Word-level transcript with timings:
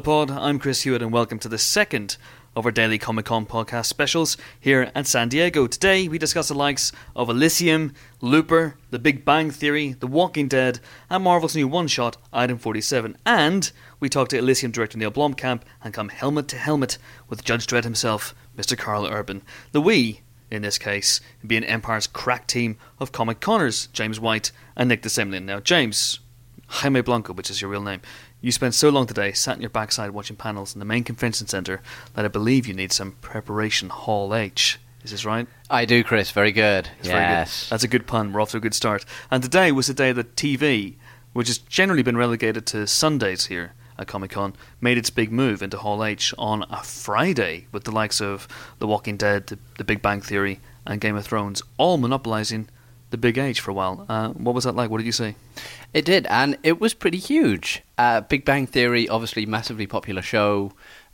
Pod. 0.00 0.30
I'm 0.30 0.58
Chris 0.58 0.82
Hewitt, 0.82 1.02
and 1.02 1.12
welcome 1.12 1.38
to 1.38 1.48
the 1.48 1.58
second 1.58 2.16
of 2.54 2.64
our 2.64 2.70
daily 2.70 2.98
Comic 2.98 3.26
Con 3.26 3.46
podcast 3.46 3.86
specials 3.86 4.36
here 4.60 4.90
at 4.94 5.06
San 5.06 5.28
Diego. 5.28 5.66
Today, 5.66 6.08
we 6.08 6.18
discuss 6.18 6.48
the 6.48 6.54
likes 6.54 6.92
of 7.16 7.28
Elysium, 7.28 7.92
Looper, 8.20 8.76
The 8.90 8.98
Big 8.98 9.24
Bang 9.24 9.50
Theory, 9.50 9.94
The 9.94 10.06
Walking 10.06 10.46
Dead, 10.46 10.80
and 11.08 11.24
Marvel's 11.24 11.56
new 11.56 11.66
one 11.66 11.88
shot, 11.88 12.16
Item 12.32 12.58
47. 12.58 13.16
And 13.24 13.72
we 13.98 14.08
talk 14.08 14.28
to 14.28 14.38
Elysium 14.38 14.72
director 14.72 14.98
Neill 14.98 15.10
Blomkamp 15.10 15.62
and 15.82 15.94
come 15.94 16.10
helmet 16.10 16.48
to 16.48 16.56
helmet 16.56 16.98
with 17.28 17.44
Judge 17.44 17.66
Dredd 17.66 17.84
himself, 17.84 18.34
Mr. 18.56 18.76
Karl 18.76 19.06
Urban. 19.06 19.42
The 19.72 19.80
we, 19.80 20.20
in 20.50 20.62
this 20.62 20.78
case, 20.78 21.20
being 21.46 21.64
Empire's 21.64 22.06
crack 22.06 22.46
team 22.46 22.76
of 23.00 23.12
Comic 23.12 23.40
Connors, 23.40 23.88
James 23.88 24.20
White 24.20 24.52
and 24.76 24.88
Nick 24.88 25.02
de 25.02 25.08
Semlyen. 25.08 25.44
Now, 25.44 25.60
James, 25.60 26.20
Jaime 26.68 27.00
Blanco, 27.00 27.32
which 27.32 27.50
is 27.50 27.60
your 27.60 27.70
real 27.70 27.82
name, 27.82 28.02
you 28.40 28.52
spent 28.52 28.74
so 28.74 28.88
long 28.88 29.06
today 29.06 29.32
sat 29.32 29.56
in 29.56 29.62
your 29.62 29.70
backside 29.70 30.10
watching 30.12 30.36
panels 30.36 30.74
in 30.74 30.78
the 30.78 30.84
main 30.84 31.04
convention 31.04 31.46
centre 31.46 31.80
that 32.14 32.24
I 32.24 32.28
believe 32.28 32.66
you 32.66 32.74
need 32.74 32.92
some 32.92 33.12
preparation 33.20 33.88
Hall 33.88 34.34
H. 34.34 34.78
Is 35.04 35.10
this 35.10 35.24
right? 35.24 35.46
I 35.70 35.84
do, 35.84 36.04
Chris. 36.04 36.30
Very 36.30 36.52
good. 36.52 36.90
It's 36.98 37.08
very 37.08 37.20
good. 37.24 37.30
yes. 37.30 37.68
That's 37.70 37.84
a 37.84 37.88
good 37.88 38.06
pun. 38.06 38.32
We're 38.32 38.40
off 38.40 38.50
to 38.50 38.56
a 38.58 38.60
good 38.60 38.74
start. 38.74 39.04
And 39.30 39.42
today 39.42 39.72
was 39.72 39.86
the 39.86 39.94
day 39.94 40.12
that 40.12 40.36
TV, 40.36 40.94
which 41.32 41.48
has 41.48 41.58
generally 41.58 42.02
been 42.02 42.16
relegated 42.16 42.66
to 42.66 42.86
Sundays 42.86 43.46
here 43.46 43.74
at 43.98 44.06
Comic 44.06 44.32
Con, 44.32 44.54
made 44.80 44.98
its 44.98 45.10
big 45.10 45.32
move 45.32 45.62
into 45.62 45.78
Hall 45.78 46.04
H 46.04 46.32
on 46.38 46.64
a 46.70 46.82
Friday 46.82 47.66
with 47.72 47.84
the 47.84 47.90
likes 47.92 48.20
of 48.20 48.46
The 48.78 48.86
Walking 48.86 49.16
Dead, 49.16 49.46
The, 49.48 49.58
the 49.78 49.84
Big 49.84 50.02
Bang 50.02 50.20
Theory, 50.20 50.60
and 50.86 51.00
Game 51.00 51.16
of 51.16 51.26
Thrones 51.26 51.62
all 51.76 51.96
monopolising 51.98 52.68
the 53.10 53.18
big 53.18 53.38
H 53.38 53.60
for 53.60 53.70
a 53.70 53.74
while. 53.74 54.04
Uh, 54.08 54.30
what 54.30 54.54
was 54.54 54.64
that 54.64 54.74
like? 54.76 54.90
What 54.90 54.98
did 54.98 55.06
you 55.06 55.12
see? 55.12 55.34
It 55.94 56.04
did, 56.04 56.26
and 56.26 56.58
it 56.62 56.80
was 56.80 56.94
pretty 56.94 57.18
huge. 57.18 57.82
Uh, 57.96 58.20
Big 58.20 58.44
Bang 58.44 58.66
Theory, 58.66 59.08
obviously, 59.08 59.46
massively 59.46 59.86
popular 59.86 60.22
show, 60.22 60.72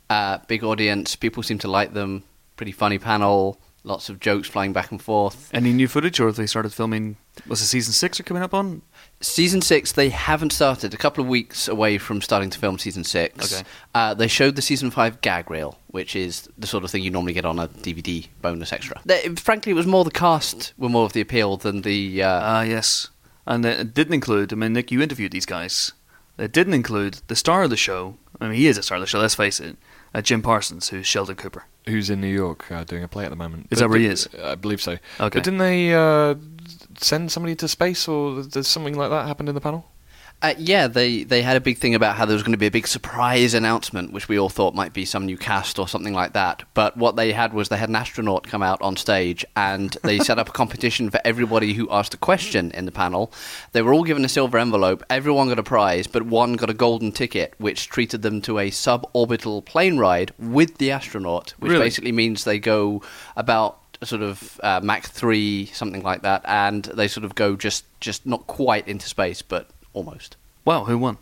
uh, 0.09 0.39
big 0.47 0.63
audience. 0.63 1.15
People 1.15 1.43
seem 1.43 1.57
to 1.59 1.67
like 1.67 1.93
them. 1.93 2.23
Pretty 2.57 2.71
funny 2.71 2.97
panel. 2.99 3.59
Lots 3.83 4.09
of 4.09 4.19
jokes 4.19 4.47
flying 4.47 4.73
back 4.73 4.91
and 4.91 5.01
forth. 5.01 5.49
Any 5.53 5.71
new 5.71 5.87
footage, 5.87 6.19
or 6.19 6.25
have 6.25 6.35
they 6.35 6.47
started 6.47 6.73
filming? 6.73 7.17
Was 7.47 7.61
it 7.61 7.65
season 7.65 7.93
six 7.93 8.19
are 8.19 8.23
coming 8.23 8.43
up 8.43 8.53
on? 8.53 8.81
Season 9.25 9.61
six, 9.61 9.91
they 9.91 10.09
haven't 10.09 10.51
started. 10.51 10.93
A 10.93 10.97
couple 10.97 11.23
of 11.23 11.27
weeks 11.29 11.67
away 11.67 11.97
from 11.97 12.21
starting 12.21 12.49
to 12.51 12.59
film 12.59 12.77
season 12.77 13.03
six. 13.03 13.53
Okay. 13.53 13.67
Uh, 13.93 14.13
they 14.13 14.27
showed 14.27 14.55
the 14.55 14.61
season 14.61 14.91
five 14.91 15.19
gag 15.21 15.49
reel, 15.49 15.79
which 15.87 16.15
is 16.15 16.47
the 16.57 16.67
sort 16.67 16.83
of 16.83 16.91
thing 16.91 17.01
you 17.03 17.09
normally 17.09 17.33
get 17.33 17.45
on 17.45 17.57
a 17.59 17.67
DVD 17.67 18.27
bonus 18.41 18.71
extra. 18.71 19.01
They, 19.05 19.27
frankly, 19.35 19.71
it 19.71 19.75
was 19.75 19.87
more 19.87 20.03
the 20.03 20.11
cast 20.11 20.73
were 20.77 20.89
more 20.89 21.05
of 21.05 21.13
the 21.13 21.21
appeal 21.21 21.57
than 21.57 21.81
the. 21.81 22.21
Uh, 22.23 22.39
Ah, 22.43 22.61
yes. 22.61 23.09
And 23.47 23.65
it 23.65 23.93
didn't 23.93 24.13
include, 24.13 24.51
I 24.53 24.55
mean, 24.55 24.73
Nick, 24.73 24.91
you 24.91 25.01
interviewed 25.01 25.31
these 25.31 25.45
guys. 25.45 25.91
It 26.37 26.51
didn't 26.51 26.73
include 26.73 27.21
the 27.27 27.35
star 27.35 27.63
of 27.63 27.69
the 27.69 27.77
show. 27.77 28.17
I 28.41 28.47
mean, 28.47 28.57
he 28.57 28.67
is 28.67 28.77
a 28.77 28.83
star 28.83 28.97
of 28.97 29.01
the 29.01 29.07
show, 29.07 29.19
let's 29.19 29.35
face 29.35 29.59
it. 29.59 29.77
Uh, 30.13 30.21
Jim 30.21 30.41
Parsons, 30.41 30.89
who's 30.89 31.05
Sheldon 31.07 31.35
Cooper. 31.35 31.65
who's 31.87 32.09
in 32.09 32.21
New 32.21 32.27
York 32.33 32.71
uh, 32.71 32.83
doing 32.83 33.03
a 33.03 33.07
play 33.07 33.23
at 33.25 33.29
the 33.29 33.35
moment. 33.35 33.67
Is 33.71 33.79
that 33.79 33.89
where 33.89 33.99
he 33.99 34.05
is? 34.05 34.27
I 34.41 34.55
believe 34.55 34.81
so. 34.81 34.93
Okay. 34.93 34.99
But 35.39 35.43
didn't 35.43 35.59
they 35.59 35.93
uh, 35.93 36.35
send 36.99 37.31
somebody 37.31 37.55
to 37.55 37.67
space, 37.67 38.07
or 38.07 38.43
does 38.43 38.67
something 38.67 38.95
like 38.95 39.09
that 39.09 39.27
happened 39.27 39.49
in 39.49 39.55
the 39.55 39.61
panel? 39.61 39.85
Uh, 40.41 40.53
yeah, 40.57 40.85
they, 40.85 41.23
they 41.23 41.41
had 41.41 41.55
a 41.55 41.61
big 41.61 41.77
thing 41.77 41.95
about 41.95 42.17
how 42.17 42.25
there 42.25 42.33
was 42.33 42.43
going 42.43 42.51
to 42.51 42.57
be 42.57 42.65
a 42.65 42.71
big 42.71 42.85
surprise 42.87 43.53
announcement, 43.53 44.11
which 44.11 44.27
we 44.27 44.37
all 44.37 44.49
thought 44.49 44.75
might 44.75 44.91
be 44.91 45.05
some 45.05 45.25
new 45.25 45.37
cast 45.37 45.79
or 45.79 45.87
something 45.87 46.13
like 46.13 46.33
that. 46.33 46.61
But 46.73 46.97
what 46.97 47.15
they 47.15 47.31
had 47.31 47.53
was 47.53 47.69
they 47.69 47.77
had 47.77 47.87
an 47.87 47.95
astronaut 47.95 48.45
come 48.45 48.61
out 48.61 48.81
on 48.81 48.97
stage 48.97 49.45
and 49.55 49.95
they 50.03 50.19
set 50.19 50.37
up 50.37 50.49
a 50.49 50.51
competition 50.51 51.09
for 51.09 51.21
everybody 51.23 51.73
who 51.73 51.89
asked 51.89 52.13
a 52.13 52.17
question 52.17 52.69
in 52.71 52.85
the 52.85 52.91
panel. 52.91 53.31
They 53.71 53.81
were 53.81 53.93
all 53.93 54.03
given 54.03 54.25
a 54.25 54.29
silver 54.29 54.57
envelope, 54.57 55.03
everyone 55.09 55.47
got 55.47 55.57
a 55.57 55.63
prize, 55.63 56.05
but 56.05 56.23
one 56.23 56.53
got 56.55 56.69
a 56.69 56.73
golden 56.75 57.13
ticket, 57.13 57.53
which 57.57 57.87
treated 57.87 58.21
them 58.21 58.41
to 58.41 58.59
a 58.59 58.71
suborbital 58.71 59.63
plane 59.63 59.97
ride 59.97 60.33
with 60.37 60.79
the 60.79 60.91
astronaut, 60.91 61.53
which 61.59 61.71
Really? 61.71 61.85
basically 61.85 62.11
means 62.11 62.43
they 62.43 62.59
go 62.59 63.01
about 63.37 63.79
sort 64.03 64.21
of 64.21 64.59
uh, 64.63 64.79
Mach 64.83 65.05
3, 65.05 65.65
something 65.67 66.03
like 66.03 66.21
that, 66.23 66.41
and 66.45 66.83
they 66.83 67.07
sort 67.07 67.23
of 67.23 67.35
go 67.35 67.55
just, 67.55 67.85
just 67.99 68.25
not 68.25 68.47
quite 68.47 68.87
into 68.87 69.07
space, 69.07 69.41
but 69.41 69.69
almost. 69.93 70.35
Well, 70.63 70.85
who 70.85 70.97
won? 70.97 71.17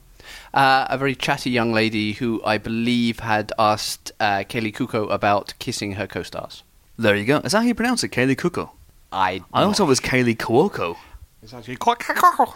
Uh, 0.54 0.86
a 0.90 0.98
very 0.98 1.16
chatty 1.16 1.50
young 1.50 1.74
lady 1.74 2.14
who 2.14 2.42
I 2.46 2.58
believe 2.58 3.20
had 3.20 3.52
asked 3.60 4.12
uh, 4.20 4.44
Kaley 4.48 4.74
Kuko 4.74 5.10
about 5.12 5.54
kissing 5.60 5.94
her 5.94 6.08
co-stars. 6.08 6.64
There 6.98 7.16
you 7.16 7.26
go. 7.26 7.38
Is 7.40 7.52
that 7.52 7.60
how 7.60 7.66
you 7.66 7.76
pronounce 7.76 8.04
it? 8.04 8.10
Kaley 8.10 8.36
Kuko? 8.36 8.70
I 9.12 9.42
I 9.54 9.64
always 9.64 9.78
thought 9.78 9.86
it 9.86 9.90
was 9.90 10.00
Kaley 10.00 10.36
Cuoco. 10.36 10.96
It's 11.42 11.54
actually 11.54 11.76
quite 11.76 12.00
cool. 12.00 12.56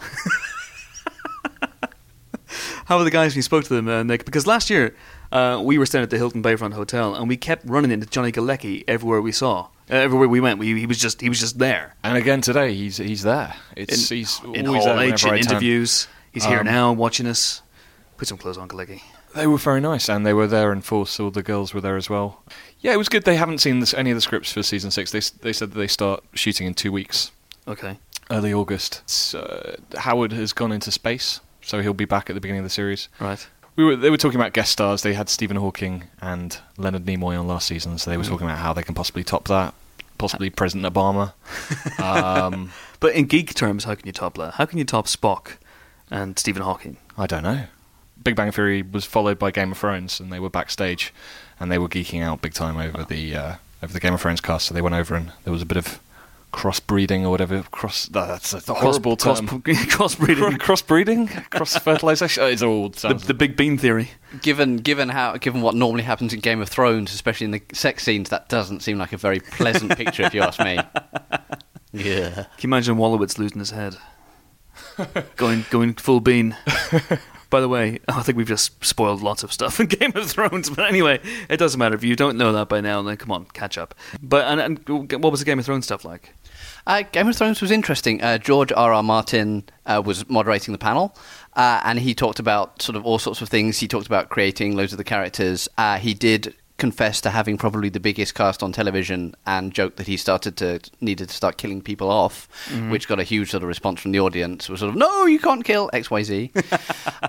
How 2.86 2.96
were 2.96 3.04
the 3.04 3.10
guys 3.10 3.32
when 3.32 3.36
you 3.38 3.42
spoke 3.42 3.64
to 3.64 3.74
them, 3.74 3.86
uh, 3.86 4.02
Nick? 4.02 4.24
Because 4.24 4.46
last 4.46 4.70
year 4.70 4.94
uh, 5.32 5.60
we 5.62 5.78
were 5.78 5.86
staying 5.86 6.02
at 6.02 6.10
the 6.10 6.16
Hilton 6.16 6.42
Bayfront 6.42 6.72
Hotel 6.74 7.14
and 7.14 7.28
we 7.28 7.36
kept 7.36 7.68
running 7.68 7.90
into 7.90 8.06
Johnny 8.06 8.32
Galecki 8.32 8.84
everywhere 8.88 9.20
we 9.20 9.32
saw. 9.32 9.68
Uh, 9.90 9.94
everywhere 9.94 10.28
we 10.28 10.40
went, 10.40 10.58
we, 10.58 10.78
he 10.78 10.86
was 10.86 10.98
just 10.98 11.20
he 11.20 11.28
was 11.28 11.40
just 11.40 11.58
there. 11.58 11.94
And 12.04 12.16
again 12.16 12.40
today, 12.40 12.74
he's 12.74 12.98
he's 12.98 13.22
there. 13.22 13.54
It's 13.76 14.10
in, 14.10 14.16
he's 14.18 14.40
in 14.54 14.66
always 14.66 14.84
there 14.84 14.98
H, 15.00 15.24
in 15.24 15.36
interviews. 15.36 16.08
He's 16.32 16.44
here 16.44 16.60
Um, 16.60 16.66
now 16.66 16.92
watching 16.92 17.26
us. 17.26 17.62
Put 18.18 18.28
some 18.28 18.36
clothes 18.38 18.58
on, 18.58 18.68
Galecki. 18.68 19.00
They 19.34 19.46
were 19.46 19.58
very 19.58 19.80
nice, 19.80 20.08
and 20.08 20.26
they 20.26 20.32
were 20.32 20.46
there 20.48 20.72
in 20.72 20.80
force. 20.80 21.20
All 21.20 21.30
the 21.30 21.42
girls 21.42 21.72
were 21.72 21.80
there 21.80 21.96
as 21.96 22.10
well. 22.10 22.42
Yeah, 22.80 22.92
it 22.92 22.96
was 22.96 23.08
good. 23.08 23.24
They 23.24 23.36
haven't 23.36 23.58
seen 23.58 23.78
this, 23.80 23.94
any 23.94 24.10
of 24.10 24.16
the 24.16 24.20
scripts 24.20 24.52
for 24.52 24.62
season 24.62 24.90
six. 24.90 25.10
They 25.12 25.20
they 25.42 25.52
said 25.52 25.70
that 25.72 25.78
they 25.78 25.86
start 25.86 26.24
shooting 26.34 26.66
in 26.66 26.74
two 26.74 26.90
weeks, 26.90 27.30
Okay. 27.68 27.98
early 28.30 28.52
August. 28.52 29.02
Uh, 29.34 29.76
Howard 29.98 30.32
has 30.32 30.52
gone 30.52 30.72
into 30.72 30.90
space, 30.90 31.40
so 31.62 31.80
he'll 31.80 31.94
be 31.94 32.04
back 32.06 32.28
at 32.28 32.34
the 32.34 32.40
beginning 32.40 32.60
of 32.60 32.64
the 32.66 32.70
series. 32.70 33.08
Right. 33.20 33.46
We 33.78 33.84
were 33.84 33.94
they 33.94 34.10
were 34.10 34.16
talking 34.16 34.40
about 34.40 34.54
guest 34.54 34.72
stars. 34.72 35.02
They 35.02 35.14
had 35.14 35.28
Stephen 35.28 35.56
Hawking 35.56 36.02
and 36.20 36.58
Leonard 36.76 37.04
Nimoy 37.04 37.38
on 37.38 37.46
last 37.46 37.68
season, 37.68 37.96
so 37.96 38.10
they 38.10 38.16
were 38.16 38.24
Mm. 38.24 38.28
talking 38.28 38.46
about 38.48 38.58
how 38.58 38.72
they 38.72 38.82
can 38.82 38.96
possibly 38.96 39.22
top 39.22 39.46
that. 39.46 39.72
Possibly 40.18 40.50
President 40.50 40.92
Obama. 40.92 41.32
um, 42.02 42.72
But 42.98 43.14
in 43.14 43.26
geek 43.26 43.54
terms, 43.54 43.84
how 43.84 43.94
can 43.94 44.04
you 44.04 44.12
top 44.12 44.36
that? 44.36 44.54
How 44.54 44.64
can 44.66 44.78
you 44.78 44.84
top 44.84 45.06
Spock 45.06 45.58
and 46.10 46.36
Stephen 46.36 46.62
Hawking? 46.62 46.96
I 47.16 47.28
don't 47.28 47.44
know. 47.44 47.66
Big 48.24 48.34
Bang 48.34 48.50
Theory 48.50 48.82
was 48.82 49.04
followed 49.04 49.38
by 49.38 49.52
Game 49.52 49.70
of 49.70 49.78
Thrones, 49.78 50.18
and 50.18 50.32
they 50.32 50.40
were 50.40 50.50
backstage, 50.50 51.14
and 51.60 51.70
they 51.70 51.78
were 51.78 51.88
geeking 51.88 52.20
out 52.20 52.42
big 52.42 52.54
time 52.54 52.78
over 52.78 53.04
the 53.04 53.36
uh, 53.36 53.54
over 53.80 53.92
the 53.92 54.00
Game 54.00 54.12
of 54.14 54.20
Thrones 54.20 54.40
cast. 54.40 54.66
So 54.66 54.74
they 54.74 54.82
went 54.82 54.96
over, 54.96 55.14
and 55.14 55.30
there 55.44 55.52
was 55.52 55.62
a 55.62 55.66
bit 55.66 55.76
of 55.78 56.00
crossbreeding 56.52 57.22
or 57.24 57.30
whatever. 57.30 57.62
Cross 57.70 58.06
that's 58.06 58.52
a 58.54 58.74
horrible 58.74 59.16
cross, 59.16 59.40
term. 59.40 59.48
crossbreeding. 59.62 60.58
crossbreeding, 60.58 61.50
cross 61.50 61.76
fertilization. 61.76 62.42
Oh, 62.42 62.46
it's 62.46 62.62
all 62.62 62.88
the, 62.88 63.14
the 63.14 63.34
Big 63.34 63.56
Bean 63.56 63.78
theory. 63.78 64.10
given 64.42 64.78
given 64.78 65.08
how 65.10 65.36
given 65.36 65.60
what 65.62 65.74
normally 65.74 66.04
happens 66.04 66.32
in 66.32 66.40
Game 66.40 66.60
of 66.60 66.68
Thrones, 66.68 67.12
especially 67.12 67.46
in 67.46 67.50
the 67.52 67.62
sex 67.72 68.02
scenes, 68.02 68.30
that 68.30 68.48
doesn't 68.48 68.80
seem 68.80 68.98
like 68.98 69.12
a 69.12 69.16
very 69.16 69.40
pleasant 69.40 69.96
picture, 69.96 70.22
if 70.24 70.34
you 70.34 70.42
ask 70.42 70.60
me. 70.60 70.78
Yeah. 71.90 72.30
Can 72.30 72.44
you 72.58 72.68
imagine 72.68 72.96
Wolowitz 72.96 73.38
losing 73.38 73.60
his 73.60 73.70
head? 73.70 73.96
going 75.36 75.64
going 75.70 75.94
full 75.94 76.20
bean. 76.20 76.54
By 77.50 77.60
the 77.62 77.68
way, 77.68 77.98
I 78.06 78.22
think 78.22 78.36
we've 78.36 78.46
just 78.46 78.84
spoiled 78.84 79.22
lots 79.22 79.42
of 79.42 79.54
stuff 79.54 79.80
in 79.80 79.86
Game 79.86 80.12
of 80.14 80.30
Thrones. 80.30 80.68
But 80.68 80.86
anyway, 80.86 81.18
it 81.48 81.56
doesn't 81.56 81.78
matter 81.78 81.94
if 81.94 82.04
you 82.04 82.14
don't 82.14 82.36
know 82.36 82.52
that 82.52 82.68
by 82.68 82.82
now. 82.82 83.00
Then 83.00 83.16
come 83.16 83.32
on, 83.32 83.46
catch 83.46 83.78
up. 83.78 83.94
But 84.22 84.44
and, 84.44 84.60
and 84.86 85.22
what 85.22 85.30
was 85.30 85.40
the 85.40 85.46
Game 85.46 85.58
of 85.58 85.64
Thrones 85.64 85.86
stuff 85.86 86.04
like? 86.04 86.34
Uh, 86.88 87.02
Game 87.12 87.28
of 87.28 87.36
Thrones 87.36 87.60
was 87.60 87.70
interesting. 87.70 88.22
Uh, 88.22 88.38
George 88.38 88.72
R. 88.72 88.94
R. 88.94 89.02
Martin 89.02 89.64
uh, 89.84 90.02
was 90.04 90.26
moderating 90.30 90.72
the 90.72 90.78
panel, 90.78 91.14
uh, 91.54 91.82
and 91.84 91.98
he 91.98 92.14
talked 92.14 92.38
about 92.38 92.80
sort 92.80 92.96
of 92.96 93.04
all 93.04 93.18
sorts 93.18 93.42
of 93.42 93.50
things. 93.50 93.78
He 93.78 93.86
talked 93.86 94.06
about 94.06 94.30
creating 94.30 94.74
loads 94.74 94.92
of 94.92 94.96
the 94.96 95.04
characters. 95.04 95.68
Uh, 95.76 95.98
he 95.98 96.14
did 96.14 96.54
confess 96.78 97.20
to 97.20 97.28
having 97.28 97.58
probably 97.58 97.88
the 97.88 98.00
biggest 98.00 98.34
cast 98.34 98.62
on 98.62 98.72
television, 98.72 99.34
and 99.46 99.74
joked 99.74 99.98
that 99.98 100.06
he 100.06 100.16
started 100.16 100.56
to 100.56 100.80
needed 101.02 101.28
to 101.28 101.34
start 101.34 101.58
killing 101.58 101.82
people 101.82 102.08
off, 102.08 102.48
which 102.88 103.06
got 103.06 103.20
a 103.20 103.24
huge 103.24 103.50
sort 103.50 103.62
of 103.62 103.68
response 103.68 104.00
from 104.00 104.12
the 104.12 104.20
audience. 104.20 104.70
Was 104.70 104.80
sort 104.80 104.88
of 104.88 104.96
no, 104.96 105.26
you 105.26 105.40
can't 105.40 105.66
kill 105.66 105.90
X 105.92 106.10
Y 106.10 106.22
Z. 106.22 106.52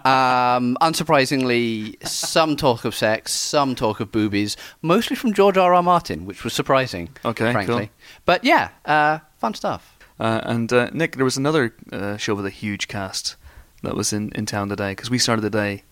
um, 0.05 0.77
unsurprisingly, 0.79 2.01
some 2.07 2.55
talk 2.55 2.85
of 2.85 2.95
sex, 2.95 3.33
some 3.33 3.75
talk 3.75 3.99
of 3.99 4.09
boobies, 4.09 4.55
mostly 4.81 5.17
from 5.17 5.33
George 5.33 5.57
R. 5.57 5.73
R. 5.73 5.83
Martin, 5.83 6.25
which 6.25 6.45
was 6.45 6.53
surprising. 6.53 7.09
Okay, 7.25 7.51
frankly. 7.51 7.87
cool. 7.87 7.95
But 8.23 8.45
yeah, 8.45 8.69
uh, 8.85 9.19
fun 9.39 9.53
stuff. 9.53 9.97
Uh, 10.19 10.41
and 10.43 10.71
uh, 10.73 10.89
Nick, 10.91 11.15
there 11.15 11.25
was 11.25 11.37
another 11.37 11.73
uh, 11.91 12.17
show 12.17 12.35
with 12.35 12.45
a 12.45 12.49
huge 12.49 12.87
cast 12.87 13.35
that 13.83 13.95
was 13.95 14.11
in, 14.11 14.31
in 14.33 14.45
town 14.45 14.67
today 14.69 14.91
because 14.91 15.09
we 15.09 15.17
started 15.17 15.41
the 15.41 15.49
day 15.49 15.83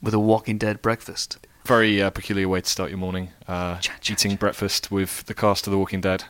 with 0.00 0.14
a 0.14 0.18
Walking 0.20 0.56
Dead 0.58 0.80
breakfast. 0.82 1.38
very 1.64 2.00
uh, 2.00 2.10
peculiar 2.10 2.48
way 2.48 2.60
to 2.60 2.70
start 2.70 2.90
your 2.90 2.98
morning. 2.98 3.30
Uh, 3.48 3.78
Chat, 3.78 4.00
chat, 4.00 4.24
eating 4.24 4.36
breakfast 4.36 4.90
with 4.92 5.24
the 5.26 5.34
cast 5.34 5.66
of 5.66 5.72
The 5.72 5.78
Walking 5.78 6.00
Dead. 6.00 6.24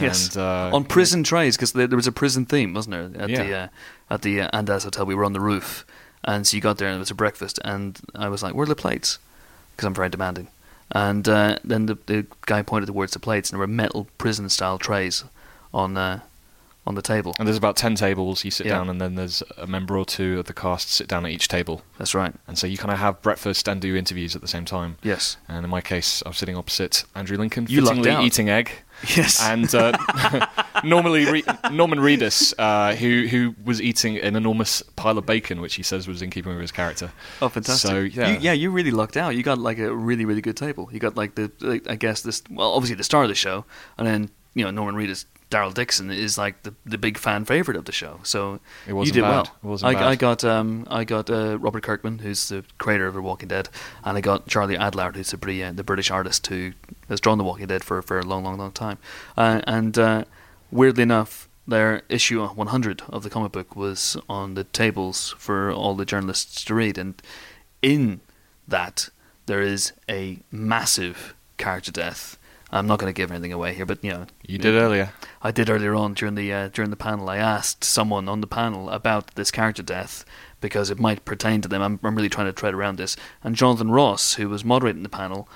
Yes, 0.00 0.34
And, 0.36 0.42
uh, 0.42 0.70
on 0.76 0.84
prison 0.84 1.22
trays 1.24 1.56
because 1.56 1.72
there, 1.72 1.86
there 1.86 1.96
was 1.96 2.06
a 2.06 2.12
prison 2.12 2.46
theme, 2.46 2.72
wasn't 2.74 2.92
there? 3.12 3.22
At 3.22 3.28
the 3.28 3.32
Yeah. 3.44 3.68
uh, 4.10 4.14
at 4.14 4.22
the 4.22 4.40
uh, 4.42 4.50
Andaz 4.58 4.84
Hotel, 4.84 5.04
we 5.04 5.14
were 5.14 5.24
on 5.24 5.32
the 5.34 5.40
roof, 5.40 5.84
and 6.24 6.46
so 6.46 6.56
you 6.56 6.60
got 6.62 6.78
there 6.78 6.88
and 6.88 6.96
it 6.96 7.00
was 7.00 7.10
a 7.10 7.14
breakfast, 7.14 7.58
and 7.64 7.98
I 8.14 8.28
was 8.28 8.42
like, 8.42 8.54
"Where 8.54 8.62
are 8.62 8.66
the 8.68 8.74
plates?" 8.76 9.18
Because 9.76 9.86
I'm 9.86 9.94
very 9.94 10.08
demanding. 10.08 10.48
And 10.92 11.28
uh, 11.28 11.58
then 11.64 11.86
the, 11.86 11.98
the 12.06 12.26
guy 12.46 12.62
pointed 12.62 12.86
towards 12.86 13.12
the 13.12 13.18
plates, 13.18 13.50
and 13.50 13.56
there 13.56 13.66
were 13.66 13.72
metal 13.72 14.06
prison 14.16 14.48
style 14.48 14.78
trays 14.78 15.24
on 15.72 15.96
uh, 15.96 16.20
on 16.86 16.94
the 16.94 17.02
table. 17.02 17.34
And 17.38 17.46
there's 17.46 17.58
about 17.58 17.76
10 17.76 17.94
tables. 17.94 18.42
You 18.44 18.50
sit 18.50 18.66
Yeah. 18.66 18.78
down, 18.78 18.88
and 18.88 19.00
then 19.00 19.14
there's 19.14 19.42
a 19.58 19.66
member 19.66 19.98
or 19.98 20.04
two 20.06 20.38
of 20.40 20.46
the 20.46 20.54
cast 20.54 20.90
sit 20.90 21.06
down 21.06 21.26
at 21.26 21.30
each 21.30 21.46
table. 21.46 21.82
That's 21.98 22.14
right. 22.14 22.32
And 22.48 22.56
so 22.58 22.66
you 22.66 22.78
kind 22.78 22.90
of 22.90 22.98
have 22.98 23.20
breakfast 23.20 23.68
and 23.68 23.80
do 23.82 23.94
interviews 23.94 24.34
at 24.34 24.40
the 24.40 24.48
same 24.48 24.64
time. 24.64 24.96
Yes. 25.02 25.36
And 25.46 25.62
in 25.62 25.70
my 25.70 25.82
case, 25.82 26.22
I 26.24 26.30
was 26.30 26.38
sitting 26.38 26.56
opposite 26.56 27.04
Andrew 27.14 27.36
Lincoln, 27.36 27.66
You 27.68 27.82
fittingly 27.86 28.24
eating 28.24 28.48
egg. 28.48 28.72
Yes. 29.16 29.42
And 29.42 29.72
uh, 29.74 29.92
normally 30.84 31.24
Re- 31.30 31.44
Norman 31.70 32.00
Reedus, 32.00 32.52
uh, 32.58 32.94
who 32.96 33.26
who 33.28 33.54
was 33.64 33.80
eating 33.80 34.18
an 34.18 34.36
enormous 34.36 34.82
pile 34.96 35.16
of 35.18 35.26
bacon, 35.26 35.60
which 35.60 35.74
he 35.74 35.82
says 35.82 36.08
was 36.08 36.22
in 36.22 36.30
keeping 36.30 36.52
with 36.52 36.60
his 36.60 36.72
character. 36.72 37.10
Oh, 37.40 37.48
fantastic! 37.48 37.90
So 37.90 37.98
yeah, 38.00 38.28
you, 38.32 38.38
yeah, 38.40 38.52
you 38.52 38.70
really 38.70 38.90
lucked 38.90 39.16
out. 39.16 39.36
You 39.36 39.42
got 39.42 39.58
like 39.58 39.78
a 39.78 39.94
really, 39.94 40.24
really 40.24 40.42
good 40.42 40.56
table. 40.56 40.88
You 40.92 40.98
got 40.98 41.16
like 41.16 41.34
the, 41.34 41.50
like, 41.60 41.88
I 41.88 41.94
guess 41.96 42.20
this, 42.22 42.42
well, 42.50 42.72
obviously 42.72 42.96
the 42.96 43.04
star 43.04 43.22
of 43.22 43.28
the 43.28 43.34
show, 43.34 43.64
and 43.96 44.06
then 44.06 44.30
you 44.54 44.64
know 44.64 44.70
Norman 44.70 44.94
Reedus, 44.94 45.24
Daryl 45.50 45.72
Dixon 45.74 46.10
is 46.10 46.38
like 46.38 46.62
the 46.62 46.74
the 46.86 46.98
big 46.98 47.18
fan 47.18 47.44
favorite 47.44 47.76
of 47.76 47.84
the 47.84 47.92
show. 47.92 48.20
So 48.22 48.60
It 48.86 48.92
wasn't 48.92 49.16
you 49.16 49.22
did 49.22 49.28
bad. 49.28 49.50
well. 49.62 49.78
I. 49.82 50.10
I 50.10 50.16
got 50.16 50.44
um 50.44 50.86
I 50.90 51.04
got 51.04 51.28
uh, 51.30 51.58
Robert 51.58 51.82
Kirkman, 51.82 52.18
who's 52.20 52.48
the 52.48 52.64
creator 52.78 53.06
of 53.06 53.14
The 53.14 53.22
Walking 53.22 53.48
Dead, 53.48 53.68
and 54.04 54.16
I 54.16 54.20
got 54.20 54.46
Charlie 54.46 54.76
Adlard, 54.76 55.16
who's 55.16 55.30
the 55.30 55.36
Bri- 55.36 55.62
uh, 55.62 55.72
the 55.72 55.84
British 55.84 56.10
artist 56.10 56.46
who 56.48 56.72
has 57.08 57.20
drawn 57.20 57.38
The 57.38 57.44
Walking 57.44 57.66
Dead 57.66 57.82
for 57.84 58.00
for 58.02 58.18
a 58.18 58.24
long, 58.24 58.44
long, 58.44 58.58
long 58.58 58.72
time. 58.72 58.98
Uh, 59.36 59.60
and 59.66 59.98
uh, 59.98 60.24
weirdly 60.70 61.02
enough. 61.02 61.46
Their 61.68 62.02
issue 62.08 62.44
100 62.44 63.02
of 63.10 63.22
the 63.22 63.30
comic 63.30 63.52
book 63.52 63.76
was 63.76 64.16
on 64.28 64.54
the 64.54 64.64
tables 64.64 65.36
for 65.38 65.70
all 65.70 65.94
the 65.94 66.04
journalists 66.04 66.64
to 66.64 66.74
read, 66.74 66.98
and 66.98 67.22
in 67.80 68.20
that 68.66 69.10
there 69.46 69.60
is 69.62 69.92
a 70.08 70.40
massive 70.50 71.34
character 71.58 71.92
death. 71.92 72.36
I'm 72.72 72.86
not 72.86 72.98
going 72.98 73.12
to 73.12 73.16
give 73.16 73.30
anything 73.30 73.52
away 73.52 73.74
here, 73.74 73.86
but 73.86 74.02
you 74.04 74.12
know, 74.12 74.26
you 74.46 74.58
did 74.58 74.74
earlier. 74.74 75.12
I 75.42 75.50
did 75.50 75.68
earlier 75.68 75.94
on 75.94 76.14
during 76.14 76.36
the 76.36 76.52
uh, 76.52 76.68
during 76.68 76.90
the 76.90 76.96
panel. 76.96 77.28
I 77.28 77.38
asked 77.38 77.82
someone 77.82 78.28
on 78.28 78.40
the 78.40 78.46
panel 78.46 78.90
about 78.90 79.34
this 79.34 79.50
character 79.50 79.82
death 79.82 80.24
because 80.60 80.90
it 80.90 81.00
might 81.00 81.24
pertain 81.24 81.60
to 81.62 81.68
them. 81.68 81.82
I'm, 81.82 81.98
I'm 82.02 82.14
really 82.14 82.28
trying 82.28 82.46
to 82.46 82.52
tread 82.52 82.74
around 82.74 82.96
this. 82.96 83.16
And 83.42 83.56
Jonathan 83.56 83.90
Ross, 83.90 84.34
who 84.34 84.48
was 84.48 84.64
moderating 84.64 85.02
the 85.02 85.08
panel, 85.08 85.48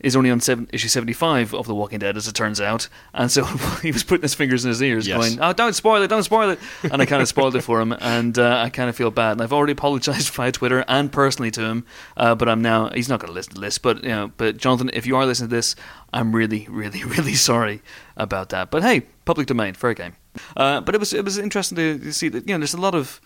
is 0.00 0.16
only 0.16 0.30
on 0.30 0.40
seven, 0.40 0.68
issue 0.72 0.88
75 0.88 1.54
of 1.54 1.66
The 1.66 1.74
Walking 1.74 1.98
Dead, 2.00 2.16
as 2.16 2.26
it 2.28 2.34
turns 2.34 2.60
out. 2.60 2.88
And 3.14 3.30
so 3.30 3.44
he 3.82 3.92
was 3.92 4.02
putting 4.02 4.22
his 4.22 4.34
fingers 4.34 4.64
in 4.64 4.68
his 4.68 4.82
ears, 4.82 5.06
Yes. 5.06 5.16
going, 5.16 5.40
"Oh, 5.40 5.52
don't 5.52 5.72
spoil 5.72 6.02
it, 6.02 6.08
don't 6.08 6.22
spoil 6.24 6.50
it." 6.50 6.58
And 6.82 7.00
I 7.00 7.06
kind 7.06 7.22
of 7.22 7.28
spoiled 7.28 7.54
it 7.56 7.62
for 7.62 7.80
him, 7.80 7.92
and 8.00 8.38
uh, 8.38 8.60
I 8.64 8.70
kind 8.70 8.88
of 8.90 8.96
feel 8.96 9.10
bad. 9.10 9.32
And 9.32 9.42
I've 9.42 9.52
already 9.52 9.72
apologized 9.72 10.28
via 10.34 10.52
Twitter 10.52 10.84
and 10.88 11.10
personally 11.12 11.50
to 11.52 11.62
him, 11.62 11.86
uh, 12.16 12.34
but 12.34 12.48
I'm 12.48 12.60
now 12.60 12.90
he's 12.90 13.08
not 13.08 13.20
going 13.20 13.28
to 13.28 13.34
listen 13.34 13.54
to 13.54 13.60
this. 13.60 13.78
But 13.78 14.02
you 14.02 14.10
know, 14.10 14.32
but 14.36 14.56
Jonathan, 14.56 14.90
if 14.92 15.06
you 15.06 15.16
are 15.16 15.24
listening 15.26 15.48
to 15.50 15.56
this, 15.56 15.76
I'm 16.12 16.34
really, 16.34 16.66
really, 16.68 17.02
really 17.16 17.34
sorry 17.34 17.80
about 18.16 18.48
that. 18.50 18.70
But 18.70 18.82
hey, 18.82 19.02
public 19.24 19.46
domain, 19.46 19.74
fair 19.74 19.94
game. 19.94 20.16
Uh, 20.56 20.80
but 20.80 20.94
it 20.94 20.98
was 20.98 21.12
it 21.12 21.24
was 21.24 21.38
interesting 21.38 21.76
to 21.76 22.12
see 22.12 22.28
that 22.28 22.46
you 22.48 22.54
know 22.54 22.58
there's 22.58 22.74
a 22.74 22.80
lot 22.80 22.94
of 22.94 23.20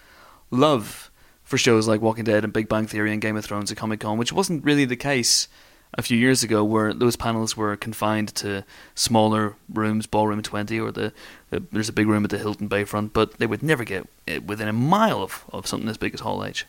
love 0.51 1.11
for 1.43 1.57
shows 1.57 1.89
like 1.89 2.03
Walking 2.03 2.25
Dead 2.25 2.45
and 2.45 2.53
Big 2.53 2.69
Bang 2.69 2.87
Theory 2.87 3.11
and 3.13 3.23
Game 3.23 3.37
of 3.37 3.45
Thrones 3.45 3.73
at 3.73 3.79
Comic 3.79 4.01
Con, 4.01 4.19
which 4.19 4.33
wasn't 4.35 4.63
really 4.65 4.85
the 4.85 4.97
case 4.97 5.49
a 5.95 6.03
few 6.03 6.17
years 6.17 6.43
ago, 6.43 6.63
where 6.65 6.93
those 6.93 7.17
panels 7.17 7.57
were 7.57 7.77
confined 7.77 8.35
to 8.37 8.65
smaller 8.95 9.57
rooms, 9.73 10.07
Ballroom 10.07 10.43
20, 10.43 10.79
or 10.79 10.93
the, 10.93 11.13
the 11.51 11.63
there's 11.73 11.89
a 11.89 11.93
big 11.93 12.07
room 12.07 12.25
at 12.25 12.31
the 12.31 12.39
Hilton 12.39 12.69
Bayfront, 12.69 13.13
but 13.13 13.39
they 13.39 13.47
would 13.47 13.63
never 13.63 13.85
get 13.85 14.07
within 14.45 14.69
a 14.69 14.73
mile 14.73 15.23
of, 15.23 15.45
of 15.53 15.67
something 15.67 15.89
as 15.89 15.97
big 15.97 16.15
as 16.15 16.21
Hall 16.21 16.45
H. 16.45 16.67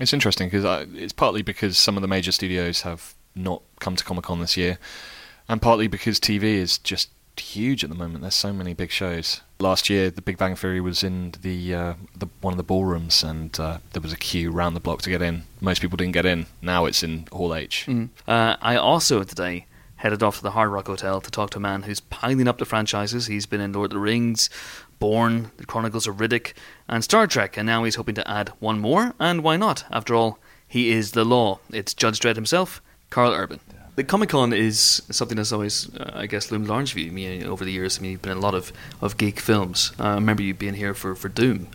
It's 0.00 0.12
interesting 0.12 0.48
because 0.48 0.88
it's 0.94 1.12
partly 1.12 1.42
because 1.42 1.78
some 1.78 1.96
of 1.96 2.02
the 2.02 2.08
major 2.08 2.32
studios 2.32 2.82
have 2.82 3.14
not 3.34 3.62
come 3.80 3.96
to 3.96 4.04
Comic 4.04 4.24
Con 4.24 4.40
this 4.40 4.56
year, 4.56 4.78
and 5.48 5.62
partly 5.62 5.86
because 5.86 6.18
TV 6.18 6.42
is 6.54 6.78
just 6.78 7.10
huge 7.40 7.84
at 7.84 7.90
the 7.90 7.96
moment. 7.96 8.22
There's 8.22 8.34
so 8.34 8.52
many 8.52 8.74
big 8.74 8.90
shows. 8.90 9.42
Last 9.58 9.88
year, 9.88 10.10
The 10.10 10.22
Big 10.22 10.36
Bang 10.36 10.56
Theory 10.56 10.80
was 10.80 11.02
in 11.02 11.34
the, 11.40 11.74
uh, 11.74 11.94
the 12.16 12.28
one 12.40 12.52
of 12.52 12.58
the 12.58 12.64
ballrooms, 12.64 13.22
and 13.22 13.58
uh, 13.58 13.78
there 13.92 14.02
was 14.02 14.12
a 14.12 14.16
queue 14.16 14.50
round 14.50 14.76
the 14.76 14.80
block 14.80 15.02
to 15.02 15.10
get 15.10 15.22
in. 15.22 15.44
Most 15.60 15.80
people 15.80 15.96
didn't 15.96 16.12
get 16.12 16.26
in. 16.26 16.46
Now 16.60 16.86
it's 16.86 17.02
in 17.02 17.26
Hall 17.32 17.54
H. 17.54 17.86
Mm. 17.88 18.10
Uh, 18.26 18.56
I 18.60 18.76
also 18.76 19.22
today 19.22 19.66
headed 19.96 20.22
off 20.22 20.36
to 20.36 20.42
the 20.42 20.50
Hard 20.50 20.70
Rock 20.70 20.86
Hotel 20.86 21.20
to 21.20 21.30
talk 21.30 21.50
to 21.50 21.58
a 21.58 21.60
man 21.60 21.84
who's 21.84 22.00
piling 22.00 22.46
up 22.46 22.58
the 22.58 22.66
franchises. 22.66 23.26
He's 23.26 23.46
been 23.46 23.60
in 23.60 23.72
Lord 23.72 23.92
of 23.92 23.94
the 23.94 24.00
Rings, 24.00 24.50
Bourne, 24.98 25.50
The 25.56 25.66
Chronicles 25.66 26.06
of 26.06 26.16
Riddick, 26.16 26.52
and 26.88 27.02
Star 27.02 27.26
Trek, 27.26 27.56
and 27.56 27.66
now 27.66 27.84
he's 27.84 27.94
hoping 27.94 28.14
to 28.16 28.30
add 28.30 28.50
one 28.58 28.80
more. 28.80 29.14
And 29.18 29.42
why 29.42 29.56
not? 29.56 29.84
After 29.90 30.14
all, 30.14 30.38
he 30.66 30.90
is 30.90 31.12
the 31.12 31.24
law. 31.24 31.60
It's 31.72 31.94
Judge 31.94 32.20
Dredd 32.20 32.34
himself, 32.34 32.82
Karl 33.10 33.32
Urban. 33.32 33.60
The 33.96 34.02
Comic 34.04 34.30
Con 34.30 34.52
is 34.52 35.02
something 35.10 35.36
that's 35.36 35.52
always, 35.52 35.94
uh, 35.94 36.10
I 36.14 36.26
guess, 36.26 36.50
loomed 36.50 36.66
large 36.66 36.92
for 36.92 36.98
you. 36.98 37.08
I 37.08 37.10
mean, 37.14 37.44
over 37.44 37.64
the 37.64 37.70
years, 37.70 37.98
I 37.98 38.02
mean, 38.02 38.10
you've 38.12 38.22
been 38.22 38.32
in 38.32 38.38
a 38.38 38.40
lot 38.40 38.54
of, 38.54 38.72
of 39.00 39.16
geek 39.16 39.38
films. 39.38 39.92
Uh, 40.00 40.04
I 40.04 40.14
remember 40.14 40.42
you 40.42 40.52
being 40.52 40.74
here 40.74 40.94
for, 40.94 41.14
for 41.14 41.28
Doom, 41.28 41.68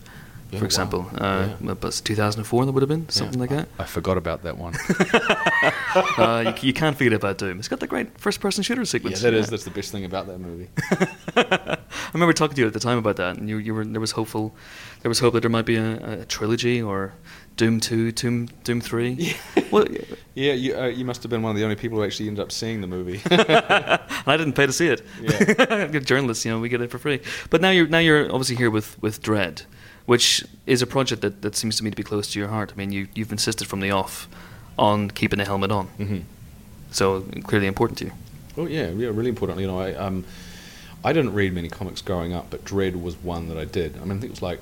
Yeah, 0.50 0.58
for 0.58 0.66
example. 0.66 1.08
wow. 1.18 1.18
Uh, 1.18 1.56
Yeah. 1.64 1.88
it, 1.88 2.00
2004 2.04 2.66
that 2.66 2.72
would 2.72 2.82
have 2.82 2.90
been? 2.90 3.08
Something 3.08 3.40
like 3.40 3.48
that? 3.50 3.68
I 3.78 3.84
forgot 3.84 4.18
about 4.18 4.42
that 4.42 4.58
one. 4.58 4.74
uh, 6.18 6.52
you, 6.60 6.68
you 6.68 6.72
can't 6.74 6.94
forget 6.94 7.14
about 7.14 7.38
Doom. 7.38 7.58
It's 7.58 7.68
got 7.68 7.80
the 7.80 7.86
great 7.86 8.18
first-person 8.18 8.64
shooter 8.64 8.82
yeah, 8.82 8.84
sequence. 8.84 9.22
that 9.22 9.32
is. 9.32 9.48
That's 9.48 9.64
the 9.64 9.70
best 9.70 9.90
thing 9.90 10.04
about 10.04 10.26
that 10.26 10.38
movie. 10.38 10.68
I 11.36 11.78
remember 12.12 12.34
talking 12.34 12.54
to 12.56 12.60
you 12.60 12.66
at 12.66 12.74
the 12.74 12.80
time 12.80 12.98
about 12.98 13.16
that, 13.16 13.38
and 13.38 13.48
you, 13.48 13.56
you 13.56 13.72
were 13.74 13.84
there 13.84 13.98
was 14.00 14.12
hopeful, 14.12 14.54
there 15.00 15.08
was 15.08 15.20
hope 15.20 15.32
that 15.32 15.40
there 15.40 15.48
might 15.50 15.64
be 15.64 15.76
a, 15.76 16.20
a 16.20 16.24
trilogy 16.26 16.82
or 16.82 17.14
Doom 17.56 17.80
Two, 17.80 18.10
Doom 18.12 18.46
Doom 18.64 18.80
Three. 18.80 19.36
well, 19.70 19.86
Yeah, 20.34 20.52
you, 20.54 20.76
uh, 20.78 20.86
you 20.86 21.04
must 21.04 21.22
have 21.22 21.30
been 21.30 21.42
one 21.42 21.50
of 21.50 21.56
the 21.56 21.64
only 21.64 21.76
people 21.76 21.98
who 21.98 22.04
actually 22.04 22.28
ended 22.28 22.42
up 22.42 22.52
seeing 22.52 22.80
the 22.80 22.86
movie. 22.86 23.20
I 23.30 24.36
didn't 24.36 24.54
pay 24.54 24.66
to 24.66 24.72
see 24.72 24.88
it. 24.88 25.02
Yeah. 25.20 25.86
Good 25.92 26.06
journalists, 26.06 26.44
you 26.44 26.50
know, 26.52 26.58
we 26.60 26.68
get 26.68 26.80
it 26.80 26.90
for 26.90 26.98
free. 26.98 27.20
But 27.50 27.60
now 27.60 27.70
you're 27.70 27.86
now 27.86 27.98
you're 27.98 28.24
obviously 28.26 28.56
here 28.56 28.70
with 28.70 29.00
with 29.02 29.22
Dredd, 29.22 29.64
which 30.06 30.44
is 30.66 30.80
a 30.82 30.86
project 30.86 31.20
that, 31.22 31.42
that 31.42 31.54
seems 31.56 31.76
to 31.76 31.84
me 31.84 31.90
to 31.90 31.96
be 31.96 32.02
close 32.02 32.32
to 32.32 32.38
your 32.38 32.48
heart. 32.48 32.72
I 32.74 32.76
mean, 32.76 32.92
you 32.92 33.08
you've 33.14 33.32
insisted 33.32 33.66
from 33.68 33.80
the 33.80 33.90
off 33.90 34.26
on 34.78 35.10
keeping 35.10 35.38
the 35.38 35.44
helmet 35.44 35.70
on, 35.70 35.86
hmm 35.88 36.18
so 36.92 37.20
clearly 37.44 37.66
important 37.68 37.98
to 37.98 38.06
you. 38.06 38.12
Oh 38.56 38.66
yeah, 38.66 38.88
yeah, 38.88 39.08
really 39.08 39.28
important. 39.28 39.60
You 39.60 39.66
know, 39.68 39.78
I 39.78 39.94
um, 39.94 40.24
I 41.04 41.12
didn't 41.12 41.34
read 41.34 41.52
many 41.52 41.68
comics 41.68 42.00
growing 42.02 42.32
up, 42.32 42.46
but 42.50 42.64
Dredd 42.64 43.00
was 43.00 43.16
one 43.16 43.48
that 43.48 43.58
I 43.58 43.64
did. 43.64 43.96
I 43.96 44.00
mean, 44.00 44.12
I 44.16 44.20
think 44.20 44.24
it 44.24 44.30
was 44.30 44.42
like 44.42 44.60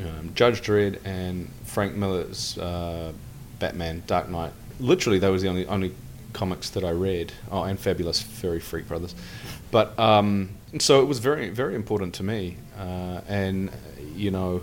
um, 0.00 0.32
Judge 0.34 0.60
Dredd 0.62 0.98
and 1.04 1.48
Frank 1.64 1.94
Miller's 1.94 2.58
uh, 2.58 3.12
Batman, 3.58 4.02
Dark 4.06 4.28
Knight. 4.28 4.52
Literally, 4.80 5.18
those 5.18 5.42
were 5.44 5.44
the 5.44 5.48
only 5.50 5.66
only 5.66 5.94
comics 6.32 6.70
that 6.70 6.84
I 6.84 6.90
read. 6.90 7.32
Oh, 7.50 7.62
and 7.62 7.78
Fabulous 7.78 8.20
Furry 8.20 8.60
Freak 8.60 8.88
Brothers. 8.88 9.14
But 9.70 9.98
um, 9.98 10.50
so 10.78 11.00
it 11.00 11.06
was 11.06 11.18
very 11.20 11.50
very 11.50 11.74
important 11.74 12.14
to 12.14 12.22
me, 12.22 12.56
uh, 12.78 13.20
and 13.28 13.70
you 14.14 14.30
know, 14.30 14.62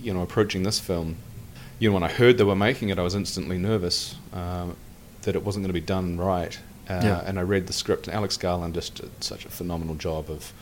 you 0.00 0.12
know, 0.14 0.22
approaching 0.22 0.62
this 0.62 0.78
film, 0.78 1.16
you 1.78 1.88
know, 1.88 1.94
when 1.94 2.02
I 2.02 2.08
heard 2.12 2.38
they 2.38 2.44
were 2.44 2.56
making 2.56 2.90
it, 2.90 2.98
I 2.98 3.02
was 3.02 3.14
instantly 3.14 3.58
nervous 3.58 4.16
um, 4.32 4.76
that 5.22 5.34
it 5.34 5.44
wasn't 5.44 5.64
going 5.64 5.68
to 5.74 5.80
be 5.80 5.86
done 5.86 6.18
right. 6.18 6.58
Uh, 6.88 7.00
Yeah. 7.02 7.22
And 7.24 7.38
I 7.38 7.42
read 7.42 7.66
the 7.66 7.72
script, 7.72 8.06
and 8.06 8.16
Alex 8.16 8.36
Garland 8.36 8.74
just 8.74 8.96
did 8.96 9.10
such 9.24 9.44
a 9.46 9.48
phenomenal 9.48 9.94
job 9.94 10.30
of 10.30 10.52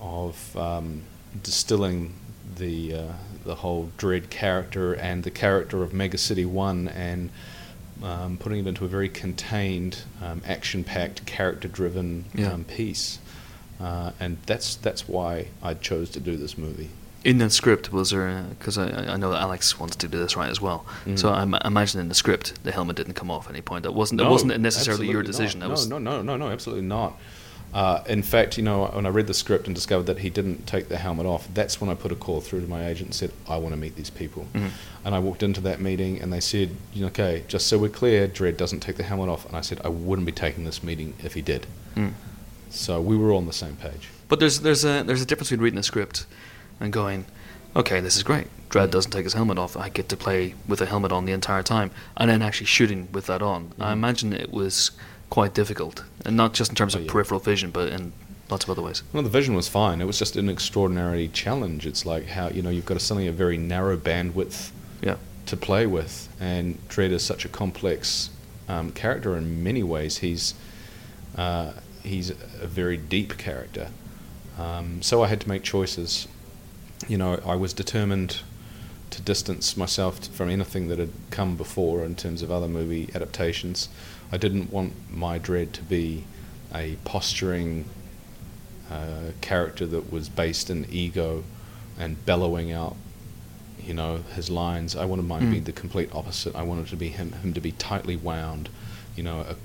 of 0.00 0.56
um, 0.56 1.02
distilling 1.42 2.14
the 2.60 2.94
uh, 2.94 3.12
the 3.44 3.56
whole 3.56 3.90
Dredd 3.98 4.30
character 4.30 4.92
and 4.94 5.24
the 5.24 5.30
character 5.30 5.82
of 5.82 5.92
Mega 5.92 6.18
City 6.18 6.44
One, 6.44 6.86
and 6.88 7.30
um, 8.04 8.36
putting 8.36 8.60
it 8.60 8.66
into 8.68 8.84
a 8.84 8.88
very 8.88 9.08
contained, 9.08 9.98
um, 10.22 10.40
action-packed, 10.46 11.26
character-driven 11.26 12.26
Yeah. 12.34 12.52
um, 12.52 12.64
piece. 12.64 13.18
Uh, 13.80 14.12
and 14.20 14.36
that's 14.46 14.76
that's 14.76 15.08
why 15.08 15.46
I 15.62 15.74
chose 15.74 16.10
to 16.10 16.20
do 16.20 16.36
this 16.36 16.56
movie. 16.58 16.90
In 17.24 17.38
the 17.38 17.50
script, 17.50 17.92
was 17.92 18.10
there? 18.10 18.44
Because 18.58 18.78
I, 18.78 19.12
I 19.12 19.16
know 19.16 19.30
that 19.30 19.40
Alex 19.40 19.78
wants 19.78 19.96
to 19.96 20.08
do 20.08 20.18
this 20.18 20.36
right 20.36 20.48
as 20.50 20.60
well. 20.60 20.84
Mhm. 21.06 21.18
So 21.18 21.30
I 21.30 21.42
im- 21.42 21.54
imagine 21.64 22.00
in 22.00 22.08
the 22.08 22.14
script 22.14 22.62
the 22.62 22.72
helmet 22.72 22.96
didn't 22.96 23.14
come 23.14 23.30
off 23.30 23.46
at 23.46 23.52
any 23.52 23.62
point. 23.62 23.82
That 23.84 23.92
wasn't. 23.92 24.20
It 24.20 24.28
wasn't 24.28 24.58
necessarily 24.60 25.08
your 25.08 25.22
decision. 25.22 25.60
not. 25.60 25.66
That 25.66 25.70
was 25.72 25.88
no, 25.88 25.98
no, 25.98 26.22
no, 26.22 26.36
no, 26.36 26.36
no, 26.36 26.50
absolutely 26.52 26.84
not. 26.86 27.18
Uh, 27.72 28.02
in 28.08 28.22
fact, 28.22 28.56
you 28.56 28.64
know, 28.64 28.86
when 28.86 29.06
I 29.06 29.10
read 29.10 29.28
the 29.28 29.34
script 29.34 29.66
and 29.66 29.74
discovered 29.74 30.04
that 30.06 30.18
he 30.18 30.28
didn't 30.30 30.66
take 30.66 30.88
the 30.88 30.96
helmet 30.96 31.24
off, 31.26 31.46
that's 31.54 31.80
when 31.80 31.88
I 31.88 31.94
put 31.94 32.10
a 32.10 32.16
call 32.16 32.40
through 32.40 32.62
to 32.62 32.66
my 32.66 32.86
agent 32.86 33.06
and 33.08 33.14
said, 33.14 33.30
"I 33.48 33.58
want 33.58 33.72
to 33.74 33.76
meet 33.76 33.94
these 33.94 34.10
people." 34.10 34.48
Mhm. 34.54 34.70
And 35.04 35.14
I 35.14 35.20
walked 35.20 35.42
into 35.44 35.60
that 35.62 35.80
meeting 35.80 36.20
and 36.20 36.32
they 36.32 36.40
said, 36.40 36.70
you 36.92 37.02
know, 37.02 37.06
"Okay, 37.08 37.44
just 37.46 37.68
so 37.68 37.78
we're 37.78 37.88
clear, 37.88 38.26
Dredd 38.26 38.56
doesn't 38.56 38.80
take 38.80 38.96
the 38.96 39.04
helmet 39.04 39.28
off." 39.28 39.46
And 39.46 39.56
I 39.56 39.60
said, 39.60 39.80
"I 39.84 39.88
wouldn't 39.88 40.26
be 40.26 40.32
taking 40.32 40.64
this 40.64 40.82
meeting 40.82 41.14
if 41.22 41.34
he 41.34 41.42
did." 41.42 41.66
Mm. 41.96 42.14
So 42.70 43.00
we 43.00 43.16
were 43.16 43.30
all 43.30 43.38
on 43.38 43.46
the 43.46 43.52
same 43.52 43.76
page. 43.76 44.08
But 44.28 44.40
there's 44.40 44.60
there's 44.60 44.84
a 44.84 45.04
there's 45.06 45.22
a 45.22 45.26
difference 45.26 45.50
between 45.50 45.62
reading 45.64 45.78
a 45.78 45.82
script 45.84 46.26
and 46.80 46.92
going, 46.92 47.26
okay, 47.76 48.00
this 48.00 48.16
is 48.16 48.22
great. 48.24 48.48
Dredd 48.68 48.88
Mm. 48.88 48.90
doesn't 48.92 49.10
take 49.12 49.24
his 49.24 49.34
helmet 49.34 49.58
off. 49.58 49.76
I 49.76 49.88
get 49.90 50.08
to 50.08 50.16
play 50.16 50.54
with 50.66 50.80
a 50.80 50.86
helmet 50.86 51.12
on 51.12 51.24
the 51.24 51.32
entire 51.32 51.62
time, 51.62 51.92
and 52.16 52.28
then 52.30 52.42
actually 52.42 52.66
shooting 52.66 53.08
with 53.12 53.26
that 53.26 53.42
on. 53.42 53.72
I 53.78 53.90
Mhm. 53.90 53.92
imagine 53.92 54.32
it 54.32 54.52
was 54.52 54.90
quite 55.30 55.54
difficult, 55.54 56.04
and 56.24 56.36
not 56.36 56.52
just 56.52 56.70
in 56.70 56.76
terms 56.76 56.94
Oh, 56.94 56.98
of 56.98 57.04
yeah. 57.06 57.10
peripheral 57.12 57.40
vision, 57.40 57.70
but 57.70 57.88
in 57.88 58.12
lots 58.50 58.64
of 58.64 58.70
other 58.70 58.82
ways. 58.82 59.02
Well, 59.12 59.22
the 59.22 59.28
vision 59.30 59.54
was 59.54 59.68
fine. 59.68 60.00
It 60.00 60.06
was 60.06 60.18
just 60.18 60.36
an 60.36 60.48
extraordinary 60.48 61.28
challenge. 61.28 61.86
It's 61.86 62.04
like 62.04 62.26
how 62.28 62.48
you 62.48 62.62
know 62.62 62.70
you've 62.70 62.86
got 62.86 63.00
suddenly 63.00 63.28
a 63.28 63.32
very 63.32 63.56
narrow 63.56 63.96
bandwidth 63.96 64.70
Yeah. 65.00 65.16
to 65.46 65.56
play 65.56 65.86
with, 65.86 66.28
and 66.40 66.78
Dredd 66.88 67.12
is 67.12 67.22
such 67.22 67.44
a 67.44 67.48
complex 67.48 68.30
um, 68.68 68.90
character 68.92 69.36
in 69.36 69.62
many 69.62 69.82
ways. 69.82 70.18
He's 70.18 70.54
uh, 71.36 71.72
he's 72.02 72.30
a 72.30 72.66
very 72.66 72.96
deep 72.96 73.38
character, 73.38 73.88
Um, 74.58 75.00
so 75.02 75.22
I 75.22 75.28
had 75.28 75.40
to 75.42 75.48
make 75.48 75.62
choices. 75.62 76.26
You 77.08 77.16
know, 77.18 77.40
I 77.46 77.54
was 77.54 77.72
determined 77.72 78.40
to 79.20 79.26
distance 79.26 79.76
myself 79.76 80.26
from 80.28 80.48
anything 80.50 80.88
that 80.88 80.98
had 80.98 81.10
come 81.30 81.56
before 81.56 82.04
in 82.04 82.14
terms 82.14 82.42
of 82.42 82.50
other 82.50 82.68
movie 82.68 83.08
adaptations. 83.14 83.88
I 84.32 84.36
didn't 84.36 84.72
want 84.72 84.92
my 85.12 85.38
Dredd 85.38 85.72
to 85.72 85.82
be 85.82 86.24
a 86.74 86.96
posturing 87.04 87.84
uh, 88.90 89.32
character 89.40 89.86
that 89.86 90.12
was 90.12 90.28
based 90.28 90.70
in 90.70 90.86
ego 90.90 91.44
and 91.98 92.24
bellowing 92.24 92.72
out, 92.72 92.96
you 93.82 93.94
know, 93.94 94.18
his 94.34 94.48
lines. 94.50 94.96
I 94.96 95.04
wanted 95.04 95.26
mine 95.26 95.40
to 95.42 95.46
be 95.46 95.60
Mm. 95.60 95.64
the 95.64 95.72
complete 95.72 96.08
opposite. 96.14 96.54
I 96.54 96.62
wanted 96.62 96.86
to 96.88 96.96
be 96.96 97.08
him, 97.08 97.32
him 97.32 97.52
to 97.54 97.60
be 97.60 97.72
tightly 97.72 98.16
wound, 98.16 98.68
you 99.16 99.22
know, 99.22 99.40
a, 99.40 99.56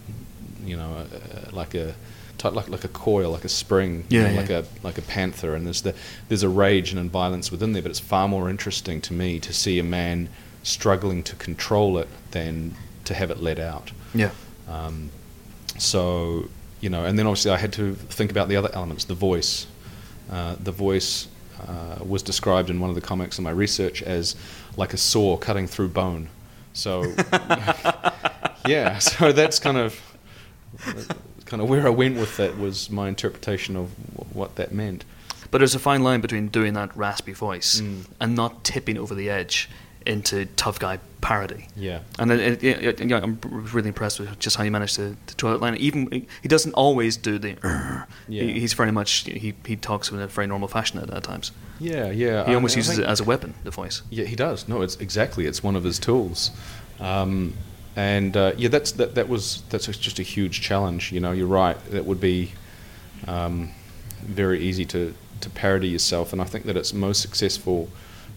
you 0.65 0.75
know, 0.75 1.05
a, 1.11 1.49
a, 1.49 1.55
like 1.55 1.73
a 1.75 1.95
tight, 2.37 2.53
like 2.53 2.69
like 2.69 2.83
a 2.83 2.89
coil, 2.89 3.31
like 3.31 3.45
a 3.45 3.49
spring, 3.49 4.05
you 4.09 4.21
know, 4.21 4.29
yeah. 4.29 4.39
like 4.39 4.49
a 4.49 4.65
like 4.83 4.97
a 4.97 5.01
panther. 5.01 5.55
And 5.55 5.65
there's 5.65 5.81
the 5.81 5.95
there's 6.27 6.43
a 6.43 6.49
rage 6.49 6.93
and 6.93 7.11
violence 7.11 7.51
within 7.51 7.73
there, 7.73 7.81
but 7.81 7.91
it's 7.91 7.99
far 7.99 8.27
more 8.27 8.49
interesting 8.49 9.01
to 9.01 9.13
me 9.13 9.39
to 9.39 9.53
see 9.53 9.79
a 9.79 9.83
man 9.83 10.29
struggling 10.63 11.21
to 11.23 11.35
control 11.35 11.97
it 11.97 12.07
than 12.31 12.75
to 13.05 13.13
have 13.13 13.31
it 13.31 13.39
let 13.39 13.59
out. 13.59 13.91
Yeah. 14.13 14.31
Um, 14.67 15.11
so, 15.77 16.49
you 16.81 16.89
know, 16.89 17.05
and 17.05 17.17
then 17.17 17.27
obviously 17.27 17.51
I 17.51 17.57
had 17.57 17.71
to 17.73 17.95
think 17.95 18.31
about 18.31 18.49
the 18.49 18.55
other 18.55 18.69
elements. 18.73 19.05
The 19.05 19.13
voice, 19.13 19.67
uh, 20.31 20.55
the 20.61 20.71
voice 20.71 21.27
uh, 21.61 22.03
was 22.03 22.23
described 22.23 22.69
in 22.69 22.79
one 22.79 22.89
of 22.89 22.95
the 22.95 23.01
comics 23.01 23.37
in 23.37 23.43
my 23.43 23.51
research 23.51 24.01
as 24.01 24.35
like 24.75 24.93
a 24.93 24.97
saw 24.97 25.37
cutting 25.37 25.67
through 25.67 25.89
bone. 25.89 26.29
So, 26.73 27.03
yeah, 28.67 28.97
so 28.97 29.31
that's 29.31 29.59
kind 29.59 29.77
of 29.77 30.01
kind 31.45 31.61
of 31.61 31.69
where 31.69 31.85
I 31.85 31.89
went 31.91 32.17
with 32.17 32.37
that 32.37 32.57
was 32.57 32.89
my 32.89 33.07
interpretation 33.07 33.75
of 33.75 33.89
wh- 34.15 34.35
what 34.35 34.55
that 34.55 34.71
meant. 34.73 35.05
But 35.51 35.59
there's 35.59 35.75
a 35.75 35.79
fine 35.79 36.03
line 36.03 36.21
between 36.21 36.47
doing 36.49 36.73
that 36.73 36.95
raspy 36.97 37.33
voice 37.33 37.79
Mm. 37.81 38.05
and 38.19 38.35
not 38.35 38.63
tipping 38.63 38.97
over 38.97 39.13
the 39.15 39.29
edge 39.29 39.69
into 40.05 40.45
tough 40.55 40.77
guy 40.79 40.99
parody. 41.21 41.67
Yeah. 41.75 41.99
And 42.19 42.29
then 42.29 42.39
it, 42.39 42.63
it, 42.63 42.99
it- 43.01 43.07
yeah, 43.09 43.17
I'm 43.21 43.39
really 43.73 43.87
impressed 43.87 44.19
with 44.19 44.37
just 44.39 44.55
how 44.57 44.63
you 44.63 44.69
managed 44.71 44.95
to, 44.97 45.15
to 45.27 45.35
draw 45.35 45.51
that 45.51 45.61
line. 45.61 45.75
Even 45.77 46.25
he 46.43 46.47
doesn't 46.47 46.73
always 46.73 47.15
do 47.17 47.39
the. 47.39 47.57
Yeah. 48.27 48.43
He, 48.43 48.59
he's 48.59 48.73
very 48.73 48.91
much 48.91 49.23
he, 49.25 49.53
he 49.65 49.75
talks 49.75 50.11
in 50.11 50.19
a 50.19 50.27
very 50.27 50.47
normal 50.47 50.67
fashion 50.67 50.99
at, 50.99 51.09
at 51.11 51.23
times. 51.23 51.51
Yeah, 51.79 52.09
yeah. 52.11 52.45
He 52.45 52.53
almost 52.55 52.75
I 52.75 52.79
uses 52.79 52.95
think- 52.97 53.07
it 53.07 53.09
as 53.09 53.19
a 53.19 53.23
weapon. 53.23 53.53
The 53.63 53.71
voice. 53.71 54.01
Yeah, 54.09 54.25
he 54.25 54.35
does. 54.35 54.67
No, 54.67 54.81
it's 54.81 54.95
exactly. 54.97 55.45
It's 55.45 55.63
one 55.63 55.75
of 55.75 55.83
his 55.83 55.97
tools, 55.99 56.51
um, 56.99 57.53
and 57.95 58.35
uh, 58.35 58.51
yeah, 58.57 58.69
that's 58.69 58.91
that. 58.93 59.15
That 59.15 59.29
was 59.29 59.63
that's 59.69 59.85
just 59.85 60.19
a 60.19 60.23
huge 60.23 60.61
challenge. 60.61 61.11
You 61.11 61.19
know, 61.19 61.31
you're 61.31 61.47
right. 61.47 61.77
That 61.91 62.05
would 62.05 62.19
be 62.19 62.51
um, 63.27 63.71
very 64.21 64.59
easy 64.59 64.85
to 64.85 65.13
to 65.41 65.49
parody 65.49 65.87
yourself, 65.89 66.33
and 66.33 66.41
I 66.41 66.45
think 66.45 66.65
that 66.65 66.75
it's 66.77 66.93
most 66.93 67.21
successful 67.21 67.89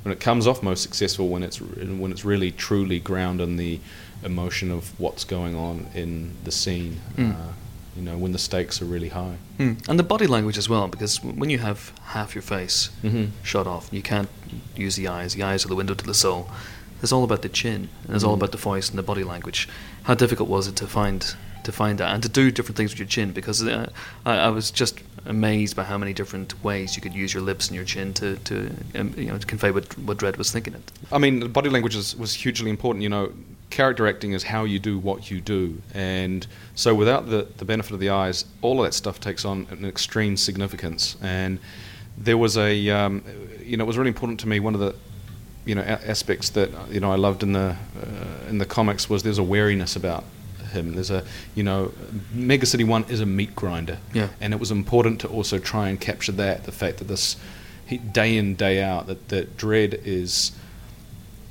when 0.02 0.12
it 0.12 0.20
comes 0.20 0.46
off 0.46 0.62
most 0.62 0.82
successful 0.82 1.28
when 1.28 1.42
it's 1.42 1.60
when 1.60 2.12
it's 2.12 2.24
really 2.24 2.52
truly 2.52 3.00
grounded 3.00 3.48
in 3.48 3.56
the 3.56 3.80
emotion 4.24 4.70
of 4.70 4.98
what's 5.00 5.24
going 5.24 5.54
on 5.56 5.86
in 5.94 6.34
the 6.44 6.52
scene. 6.52 7.00
Mm. 7.16 7.34
Uh, 7.34 7.52
you 7.96 8.04
know, 8.04 8.16
when 8.16 8.30
the 8.30 8.38
stakes 8.38 8.80
are 8.80 8.84
really 8.84 9.08
high. 9.08 9.34
Hmm. 9.56 9.72
And 9.88 9.98
the 9.98 10.04
body 10.04 10.28
language 10.28 10.56
as 10.56 10.68
well, 10.68 10.86
because 10.86 11.20
when 11.20 11.50
you 11.50 11.58
have 11.58 11.92
half 12.04 12.32
your 12.32 12.42
face 12.42 12.90
Mhm. 13.02 13.30
shut 13.42 13.66
off, 13.66 13.88
you 13.90 14.02
can't 14.02 14.28
use 14.76 14.94
the 14.94 15.08
eyes. 15.08 15.34
The 15.34 15.42
eyes 15.42 15.64
are 15.64 15.68
the 15.68 15.74
window 15.74 15.94
to 15.94 16.04
the 16.06 16.14
soul. 16.14 16.48
It's 17.02 17.12
all 17.12 17.24
about 17.24 17.42
the 17.42 17.48
chin, 17.48 17.88
and 18.06 18.14
it's 18.16 18.24
all 18.24 18.34
Mhm. 18.34 18.38
about 18.38 18.52
the 18.52 18.58
voice 18.58 18.88
and 18.90 18.98
the 18.98 19.02
body 19.02 19.24
language. 19.24 19.68
How 20.04 20.14
difficult 20.14 20.48
was 20.48 20.66
it 20.68 20.76
to 20.76 20.86
find 20.86 21.34
to 21.64 21.72
find 21.72 21.98
that 21.98 22.14
and 22.14 22.22
to 22.22 22.28
do 22.30 22.50
different 22.50 22.76
things 22.76 22.92
with 22.92 22.98
your 22.98 23.08
chin? 23.08 23.32
Because 23.32 23.62
uh, 23.62 23.90
I, 24.24 24.36
I 24.36 24.48
was 24.48 24.70
just 24.70 25.00
amazed 25.26 25.76
by 25.76 25.84
how 25.84 25.98
many 25.98 26.14
different 26.14 26.54
ways 26.64 26.96
you 26.96 27.02
could 27.02 27.12
use 27.12 27.34
your 27.34 27.42
lips 27.42 27.66
and 27.66 27.76
your 27.76 27.84
chin 27.84 28.14
to, 28.14 28.36
to 28.36 28.70
um, 28.94 29.12
you 29.16 29.26
know 29.26 29.36
to 29.38 29.46
convey 29.46 29.70
what 29.70 29.96
what 29.98 30.16
Dredd 30.18 30.38
was 30.38 30.50
thinking. 30.50 30.74
It. 30.74 30.92
I 31.12 31.18
mean, 31.18 31.48
body 31.52 31.68
language 31.68 31.94
is, 31.96 32.16
was 32.16 32.32
hugely 32.32 32.70
important. 32.70 33.02
You 33.02 33.10
know, 33.10 33.32
character 33.70 34.06
acting 34.06 34.32
is 34.32 34.44
how 34.44 34.64
you 34.64 34.78
do 34.78 34.98
what 34.98 35.30
you 35.30 35.40
do, 35.42 35.82
and 35.94 36.46
so 36.74 36.94
without 36.94 37.28
the 37.28 37.46
the 37.58 37.64
benefit 37.66 37.92
of 37.92 38.00
the 38.00 38.10
eyes, 38.10 38.44
all 38.62 38.80
of 38.80 38.86
that 38.86 38.94
stuff 38.94 39.20
takes 39.20 39.44
on 39.44 39.66
an 39.70 39.84
extreme 39.84 40.36
significance. 40.36 41.16
And 41.20 41.58
there 42.16 42.38
was 42.38 42.56
a, 42.56 42.88
um, 42.90 43.22
you 43.64 43.76
know, 43.76 43.84
it 43.84 43.86
was 43.86 43.96
really 43.98 44.08
important 44.08 44.40
to 44.40 44.48
me. 44.48 44.58
One 44.58 44.74
of 44.74 44.80
the 44.80 44.94
you 45.68 45.74
know 45.74 45.82
a- 45.82 46.08
aspects 46.08 46.48
that 46.50 46.70
you 46.90 46.98
know 46.98 47.12
I 47.12 47.16
loved 47.16 47.42
in 47.42 47.52
the 47.52 47.76
uh, 48.02 48.48
in 48.48 48.56
the 48.58 48.64
comics 48.66 49.08
was 49.10 49.22
there's 49.22 49.38
a 49.38 49.42
wariness 49.44 49.94
about 49.96 50.24
him. 50.72 50.94
There's 50.94 51.10
a 51.10 51.24
you 51.54 51.62
know 51.62 51.92
Mega 52.32 52.64
City 52.64 52.84
One 52.84 53.04
is 53.04 53.20
a 53.20 53.26
meat 53.26 53.54
grinder, 53.54 53.98
Yeah. 54.14 54.28
and 54.40 54.54
it 54.54 54.60
was 54.60 54.70
important 54.70 55.20
to 55.20 55.28
also 55.28 55.58
try 55.58 55.90
and 55.90 56.00
capture 56.00 56.32
that 56.32 56.64
the 56.64 56.72
fact 56.72 56.96
that 56.98 57.08
this 57.08 57.36
he, 57.86 57.98
day 57.98 58.36
in 58.36 58.54
day 58.54 58.82
out 58.82 59.06
that 59.08 59.28
that 59.28 59.58
Dredd 59.58 60.00
is 60.06 60.52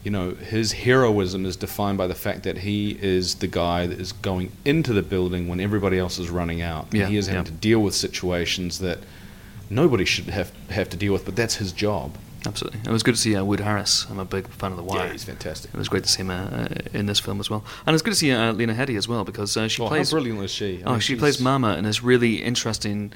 you 0.03 0.09
know 0.09 0.31
his 0.31 0.71
heroism 0.71 1.45
is 1.45 1.55
defined 1.55 2.00
by 2.00 2.07
the 2.07 2.15
fact 2.15 2.41
that 2.41 2.57
he 2.59 2.97
is 3.00 3.36
the 3.36 3.47
guy 3.47 3.86
that 3.86 4.00
is 4.00 4.13
going 4.13 4.51
into 4.65 4.93
the 4.93 5.03
building 5.03 5.47
when 5.47 5.59
everybody 5.59 6.00
else 6.00 6.17
is 6.17 6.31
running 6.31 6.63
out. 6.63 6.88
Yeah, 6.91 7.05
he 7.05 7.17
is 7.17 7.27
having 7.27 7.45
yeah. 7.45 7.51
to 7.51 7.57
deal 7.69 7.79
with 7.83 7.93
situations 7.93 8.79
that 8.79 8.97
nobody 9.69 10.05
should 10.05 10.29
have 10.29 10.51
have 10.69 10.89
to 10.89 10.97
deal 10.97 11.13
with, 11.13 11.24
but 11.24 11.36
that's 11.36 11.57
his 11.57 11.71
job. 11.71 12.17
Absolutely, 12.46 12.79
it 12.86 12.89
was 12.91 13.03
good 13.03 13.15
to 13.15 13.20
see 13.22 13.36
uh, 13.36 13.44
Wood 13.44 13.60
Harris. 13.60 14.06
I'm 14.10 14.20
a 14.20 14.25
big 14.25 14.48
fan 14.48 14.72
of 14.72 14.77
The 14.77 14.84
Wire. 14.84 15.08
Yeah, 15.08 15.12
he's 15.12 15.24
fantastic. 15.24 15.74
It 15.74 15.77
was 15.77 15.89
great 15.89 16.03
to 16.03 16.10
see 16.10 16.22
him 16.22 16.29
uh, 16.29 16.36
uh, 16.46 16.67
in 16.94 17.06
this 17.08 17.20
film 17.20 17.39
as 17.39 17.50
well, 17.50 17.65
and 17.86 17.94
it's 17.94 18.03
good 18.03 18.12
to 18.12 18.15
see 18.20 18.32
uh, 18.32 18.53
Lena 18.53 18.74
Headey 18.74 18.98
as 18.98 19.08
well 19.08 19.24
because 19.25 19.58
uh, 19.58 19.67
she 19.67 19.82
Oh, 19.82 19.88
plays 19.88 20.12
how 20.12 20.15
brilliant 20.15 20.39
was 20.39 20.51
she? 20.51 20.82
I 20.84 20.88
oh, 20.88 20.91
mean, 20.91 21.00
she 21.00 21.13
she's- 21.13 21.20
plays 21.20 21.41
Mama 21.41 21.75
in 21.77 21.84
this 21.84 22.03
really 22.03 22.36
interesting, 22.44 23.12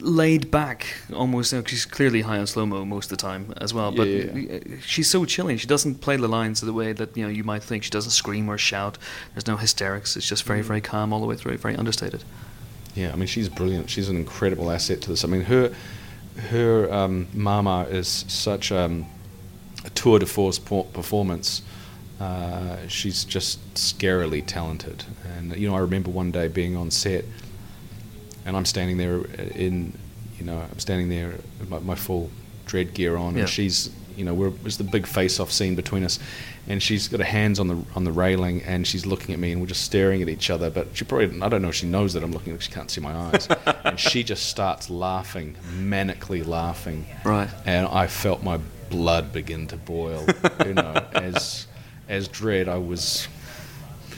laid 0.00 0.50
back, 0.50 0.86
almost. 1.14 1.52
You 1.52 1.58
know, 1.60 1.64
she's 1.66 1.86
clearly 1.86 2.22
high 2.22 2.38
on 2.38 2.46
slow 2.46 2.66
mo 2.66 2.84
most 2.84 3.06
of 3.10 3.16
the 3.16 3.22
time 3.22 3.54
as 3.58 3.72
well. 3.72 3.90
But 3.92 4.08
Yeah, 4.08 4.32
yeah, 4.34 4.56
uh, 4.56 4.76
she's 4.84 5.08
so 5.08 5.24
chilling. 5.24 5.56
She 5.56 5.66
doesn't 5.66 6.00
play 6.00 6.16
the 6.16 6.28
lines 6.28 6.60
the 6.60 6.72
way 6.72 6.92
that 6.92 7.16
you 7.16 7.22
know 7.24 7.30
you 7.30 7.44
might 7.44 7.62
think. 7.62 7.84
She 7.84 7.90
doesn't 7.90 8.10
scream 8.10 8.48
or 8.50 8.58
shout. 8.58 8.98
There's 9.34 9.46
no 9.46 9.56
hysterics. 9.56 10.16
It's 10.16 10.28
just 10.28 10.44
Mm. 10.44 10.48
very 10.48 10.62
very 10.62 10.80
calm 10.80 11.12
all 11.12 11.20
the 11.20 11.26
way 11.26 11.36
through. 11.36 11.56
Very 11.58 11.76
understated. 11.76 12.22
Yeah, 12.94 13.12
I 13.12 13.16
mean 13.16 13.28
she's 13.28 13.48
brilliant. 13.48 13.88
She's 13.88 14.08
an 14.08 14.16
incredible 14.16 14.70
asset 14.70 15.00
to 15.02 15.08
this. 15.10 15.24
I 15.24 15.28
mean 15.28 15.42
her 15.42 15.72
her 16.50 16.92
um, 16.92 17.26
Mama 17.34 17.86
is 17.90 18.08
such 18.28 18.70
um, 18.72 19.06
a 19.84 19.90
tour 19.90 20.18
de 20.18 20.26
force 20.26 20.58
por- 20.58 20.84
performance. 20.86 21.62
Uh, 22.20 22.76
she's 22.88 23.24
just 23.24 23.58
scarily 23.74 24.44
talented. 24.44 25.04
And 25.36 25.56
you 25.56 25.68
know, 25.68 25.76
I 25.76 25.80
remember 25.80 26.10
one 26.10 26.30
day 26.32 26.48
being 26.48 26.76
on 26.76 26.90
set, 26.90 27.24
and 28.44 28.56
I'm 28.56 28.64
standing 28.64 28.96
there 28.96 29.24
in, 29.54 29.92
you 30.38 30.44
know, 30.44 30.58
I'm 30.58 30.78
standing 30.78 31.08
there 31.08 31.34
with 31.60 31.68
my, 31.68 31.78
my 31.80 31.94
full 31.94 32.30
Dredd 32.66 32.94
gear 32.94 33.16
on, 33.16 33.34
Yeah. 33.34 33.40
and 33.40 33.48
she's, 33.48 33.90
you 34.18 34.24
know, 34.24 34.34
we're, 34.34 34.52
it's 34.64 34.76
the 34.76 34.84
big 34.84 35.06
face-off 35.06 35.50
scene 35.52 35.74
between 35.76 36.02
us, 36.04 36.18
and 36.66 36.82
she's 36.82 37.08
got 37.08 37.20
her 37.20 37.26
hands 37.26 37.58
on 37.60 37.68
the 37.68 37.78
on 37.94 38.04
the 38.04 38.12
railing, 38.12 38.62
and 38.64 38.86
she's 38.86 39.06
looking 39.06 39.32
at 39.32 39.38
me, 39.40 39.52
and 39.52 39.60
we're 39.60 39.68
just 39.68 39.82
staring 39.84 40.20
at 40.22 40.28
each 40.28 40.50
other. 40.50 40.68
But 40.70 40.88
she 40.94 41.04
probably, 41.04 41.40
I 41.40 41.48
don't 41.48 41.62
know, 41.62 41.68
if 41.68 41.76
she 41.76 41.86
knows 41.86 42.12
that 42.14 42.22
I'm 42.24 42.32
looking, 42.32 42.58
she 42.58 42.72
can't 42.72 42.90
see 42.90 43.00
my 43.00 43.14
eyes, 43.14 43.48
and 43.84 43.98
she 43.98 44.22
just 44.24 44.46
starts 44.48 44.90
laughing, 44.90 45.56
manically 45.78 46.46
laughing, 46.46 47.06
Right. 47.24 47.48
and 47.64 47.86
I 47.86 48.06
felt 48.08 48.42
my 48.42 48.58
blood 48.90 49.32
begin 49.32 49.66
to 49.68 49.76
boil, 49.76 50.26
you 50.66 50.74
know, 50.74 50.92
as 51.14 51.66
as 52.08 52.28
Dredd, 52.28 52.68
I 52.68 52.78
was 52.78 53.28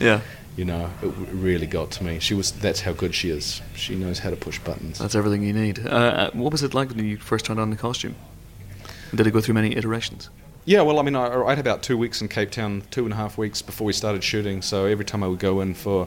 Yeah. 0.00 0.20
you 0.56 0.64
know, 0.64 0.90
it 1.02 1.12
really 1.32 1.66
got 1.66 1.90
to 1.92 2.04
me. 2.04 2.20
She 2.20 2.34
was 2.34 2.52
that's 2.52 2.80
how 2.80 2.92
good 2.92 3.14
she 3.14 3.30
is. 3.30 3.60
She 3.74 3.94
knows 3.96 4.18
how 4.20 4.30
to 4.30 4.36
push 4.36 4.58
buttons. 4.60 4.98
That's 4.98 5.14
everything 5.14 5.42
you 5.42 5.52
need. 5.52 5.78
Uh, 5.86 5.90
Uh, 5.90 6.30
what 6.34 6.52
was 6.52 6.62
it 6.62 6.72
like 6.74 6.88
when 6.90 7.04
you 7.04 7.16
first 7.18 7.44
turned 7.46 7.60
on 7.60 7.70
the 7.70 7.76
costume? 7.76 8.14
Did 9.14 9.26
it 9.26 9.32
go 9.32 9.40
through 9.40 9.54
many 9.54 9.76
iterations? 9.76 10.30
yeah, 10.64 10.82
well, 10.82 10.98
I 10.98 11.02
mean, 11.02 11.16
I, 11.16 11.42
I 11.42 11.50
had 11.50 11.58
about 11.58 11.82
two 11.82 11.96
weeks 11.96 12.20
in 12.20 12.28
Cape 12.28 12.50
Town, 12.50 12.82
two 12.90 13.04
and 13.04 13.12
a 13.12 13.16
half 13.16 13.38
weeks 13.38 13.62
before 13.62 13.86
we 13.86 13.92
started 13.92 14.22
shooting. 14.22 14.62
So 14.62 14.84
every 14.84 15.04
time 15.04 15.22
I 15.22 15.26
would 15.26 15.38
go 15.38 15.60
in 15.60 15.74
for 15.74 16.06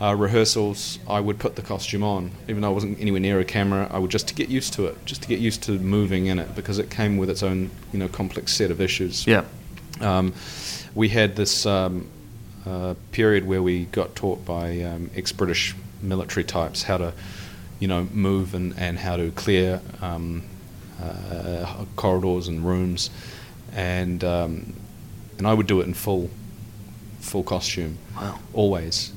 uh, 0.00 0.14
rehearsals, 0.14 0.98
I 1.08 1.20
would 1.20 1.38
put 1.38 1.56
the 1.56 1.62
costume 1.62 2.02
on, 2.02 2.32
even 2.48 2.60
though 2.60 2.68
I 2.68 2.72
wasn't 2.72 3.00
anywhere 3.00 3.20
near 3.20 3.40
a 3.40 3.44
camera. 3.44 3.88
I 3.90 3.98
would 3.98 4.10
just 4.10 4.28
to 4.28 4.34
get 4.34 4.48
used 4.48 4.74
to 4.74 4.86
it, 4.86 5.02
just 5.06 5.22
to 5.22 5.28
get 5.28 5.38
used 5.38 5.62
to 5.64 5.78
moving 5.78 6.26
in 6.26 6.38
it, 6.38 6.54
because 6.54 6.78
it 6.78 6.90
came 6.90 7.16
with 7.16 7.30
its 7.30 7.42
own, 7.42 7.70
you 7.92 7.98
know, 7.98 8.08
complex 8.08 8.52
set 8.52 8.70
of 8.70 8.80
issues. 8.80 9.26
Yeah. 9.26 9.44
Um, 10.00 10.34
we 10.94 11.08
had 11.08 11.36
this 11.36 11.64
um, 11.64 12.08
uh, 12.66 12.94
period 13.12 13.46
where 13.46 13.62
we 13.62 13.84
got 13.86 14.14
taught 14.16 14.44
by 14.44 14.82
um, 14.82 15.10
ex-British 15.14 15.74
military 16.02 16.44
types 16.44 16.82
how 16.82 16.98
to, 16.98 17.14
you 17.78 17.88
know, 17.88 18.08
move 18.12 18.52
and, 18.52 18.78
and 18.78 18.98
how 18.98 19.16
to 19.16 19.30
clear 19.30 19.80
um, 20.02 20.42
uh, 21.02 21.84
corridors 21.96 22.48
and 22.48 22.64
rooms, 22.66 23.10
and 23.72 24.22
um, 24.24 24.72
and 25.38 25.46
I 25.46 25.54
would 25.54 25.66
do 25.66 25.80
it 25.80 25.86
in 25.86 25.94
full 25.94 26.30
full 27.20 27.42
costume, 27.42 27.98
Wow. 28.16 28.38
always. 28.52 29.12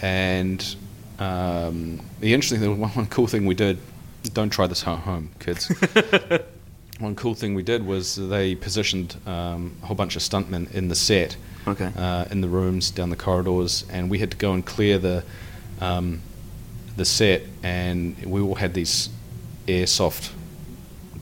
And 0.00 0.76
um, 1.18 2.00
the 2.20 2.34
interesting 2.34 2.58
thing, 2.60 2.80
one, 2.80 2.90
one 2.90 3.06
cool 3.06 3.26
thing 3.26 3.46
we 3.46 3.54
did. 3.54 3.78
Don't 4.34 4.50
try 4.50 4.66
this 4.66 4.86
at 4.86 4.98
home, 5.00 5.30
kids. 5.40 5.68
one 7.00 7.14
cool 7.16 7.34
thing 7.34 7.54
we 7.54 7.62
did 7.62 7.84
was 7.84 8.14
they 8.28 8.54
positioned 8.54 9.16
um, 9.26 9.76
a 9.82 9.86
whole 9.86 9.96
bunch 9.96 10.14
of 10.16 10.22
stuntmen 10.22 10.72
in 10.72 10.88
the 10.88 10.94
set, 10.94 11.36
Okay. 11.66 11.90
uh, 11.96 12.26
in 12.30 12.40
the 12.40 12.48
rooms, 12.48 12.90
down 12.90 13.10
the 13.10 13.16
corridors, 13.16 13.84
and 13.90 14.08
we 14.10 14.18
had 14.20 14.30
to 14.30 14.36
go 14.36 14.52
and 14.52 14.64
clear 14.64 14.98
the 14.98 15.24
um, 15.80 16.20
the 16.96 17.04
set, 17.04 17.42
and 17.62 18.16
we 18.24 18.40
all 18.40 18.54
had 18.54 18.74
these 18.74 19.08
airsoft 19.66 20.30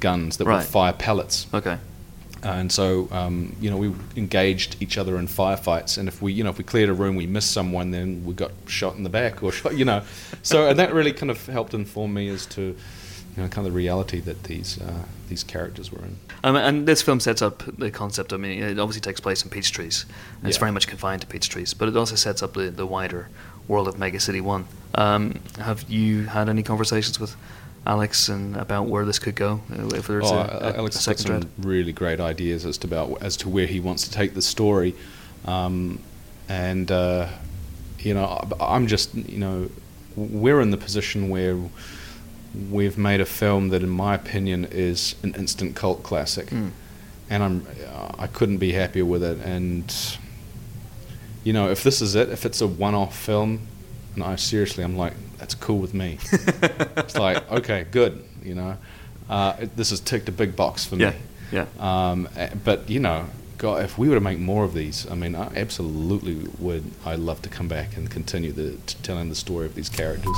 guns 0.00 0.36
that 0.38 0.46
Right. 0.46 0.58
would 0.58 0.66
fire 0.66 0.92
pellets. 0.92 1.46
Okay. 1.54 1.78
and 2.42 2.72
so 2.72 3.06
um, 3.12 3.54
you 3.60 3.68
know 3.70 3.76
we 3.76 3.92
engaged 4.16 4.76
each 4.80 4.96
other 4.96 5.18
in 5.18 5.26
firefights 5.28 5.98
and 5.98 6.08
if 6.08 6.22
we 6.22 6.32
you 6.32 6.42
know 6.42 6.48
if 6.50 6.56
we 6.58 6.64
cleared 6.64 6.88
a 6.88 6.92
room 6.94 7.14
we 7.14 7.26
missed 7.26 7.50
someone 7.52 7.90
then 7.90 8.24
we 8.24 8.32
got 8.32 8.50
shot 8.66 8.96
in 8.96 9.02
the 9.02 9.10
back 9.10 9.42
or 9.42 9.52
shot 9.52 9.76
you 9.80 9.84
know 9.84 10.00
so 10.42 10.66
and 10.68 10.78
that 10.78 10.94
really 10.94 11.12
kind 11.12 11.30
of 11.30 11.44
helped 11.46 11.74
inform 11.74 12.14
me 12.14 12.28
as 12.30 12.46
to 12.46 12.62
you 13.36 13.42
know 13.42 13.46
kind 13.48 13.66
of 13.66 13.72
the 13.72 13.76
reality 13.76 14.20
that 14.20 14.44
these 14.44 14.80
uh, 14.80 15.02
these 15.28 15.44
characters 15.44 15.92
were 15.92 16.02
in 16.08 16.16
Um, 16.42 16.56
and 16.56 16.86
this 16.88 17.02
film 17.02 17.20
sets 17.20 17.42
up 17.42 17.62
the 17.78 17.90
concept. 17.90 18.32
I 18.32 18.36
mean, 18.38 18.62
it 18.62 18.78
obviously 18.78 19.02
takes 19.02 19.20
place 19.20 19.44
in 19.44 19.50
Peachtrees. 19.50 20.06
And 20.40 20.48
It's 20.48 20.56
very 20.58 20.72
much 20.72 20.86
confined 20.88 21.20
to 21.20 21.26
peach 21.26 21.48
trees, 21.50 21.74
but 21.74 21.86
it 21.90 21.96
also 21.96 22.16
sets 22.16 22.42
up 22.42 22.54
the, 22.54 22.70
the 22.70 22.86
wider 22.86 23.28
world 23.68 23.86
of 23.88 23.98
Mega 23.98 24.18
City 24.18 24.40
One. 24.40 24.64
Um, 24.94 25.22
have 25.58 25.80
you 25.90 26.24
had 26.36 26.48
any 26.48 26.62
conversations 26.62 27.20
with 27.20 27.36
Alex 27.86 28.28
and 28.28 28.56
about 28.56 28.86
where 28.86 29.04
this 29.04 29.18
could 29.18 29.34
go? 29.34 29.60
uh, 29.72 29.86
If 29.94 30.06
there's 30.06 30.30
oh, 30.30 30.34
a, 30.36 30.40
uh, 30.40 30.72
a, 30.74 30.78
Alex 30.78 30.96
a 30.96 31.10
has 31.10 31.24
got 31.24 31.42
some 31.42 31.50
really 31.58 31.92
great 31.92 32.20
ideas 32.20 32.64
as 32.66 32.78
to 32.78 32.86
about 32.86 33.22
as 33.22 33.36
to 33.38 33.48
where 33.48 33.66
he 33.66 33.80
wants 33.80 34.04
to 34.06 34.10
take 34.10 34.34
the 34.34 34.42
story 34.42 34.94
um, 35.46 35.98
and 36.48 36.90
uh, 36.90 37.28
you 38.00 38.14
know 38.14 38.46
I'm 38.60 38.86
just 38.86 39.14
you 39.14 39.38
know 39.38 39.70
we're 40.16 40.60
in 40.60 40.70
the 40.70 40.76
position 40.76 41.28
where 41.30 41.56
we've 42.70 42.98
made 42.98 43.20
a 43.20 43.24
film 43.24 43.68
that, 43.68 43.80
in 43.80 43.88
my 43.88 44.14
opinion, 44.16 44.64
is 44.72 45.14
an 45.22 45.34
instant 45.36 45.76
cult 45.76 46.02
classic, 46.02 46.46
Mm. 46.46 46.70
and 47.30 47.42
I'm 47.44 47.66
I 48.18 48.26
couldn't 48.26 48.58
be 48.58 48.72
happier 48.72 49.04
with 49.04 49.22
it. 49.22 49.38
And 49.44 49.94
you 51.44 51.52
know, 51.52 51.70
if 51.70 51.82
this 51.84 52.02
is 52.02 52.14
it, 52.16 52.28
if 52.28 52.44
it's 52.44 52.60
a 52.60 52.66
one-off 52.66 53.16
film, 53.16 53.60
and 54.14 54.24
I 54.24 54.36
seriously, 54.36 54.82
I'm 54.84 54.96
like, 54.96 55.14
that's 55.40 55.54
cool 55.54 55.78
with 55.78 55.94
me. 55.94 56.18
it's 56.32 57.16
like, 57.16 57.50
okay, 57.50 57.86
good. 57.90 58.24
You 58.44 58.54
know, 58.54 58.76
uh, 59.28 59.56
it, 59.60 59.76
this 59.76 59.90
has 59.90 59.98
ticked 60.00 60.28
a 60.28 60.32
big 60.32 60.54
box 60.54 60.84
for 60.84 60.96
Yeah, 60.96 61.10
me. 61.10 61.16
yeah. 61.52 61.66
Um, 61.80 62.28
eh, 62.36 62.50
but 62.64 62.88
you 62.88 63.00
know, 63.00 63.26
God, 63.58 63.82
if 63.84 63.98
we 63.98 64.08
were 64.08 64.14
to 64.14 64.20
make 64.20 64.38
more 64.38 64.64
of 64.64 64.72
these, 64.74 65.10
I 65.10 65.14
mean, 65.14 65.34
I 65.34 65.50
absolutely 65.56 66.46
would. 66.58 66.84
I'd 67.04 67.18
love 67.18 67.42
to 67.42 67.48
come 67.48 67.68
back 67.68 67.96
and 67.96 68.10
continue 68.10 68.52
the 68.52 68.72
t- 68.86 68.96
telling 69.02 69.28
the 69.28 69.34
story 69.34 69.66
of 69.66 69.74
these 69.74 69.88
characters. 69.88 70.36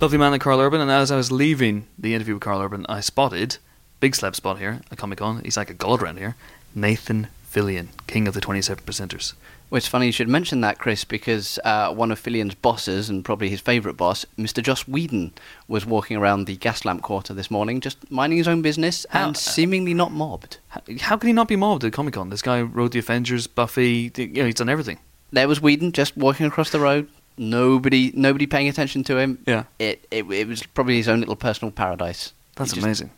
Lovely 0.00 0.18
man 0.18 0.32
like 0.32 0.40
Karl 0.40 0.60
Urban, 0.60 0.80
and 0.80 0.90
as 0.90 1.10
I 1.10 1.16
was 1.16 1.30
leaving 1.32 1.86
the 1.98 2.14
interview 2.14 2.34
with 2.34 2.42
Karl 2.42 2.60
Urban, 2.60 2.84
I 2.88 3.00
spotted 3.00 3.56
big 4.00 4.14
slab 4.14 4.34
spot 4.36 4.58
here 4.58 4.80
at 4.90 4.98
Comic 4.98 5.18
Con. 5.18 5.40
He's 5.44 5.56
like 5.56 5.70
a 5.70 5.74
god 5.74 6.02
around 6.02 6.18
here. 6.18 6.34
Nathan 6.74 7.28
Fillion, 7.54 7.88
king 8.08 8.26
of 8.26 8.34
the 8.34 8.40
Twenty 8.40 8.60
Seven 8.60 8.82
Percenters. 8.84 9.34
Well, 9.70 9.78
it's 9.78 9.86
funny 9.88 10.06
you 10.06 10.12
should 10.12 10.28
mention 10.28 10.60
that, 10.60 10.78
Chris, 10.78 11.04
because 11.04 11.58
uh, 11.64 11.92
one 11.94 12.10
of 12.10 12.18
Fillion's 12.20 12.54
bosses, 12.54 13.08
and 13.08 13.24
probably 13.24 13.48
his 13.48 13.60
favourite 13.60 13.96
boss, 13.96 14.26
Mr. 14.38 14.62
Joss 14.62 14.86
Whedon, 14.86 15.32
was 15.68 15.86
walking 15.86 16.16
around 16.16 16.44
the 16.44 16.56
Gaslamp 16.56 17.00
Quarter 17.02 17.32
this 17.32 17.50
morning, 17.50 17.80
just 17.80 18.10
minding 18.10 18.38
his 18.38 18.46
own 18.48 18.60
business 18.60 19.06
How- 19.10 19.28
and 19.28 19.36
seemingly 19.36 19.94
not 19.94 20.12
mobbed. 20.12 20.58
How, 20.68 20.82
how 21.00 21.16
can 21.16 21.28
he 21.28 21.32
not 21.32 21.48
be 21.48 21.56
mobbed 21.56 21.84
at 21.84 21.92
Comic 21.92 22.14
Con? 22.14 22.28
This 22.30 22.42
guy 22.42 22.60
wrote 22.60 22.92
the 22.92 22.98
Avengers, 22.98 23.46
Buffy. 23.46 24.08
the- 24.10 24.26
You 24.26 24.42
know, 24.42 24.46
he's 24.46 24.56
done 24.56 24.68
everything. 24.68 24.98
There 25.32 25.48
was 25.48 25.60
Whedon 25.62 25.92
just 25.92 26.16
walking 26.16 26.46
across 26.46 26.70
the 26.70 26.80
road, 26.80 27.08
nobody, 27.38 28.12
nobody 28.14 28.46
paying 28.46 28.68
attention 28.68 29.02
to 29.04 29.16
him. 29.18 29.38
Yeah. 29.46 29.64
It, 29.78 30.06
it, 30.10 30.24
it 30.30 30.46
was 30.46 30.62
probably 30.62 30.96
his 30.96 31.08
own 31.08 31.20
little 31.20 31.36
personal 31.36 31.72
paradise. 31.72 32.32
That's 32.56 32.72
just- 32.72 32.84
amazing. 32.84 33.10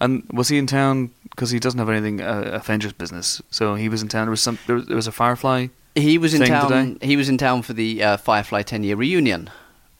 And 0.00 0.22
was 0.32 0.48
he 0.48 0.58
in 0.58 0.66
town? 0.66 1.10
Because 1.30 1.50
he 1.50 1.58
doesn't 1.58 1.78
have 1.78 1.88
anything 1.88 2.20
uh, 2.20 2.50
Avengers 2.54 2.92
business. 2.92 3.40
So 3.50 3.74
he 3.74 3.88
was 3.88 4.02
in 4.02 4.08
town. 4.08 4.26
There 4.26 4.30
was 4.30 4.42
some. 4.42 4.58
There 4.66 4.76
was, 4.76 4.86
there 4.86 4.96
was 4.96 5.06
a 5.06 5.12
Firefly. 5.12 5.68
He 5.94 6.18
was 6.18 6.32
in 6.34 6.46
town. 6.46 6.68
today? 6.70 7.06
He 7.06 7.16
was 7.16 7.28
in 7.28 7.38
town 7.38 7.62
for 7.62 7.72
the 7.72 8.02
uh, 8.02 8.16
Firefly 8.18 8.62
10 8.62 8.84
year 8.84 8.94
reunion. 8.96 9.50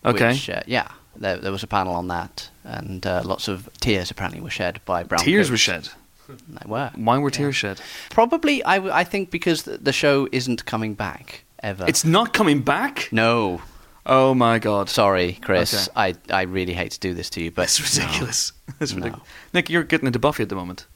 Okay. 0.05 0.29
Which, 0.29 0.49
uh, 0.49 0.63
yeah, 0.67 0.89
there, 1.17 1.37
there 1.39 1.51
was 1.51 1.63
a 1.65 1.67
panel 1.67 1.95
on 1.95 2.07
that, 2.09 2.51
and 2.63 3.05
uh, 3.05 3.23
lots 3.25 3.49
of 3.49 3.69
tears 3.81 4.11
apparently 4.11 4.41
were 4.41 4.51
shed 4.51 4.81
by 4.85 5.03
Brown. 5.03 5.21
Tears 5.25 5.47
coats. 5.47 5.51
were 5.51 5.57
shed. 5.57 5.89
They 6.29 6.69
were. 6.69 6.91
Why 6.95 7.19
were 7.19 7.31
Yeah. 7.31 7.37
tears 7.39 7.57
shed? 7.57 7.81
Probably, 8.11 8.63
I, 8.63 8.77
w- 8.77 8.93
I 8.95 9.03
think 9.03 9.31
because 9.31 9.63
the 9.65 9.93
show 9.93 10.29
isn't 10.31 10.67
coming 10.67 10.95
back 10.95 11.45
ever. 11.63 11.85
It's 11.89 12.05
not 12.05 12.33
coming 12.33 12.61
back. 12.63 13.09
no. 13.11 13.61
Oh 14.09 14.35
my 14.35 14.59
god. 14.59 14.89
Sorry, 14.89 15.35
Chris. 15.43 15.89
Okay. 15.89 16.15
I, 16.31 16.39
I 16.39 16.43
really 16.43 16.73
hate 16.73 16.93
to 16.93 17.01
do 17.01 17.13
this 17.15 17.29
to 17.31 17.43
you, 17.43 17.51
but 17.51 17.63
it's 17.65 17.81
ridiculous. 17.97 18.53
That's 18.79 18.93
No. 18.93 18.97
ridiculous. 19.05 19.29
Nick, 19.53 19.69
you're 19.69 19.83
getting 19.85 20.07
into 20.07 20.19
Buffy 20.19 20.43
at 20.43 20.49
the 20.49 20.55
moment. 20.55 20.87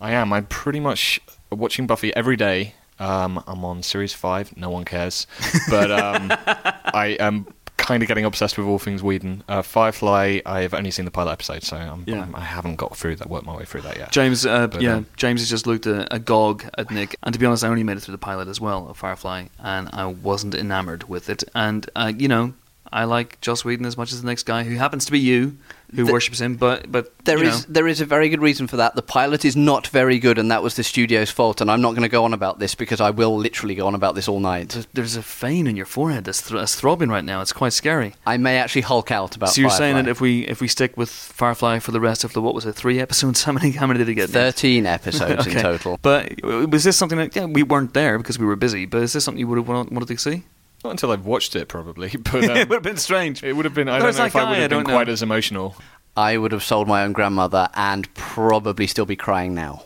I 0.00 0.10
am. 0.12 0.32
I'm 0.32 0.46
pretty 0.46 0.80
much 0.80 1.20
watching 1.50 1.86
Buffy 1.86 2.14
every 2.16 2.36
day. 2.36 2.74
Um, 2.98 3.42
I'm 3.46 3.64
on 3.64 3.82
series 3.82 4.12
five. 4.12 4.56
No 4.56 4.70
one 4.70 4.84
cares, 4.84 5.26
but 5.70 5.90
um, 5.90 6.30
I 6.46 7.16
am 7.20 7.46
kind 7.82 8.02
of 8.02 8.08
getting 8.08 8.24
obsessed 8.24 8.56
with 8.56 8.66
all 8.66 8.78
things 8.78 9.02
Whedon. 9.02 9.42
Uh, 9.48 9.60
Firefly. 9.62 10.40
I've 10.46 10.72
only 10.72 10.90
seen 10.90 11.04
the 11.04 11.10
pilot 11.10 11.32
episode, 11.32 11.62
so 11.62 11.76
I'm, 11.76 12.04
Yeah. 12.06 12.22
I'm, 12.22 12.34
I 12.34 12.40
haven't 12.40 12.76
got 12.76 12.96
through 12.96 13.16
that. 13.16 13.28
Worked 13.28 13.44
my 13.46 13.56
way 13.56 13.64
through 13.64 13.82
that 13.82 13.96
yet. 13.98 14.12
James, 14.12 14.46
uh, 14.46 14.68
But, 14.68 14.80
yeah, 14.82 14.94
um, 14.94 15.06
James 15.16 15.40
has 15.40 15.50
just 15.50 15.66
looked 15.66 15.86
a, 15.86 16.12
a 16.14 16.18
gog 16.18 16.64
at 16.78 16.90
Nick, 16.90 17.16
and 17.22 17.32
to 17.32 17.38
be 17.38 17.44
honest, 17.46 17.64
I 17.64 17.68
only 17.68 17.82
made 17.82 17.96
it 17.96 18.00
through 18.00 18.12
the 18.12 18.18
pilot 18.18 18.48
as 18.48 18.60
well 18.60 18.88
of 18.88 18.96
Firefly, 18.96 19.46
and 19.58 19.88
I 19.92 20.06
wasn't 20.06 20.54
enamored 20.54 21.08
with 21.08 21.28
it. 21.28 21.44
And 21.54 21.88
uh, 21.96 22.12
you 22.16 22.28
know, 22.28 22.54
I 22.92 23.04
like 23.04 23.40
Joss 23.40 23.64
Whedon 23.64 23.84
as 23.86 23.96
much 23.96 24.12
as 24.12 24.20
the 24.22 24.26
next 24.26 24.44
guy, 24.44 24.64
who 24.64 24.76
happens 24.76 25.04
to 25.06 25.12
be 25.12 25.18
you, 25.18 25.56
who 25.94 26.04
The- 26.04 26.12
worships 26.12 26.40
him. 26.40 26.56
But 26.56 26.90
but 26.90 27.12
There 27.24 27.42
is 27.42 27.66
know, 27.68 27.72
there 27.72 27.86
is 27.88 28.00
a 28.00 28.04
very 28.06 28.28
good 28.28 28.40
reason 28.40 28.66
for 28.66 28.76
that. 28.76 28.94
The 28.96 29.02
pilot 29.02 29.44
is 29.44 29.54
not 29.56 29.86
very 29.88 30.18
good, 30.18 30.38
and 30.38 30.50
that 30.50 30.62
was 30.62 30.74
the 30.76 30.82
studio's 30.82 31.30
fault. 31.30 31.60
And 31.60 31.70
I'm 31.70 31.80
not 31.80 31.90
going 31.90 32.02
to 32.02 32.08
go 32.08 32.24
on 32.24 32.32
about 32.34 32.58
this 32.58 32.74
because 32.74 33.00
I 33.00 33.10
will 33.10 33.36
literally 33.36 33.74
go 33.74 33.86
on 33.86 33.94
about 33.94 34.14
this 34.14 34.28
all 34.28 34.40
night. 34.40 34.86
there's, 34.94 35.16
a 35.16 35.20
vein 35.20 35.66
in 35.66 35.76
your 35.76 35.86
forehead 35.86 36.24
that's, 36.24 36.40
that's 36.40 36.74
throbbing 36.74 37.10
right 37.10 37.24
now. 37.24 37.40
It's 37.42 37.52
quite 37.52 37.72
scary. 37.74 38.14
I 38.26 38.38
may 38.38 38.58
actually 38.58 38.82
hulk 38.82 39.10
out 39.10 39.36
about. 39.36 39.50
so 39.50 39.60
you're 39.60 39.70
saying 39.70 39.96
that 39.96 40.08
if 40.08 40.20
we 40.20 40.46
if 40.46 40.60
we 40.60 40.68
stick 40.68 40.96
with 40.96 41.10
Firefly 41.10 41.78
for 41.80 41.92
the 41.92 42.00
rest 42.00 42.24
of 42.24 42.32
the 42.32 42.40
what 42.40 42.54
was 42.54 42.64
it 42.66 42.72
three 42.72 42.98
episodes? 42.98 43.42
How 43.44 43.52
many 43.52 43.72
how 43.72 43.86
many 43.86 43.98
did 43.98 44.08
it 44.08 44.14
get? 44.14 44.30
Thirteen 44.30 44.86
episodes 44.98 45.46
in 45.46 45.54
total. 45.60 45.98
But 46.02 46.42
uh, 46.44 46.66
was 46.68 46.84
this 46.84 46.96
something 46.96 47.18
that 47.18 47.36
yeah 47.36 47.44
we 47.44 47.62
weren't 47.62 47.94
there 47.94 48.18
because 48.18 48.38
we 48.38 48.46
were 48.46 48.56
busy? 48.56 48.86
But 48.86 49.02
is 49.02 49.12
this 49.12 49.24
something 49.24 49.38
you 49.40 49.48
would 49.48 49.58
have 49.58 49.68
wanted 49.68 50.08
to 50.08 50.16
see? 50.18 50.44
Not 50.84 50.90
until 50.90 51.12
I've 51.12 51.24
watched 51.26 51.54
it, 51.56 51.68
probably. 51.68 52.10
But 52.32 52.44
it 52.44 52.50
um, 52.50 52.68
would 52.68 52.76
have 52.76 52.82
been 52.82 52.96
strange. 52.96 53.42
it 53.42 53.52
would 53.54 53.64
have 53.64 53.74
been. 53.74 53.88
I 53.88 54.00
Where's 54.00 54.16
don't 54.16 54.24
know 54.24 54.24
that 54.24 54.26
if 54.28 54.36
I 54.36 54.40
guy? 54.40 54.50
would 54.50 54.58
I 54.58 54.60
have 54.62 54.70
been 54.70 54.78
don't 54.78 54.86
know. 54.88 54.94
quite 54.94 55.08
as 55.08 55.22
emotional. 55.22 55.76
I 56.16 56.36
would 56.36 56.52
have 56.52 56.62
sold 56.62 56.88
my 56.88 57.04
own 57.04 57.12
grandmother 57.12 57.68
and 57.74 58.12
probably 58.14 58.86
still 58.86 59.06
be 59.06 59.16
crying 59.16 59.54
now. 59.54 59.84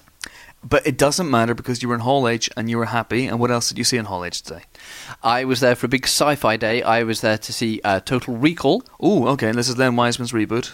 But 0.69 0.85
it 0.85 0.99
doesn't 0.99 1.31
matter 1.31 1.55
because 1.55 1.81
you 1.83 1.89
were 1.89 1.95
in 1.95 2.01
Hall 2.01 2.27
H 2.27 2.51
and 2.57 2.69
you 2.69 2.79
were 2.79 2.87
happy. 2.87 3.27
And 3.27 3.39
what 3.39 3.53
else 3.53 3.69
did 3.69 3.79
you 3.79 3.85
see 3.85 3.97
in 3.99 4.07
Hall 4.07 4.25
H 4.25 4.43
today? 4.43 4.63
I 5.23 5.45
was 5.45 5.61
there 5.61 5.77
for 5.77 5.87
a 5.87 5.89
big 5.89 6.07
sci-fi 6.07 6.57
day. 6.57 6.83
I 6.83 7.05
was 7.05 7.21
there 7.21 7.39
to 7.39 7.53
see 7.53 7.81
uh, 7.85 8.01
Total 8.01 8.37
Recall. 8.37 8.83
Oh, 8.99 9.29
okay. 9.29 9.49
And 9.49 9.57
this 9.59 9.69
is 9.69 9.79
Len 9.79 9.95
Wiseman's 9.95 10.33
reboot. 10.33 10.73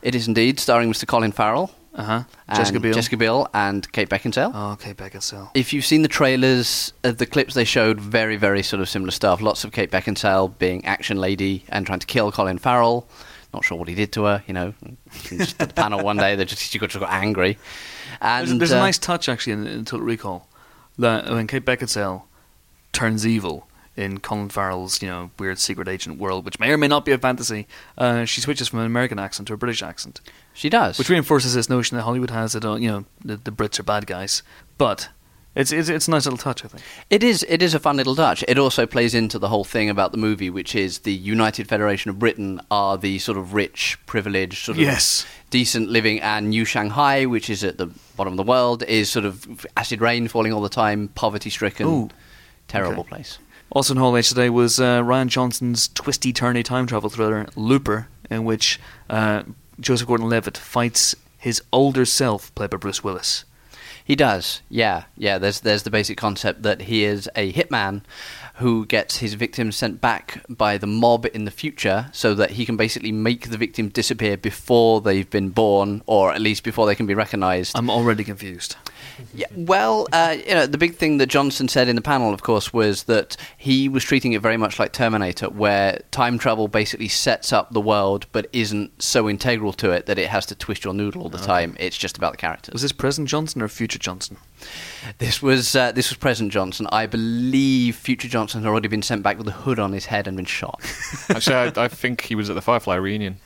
It 0.00 0.14
is 0.14 0.26
indeed 0.26 0.58
starring 0.58 0.90
Mr. 0.90 1.06
Colin 1.06 1.32
Farrell, 1.32 1.70
Uh 1.96 2.02
huh. 2.02 2.22
Jessica 2.54 2.78
Biel. 2.78 2.92
Jessica 2.94 3.16
Biel, 3.16 3.48
and 3.54 3.90
Kate 3.92 4.08
Beckinsale. 4.10 4.52
Oh, 4.54 4.72
okay, 4.72 4.92
Beckinsale. 4.92 5.50
If 5.54 5.72
you've 5.72 5.84
seen 5.86 6.02
the 6.02 6.08
trailers, 6.08 6.92
uh, 7.02 7.12
the 7.12 7.24
clips 7.24 7.54
they 7.54 7.64
showed, 7.64 7.98
very, 7.98 8.36
very 8.36 8.62
sort 8.62 8.82
of 8.82 8.88
similar 8.88 9.10
stuff. 9.10 9.40
Lots 9.40 9.64
of 9.64 9.72
Kate 9.72 9.90
Beckinsale 9.90 10.58
being 10.58 10.84
action 10.84 11.16
lady 11.16 11.64
and 11.70 11.86
trying 11.86 12.00
to 12.00 12.06
kill 12.06 12.30
Colin 12.30 12.58
Farrell. 12.58 13.08
Not 13.54 13.64
sure 13.64 13.78
what 13.78 13.88
he 13.88 13.94
did 13.94 14.12
to 14.12 14.24
her, 14.24 14.42
you 14.46 14.52
know. 14.52 14.74
Just 15.24 15.58
at 15.58 15.68
the 15.68 15.74
panel 15.74 16.04
one 16.04 16.18
day, 16.18 16.36
they 16.36 16.44
just 16.44 16.60
she 16.62 16.78
got, 16.78 16.90
just 16.90 17.00
got 17.00 17.10
angry. 17.12 17.56
And 18.20 18.46
There's, 18.46 18.52
a- 18.52 18.58
there's 18.58 18.72
uh, 18.72 18.76
a 18.76 18.80
nice 18.80 18.98
touch 18.98 19.28
actually 19.30 19.54
in, 19.54 19.66
in 19.66 19.84
Total 19.86 20.04
Recall 20.04 20.46
that 20.98 21.30
when 21.30 21.46
Kate 21.46 21.64
Beckinsale 21.64 22.24
turns 22.92 23.26
evil 23.26 23.68
in 23.96 24.20
Colin 24.20 24.50
Farrell's 24.50 25.00
you 25.00 25.08
know 25.08 25.30
weird 25.38 25.58
secret 25.58 25.88
agent 25.88 26.18
world, 26.18 26.44
which 26.44 26.60
may 26.60 26.70
or 26.70 26.76
may 26.76 26.88
not 26.88 27.06
be 27.06 27.12
a 27.12 27.18
fantasy, 27.18 27.66
uh, 27.96 28.26
she 28.26 28.42
switches 28.42 28.68
from 28.68 28.80
an 28.80 28.86
American 28.86 29.18
accent 29.18 29.48
to 29.48 29.54
a 29.54 29.56
British 29.56 29.82
accent, 29.82 30.20
she 30.56 30.68
does. 30.68 30.98
which 30.98 31.08
reinforces 31.08 31.54
this 31.54 31.68
notion 31.68 31.96
that 31.96 32.02
Hollywood 32.02 32.30
has 32.30 32.54
that 32.54 32.64
you 32.80 32.88
know 32.90 33.04
the, 33.24 33.36
the 33.36 33.52
Brits 33.52 33.78
are 33.78 33.84
bad 33.84 34.06
guys. 34.06 34.42
But 34.78 35.10
it's, 35.54 35.72
it's 35.72 35.88
it's 35.88 36.06
a 36.08 36.10
nice 36.10 36.26
little 36.26 36.36
touch, 36.38 36.64
I 36.64 36.68
think. 36.68 36.82
It 37.08 37.22
is. 37.22 37.44
It 37.48 37.62
is 37.62 37.72
a 37.74 37.78
fun 37.78 37.96
little 37.96 38.14
touch. 38.14 38.44
It 38.46 38.58
also 38.58 38.84
plays 38.86 39.14
into 39.14 39.38
the 39.38 39.48
whole 39.48 39.64
thing 39.64 39.88
about 39.88 40.12
the 40.12 40.18
movie, 40.18 40.50
which 40.50 40.74
is 40.74 40.98
the 41.00 41.12
United 41.14 41.66
Federation 41.68 42.10
of 42.10 42.18
Britain 42.18 42.60
are 42.70 42.98
the 42.98 43.18
sort 43.20 43.38
of 43.38 43.54
rich, 43.54 43.96
privileged, 44.06 44.64
sort 44.64 44.76
of 44.76 44.82
Yes. 44.82 45.24
decent 45.50 45.88
living, 45.88 46.20
and 46.20 46.50
New 46.50 46.64
Shanghai, 46.66 47.24
which 47.24 47.48
is 47.48 47.64
at 47.64 47.78
the 47.78 47.86
bottom 48.16 48.34
of 48.34 48.36
the 48.36 48.42
world, 48.50 48.82
is 48.82 49.08
sort 49.10 49.24
of 49.24 49.66
acid 49.78 50.00
rain 50.02 50.28
falling 50.28 50.52
all 50.52 50.60
the 50.60 50.68
time, 50.68 51.08
poverty-stricken, 51.14 52.10
terrible 52.68 53.00
Okay. 53.00 53.08
place. 53.08 53.38
Also 53.70 53.94
in 53.94 53.98
Hall 53.98 54.16
H 54.16 54.28
today 54.28 54.50
was 54.50 54.78
uh, 54.78 55.00
Rian 55.02 55.26
Johnson's 55.28 55.88
twisty 55.88 56.32
turny 56.32 56.62
time 56.62 56.86
travel 56.86 57.08
thriller 57.10 57.46
Looper, 57.56 58.08
in 58.30 58.44
which 58.44 58.78
uh, 59.10 59.42
Joseph 59.78 60.08
Gordon-Levitt 60.08 60.56
fights 60.56 61.14
his 61.38 61.62
older 61.72 62.04
self, 62.04 62.54
played 62.54 62.70
by 62.70 62.76
Bruce 62.76 63.04
Willis. 63.04 63.44
He 64.04 64.14
does, 64.14 64.62
yeah, 64.68 65.04
yeah. 65.16 65.36
There's 65.36 65.60
there's 65.60 65.82
the 65.82 65.90
basic 65.90 66.16
concept 66.16 66.62
that 66.62 66.82
he 66.82 67.02
is 67.02 67.28
a 67.34 67.52
hitman 67.52 68.02
who 68.54 68.86
gets 68.86 69.16
his 69.16 69.34
victims 69.34 69.74
sent 69.74 70.00
back 70.00 70.44
by 70.48 70.78
the 70.78 70.86
mob 70.86 71.26
in 71.34 71.44
the 71.44 71.50
future, 71.50 72.08
so 72.12 72.32
that 72.34 72.52
he 72.52 72.64
can 72.64 72.76
basically 72.76 73.10
make 73.10 73.50
the 73.50 73.58
victim 73.58 73.88
disappear 73.88 74.36
before 74.36 75.00
they've 75.00 75.28
been 75.28 75.48
born, 75.48 76.02
or 76.06 76.32
at 76.32 76.40
least 76.40 76.62
before 76.62 76.86
they 76.86 76.94
can 76.94 77.06
be 77.06 77.14
recognised. 77.14 77.76
I'm 77.76 77.90
already 77.90 78.22
confused. 78.22 78.76
Yeah, 79.34 79.46
well, 79.54 80.06
uh, 80.12 80.36
you 80.46 80.54
know, 80.54 80.66
the 80.66 80.78
big 80.78 80.96
thing 80.96 81.18
that 81.18 81.26
Johnson 81.26 81.68
said 81.68 81.88
in 81.88 81.96
the 81.96 82.02
panel, 82.02 82.32
of 82.32 82.42
course, 82.42 82.72
was 82.72 83.04
that 83.04 83.36
he 83.56 83.88
was 83.88 84.04
treating 84.04 84.32
it 84.32 84.42
very 84.42 84.56
much 84.56 84.78
like 84.78 84.92
Terminator, 84.92 85.48
where 85.48 86.00
time 86.10 86.38
travel 86.38 86.68
basically 86.68 87.08
sets 87.08 87.52
up 87.52 87.72
the 87.72 87.80
world 87.80 88.26
but 88.32 88.48
isn't 88.52 89.02
so 89.02 89.28
integral 89.28 89.72
to 89.74 89.90
it 89.90 90.06
that 90.06 90.18
it 90.18 90.28
has 90.28 90.46
to 90.46 90.54
twist 90.54 90.84
your 90.84 90.94
noodle 90.94 91.22
all 91.22 91.28
the 91.28 91.38
time. 91.38 91.76
It's 91.78 91.96
just 91.96 92.16
about 92.16 92.32
the 92.32 92.38
characters. 92.38 92.72
Was 92.72 92.82
this 92.82 92.92
present 92.92 93.28
Johnson 93.28 93.62
or 93.62 93.68
future 93.68 93.98
Johnson? 93.98 94.36
This 95.18 95.40
was 95.40 95.76
uh, 95.76 95.92
this 95.92 96.10
was 96.10 96.16
President 96.16 96.52
Johnson. 96.52 96.86
I 96.90 97.06
believe 97.06 97.96
Future 97.96 98.28
Johnson 98.28 98.62
had 98.62 98.68
already 98.68 98.88
been 98.88 99.02
sent 99.02 99.22
back 99.22 99.38
with 99.38 99.46
a 99.46 99.52
hood 99.52 99.78
on 99.78 99.92
his 99.92 100.06
head 100.06 100.26
and 100.26 100.36
been 100.36 100.46
shot. 100.46 100.80
Actually, 101.28 101.56
I, 101.56 101.84
I 101.84 101.88
think 101.88 102.22
he 102.22 102.34
was 102.34 102.50
at 102.50 102.54
the 102.54 102.62
Firefly 102.62 102.96
reunion. 102.96 103.38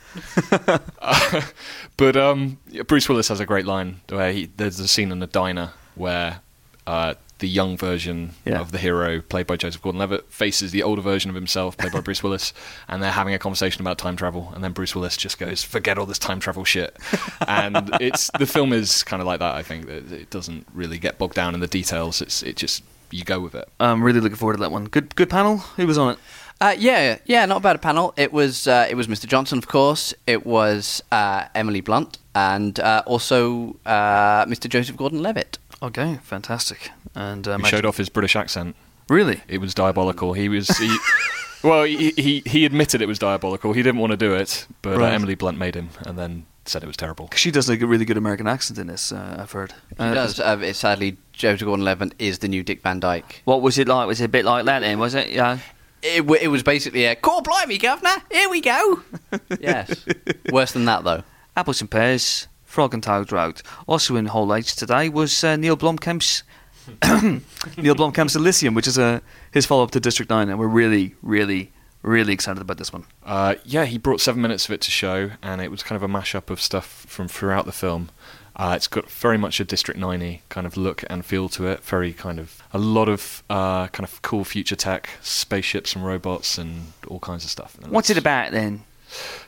Uh, 0.51 0.79
but 1.97 2.15
um, 2.15 2.57
Bruce 2.87 3.07
Willis 3.07 3.27
has 3.27 3.39
a 3.39 3.45
great 3.45 3.65
line 3.65 4.01
where 4.09 4.31
he, 4.31 4.49
there's 4.57 4.79
a 4.79 4.87
scene 4.87 5.11
in 5.11 5.19
the 5.19 5.27
diner 5.27 5.50
where 5.95 6.41
uh, 6.87 7.13
the 7.39 7.47
young 7.49 7.75
version 7.77 8.31
Yeah. 8.45 8.59
of 8.59 8.71
the 8.71 8.77
hero, 8.77 9.21
played 9.21 9.47
by 9.47 9.55
Joseph 9.55 9.81
Gordon-Levitt, 9.81 10.31
faces 10.31 10.71
the 10.71 10.83
older 10.83 11.01
version 11.01 11.29
of 11.29 11.35
himself, 11.35 11.75
played 11.77 11.91
by 11.91 11.99
Bruce 12.07 12.21
Willis, 12.23 12.53
and 12.87 13.01
they're 13.01 13.11
having 13.11 13.33
a 13.33 13.39
conversation 13.39 13.81
about 13.81 13.97
time 13.97 14.15
travel. 14.15 14.51
And 14.53 14.63
then 14.63 14.71
Bruce 14.73 14.93
Willis 14.95 15.17
just 15.17 15.39
goes, 15.39 15.63
"Forget 15.63 15.97
all 15.97 16.05
this 16.05 16.19
time 16.19 16.39
travel 16.39 16.63
shit." 16.63 16.95
and 17.47 17.89
it's 17.99 18.29
the 18.37 18.45
film 18.45 18.73
is 18.73 19.03
kind 19.03 19.21
of 19.21 19.27
like 19.27 19.39
that. 19.39 19.55
I 19.55 19.63
think 19.63 19.87
that 19.87 20.11
it 20.11 20.29
doesn't 20.29 20.67
really 20.73 20.97
get 20.99 21.17
bogged 21.17 21.35
down 21.35 21.53
in 21.53 21.59
the 21.59 21.67
details. 21.67 22.21
It's 22.21 22.43
it 22.43 22.55
just 22.57 22.83
you 23.09 23.23
go 23.23 23.39
with 23.39 23.55
it. 23.55 23.67
I'm 23.79 24.03
really 24.03 24.19
looking 24.21 24.37
forward 24.37 24.53
to 24.53 24.59
that 24.61 24.71
one. 24.71 24.85
Good, 24.85 25.15
good 25.15 25.29
panel. 25.29 25.57
Who 25.57 25.85
was 25.87 25.97
on 25.97 26.13
it? 26.13 26.19
Uh, 26.61 26.75
yeah, 26.77 27.17
yeah, 27.25 27.43
not 27.47 27.57
a 27.57 27.59
bad 27.59 27.81
panel. 27.81 28.13
It 28.17 28.31
was 28.31 28.67
uh, 28.67 28.85
it 28.89 28.93
was 28.95 29.07
Mr. 29.07 29.25
Johnson, 29.25 29.57
of 29.57 29.67
course. 29.67 30.13
It 30.27 30.45
was 30.45 31.01
uh, 31.11 31.45
Emily 31.55 31.81
Blunt 31.81 32.19
and 32.35 32.79
uh, 32.79 33.03
also 33.05 33.75
uh, 33.85 34.45
Mr. 34.45 34.69
Joseph 34.69 34.95
Gordon-Levitt. 34.97 35.57
Okay, 35.83 36.19
fantastic. 36.23 36.91
And 37.15 37.47
um, 37.47 37.61
He 37.61 37.67
showed 37.67 37.85
off 37.85 37.97
his 37.97 38.09
British 38.09 38.35
accent. 38.35 38.75
Really? 39.09 39.41
It 39.47 39.57
was 39.59 39.73
diabolical. 39.73 40.33
He 40.33 40.47
was. 40.47 40.67
He, 40.77 40.97
well, 41.63 41.83
he, 41.83 42.11
he 42.17 42.43
he 42.45 42.65
admitted 42.65 43.01
it 43.01 43.07
was 43.07 43.19
diabolical. 43.19 43.73
He 43.73 43.81
didn't 43.83 43.99
want 43.99 44.11
to 44.11 44.17
do 44.17 44.33
it, 44.33 44.67
but 44.81 44.93
uh, 44.95 44.99
Right. 44.99 45.13
Emily 45.13 45.35
Blunt 45.35 45.57
made 45.57 45.75
him, 45.75 45.89
and 46.05 46.17
then 46.17 46.45
said 46.65 46.83
it 46.83 46.87
was 46.87 46.95
terrible. 46.95 47.29
She 47.35 47.49
does 47.51 47.67
like 47.67 47.81
a 47.81 47.87
really 47.87 48.05
good 48.05 48.15
American 48.17 48.47
accent 48.47 48.77
in 48.79 48.87
this. 48.87 49.11
Uh, 49.11 49.37
I've 49.39 49.51
heard. 49.51 49.73
He 49.89 49.95
Uh, 50.03 50.13
does. 50.13 50.39
Uh, 50.39 50.59
it's 50.61 50.79
sadly, 50.79 51.17
Joseph 51.33 51.65
Gordon-Levitt 51.65 52.13
is 52.19 52.39
the 52.39 52.47
new 52.47 52.63
Dick 52.63 52.81
Van 52.83 52.99
Dyke. 52.99 53.41
What 53.45 53.61
was 53.61 53.77
it 53.79 53.87
like? 53.87 54.07
Was 54.07 54.21
it 54.21 54.25
a 54.25 54.29
bit 54.29 54.45
like 54.45 54.65
that 54.65 54.79
then? 54.79 54.99
Was 54.99 55.15
it? 55.15 55.31
Yeah. 55.31 55.57
It, 56.03 56.17
w- 56.19 56.39
it 56.41 56.47
was 56.47 56.63
basically 56.63 57.05
a 57.05 57.15
"Call 57.15 57.41
blimey, 57.41 57.77
governor, 57.79 58.15
here 58.31 58.49
we 58.49 58.61
go." 58.61 59.01
yes, 59.59 60.05
worse 60.51 60.71
than 60.71 60.85
that 60.85 61.03
though. 61.03 61.23
Apples 61.55 61.81
and 61.81 61.91
pears, 61.91 62.47
frog 62.63 62.93
and 62.93 63.03
toad 63.03 63.31
road. 63.31 63.61
Also 63.87 64.15
in 64.15 64.27
Hall 64.27 64.53
H 64.53 64.75
today 64.75 65.09
was 65.09 65.43
uh, 65.43 65.55
Neill 65.55 65.77
Blomkamp's 65.77 66.43
Neill 67.77 67.95
Blomkamp's 67.95 68.35
Elysium, 68.35 68.73
which 68.73 68.87
is 68.87 68.97
a 68.97 69.21
his 69.51 69.65
follow 69.65 69.83
up 69.83 69.91
to 69.91 69.99
District 69.99 70.29
Nine, 70.29 70.49
and 70.49 70.57
we're 70.57 70.67
really, 70.67 71.15
really, 71.21 71.71
really 72.01 72.33
excited 72.33 72.61
about 72.61 72.77
this 72.77 72.91
one. 72.91 73.05
Uh, 73.23 73.55
yeah, 73.63 73.85
he 73.85 73.97
brought 73.97 74.21
seven 74.21 74.41
minutes 74.41 74.65
of 74.65 74.71
it 74.71 74.81
to 74.81 74.91
show, 74.91 75.31
and 75.43 75.61
it 75.61 75.69
was 75.69 75.83
kind 75.83 76.01
of 76.01 76.09
a 76.09 76.11
mashup 76.11 76.49
of 76.49 76.61
stuff 76.61 77.05
from 77.07 77.27
throughout 77.27 77.65
the 77.65 77.71
film. 77.71 78.09
Uh, 78.55 78.73
it's 78.75 78.87
got 78.87 79.09
very 79.09 79.37
much 79.37 79.59
a 79.59 79.63
District 79.63 79.99
90 79.99 80.41
kind 80.49 80.67
of 80.67 80.75
look 80.75 81.03
and 81.09 81.25
feel 81.25 81.47
to 81.49 81.67
it. 81.67 81.83
Very 81.83 82.13
kind 82.13 82.39
of 82.39 82.61
a 82.73 82.77
lot 82.77 83.07
of 83.07 83.43
uh, 83.49 83.87
kind 83.87 84.05
of 84.07 84.21
cool 84.21 84.43
future 84.43 84.75
tech, 84.75 85.09
spaceships 85.21 85.95
and 85.95 86.05
robots 86.05 86.57
and 86.57 86.93
all 87.07 87.19
kinds 87.19 87.43
of 87.45 87.49
stuff. 87.49 87.77
And 87.81 87.91
What's 87.91 88.09
it 88.09 88.17
about 88.17 88.51
then? 88.51 88.83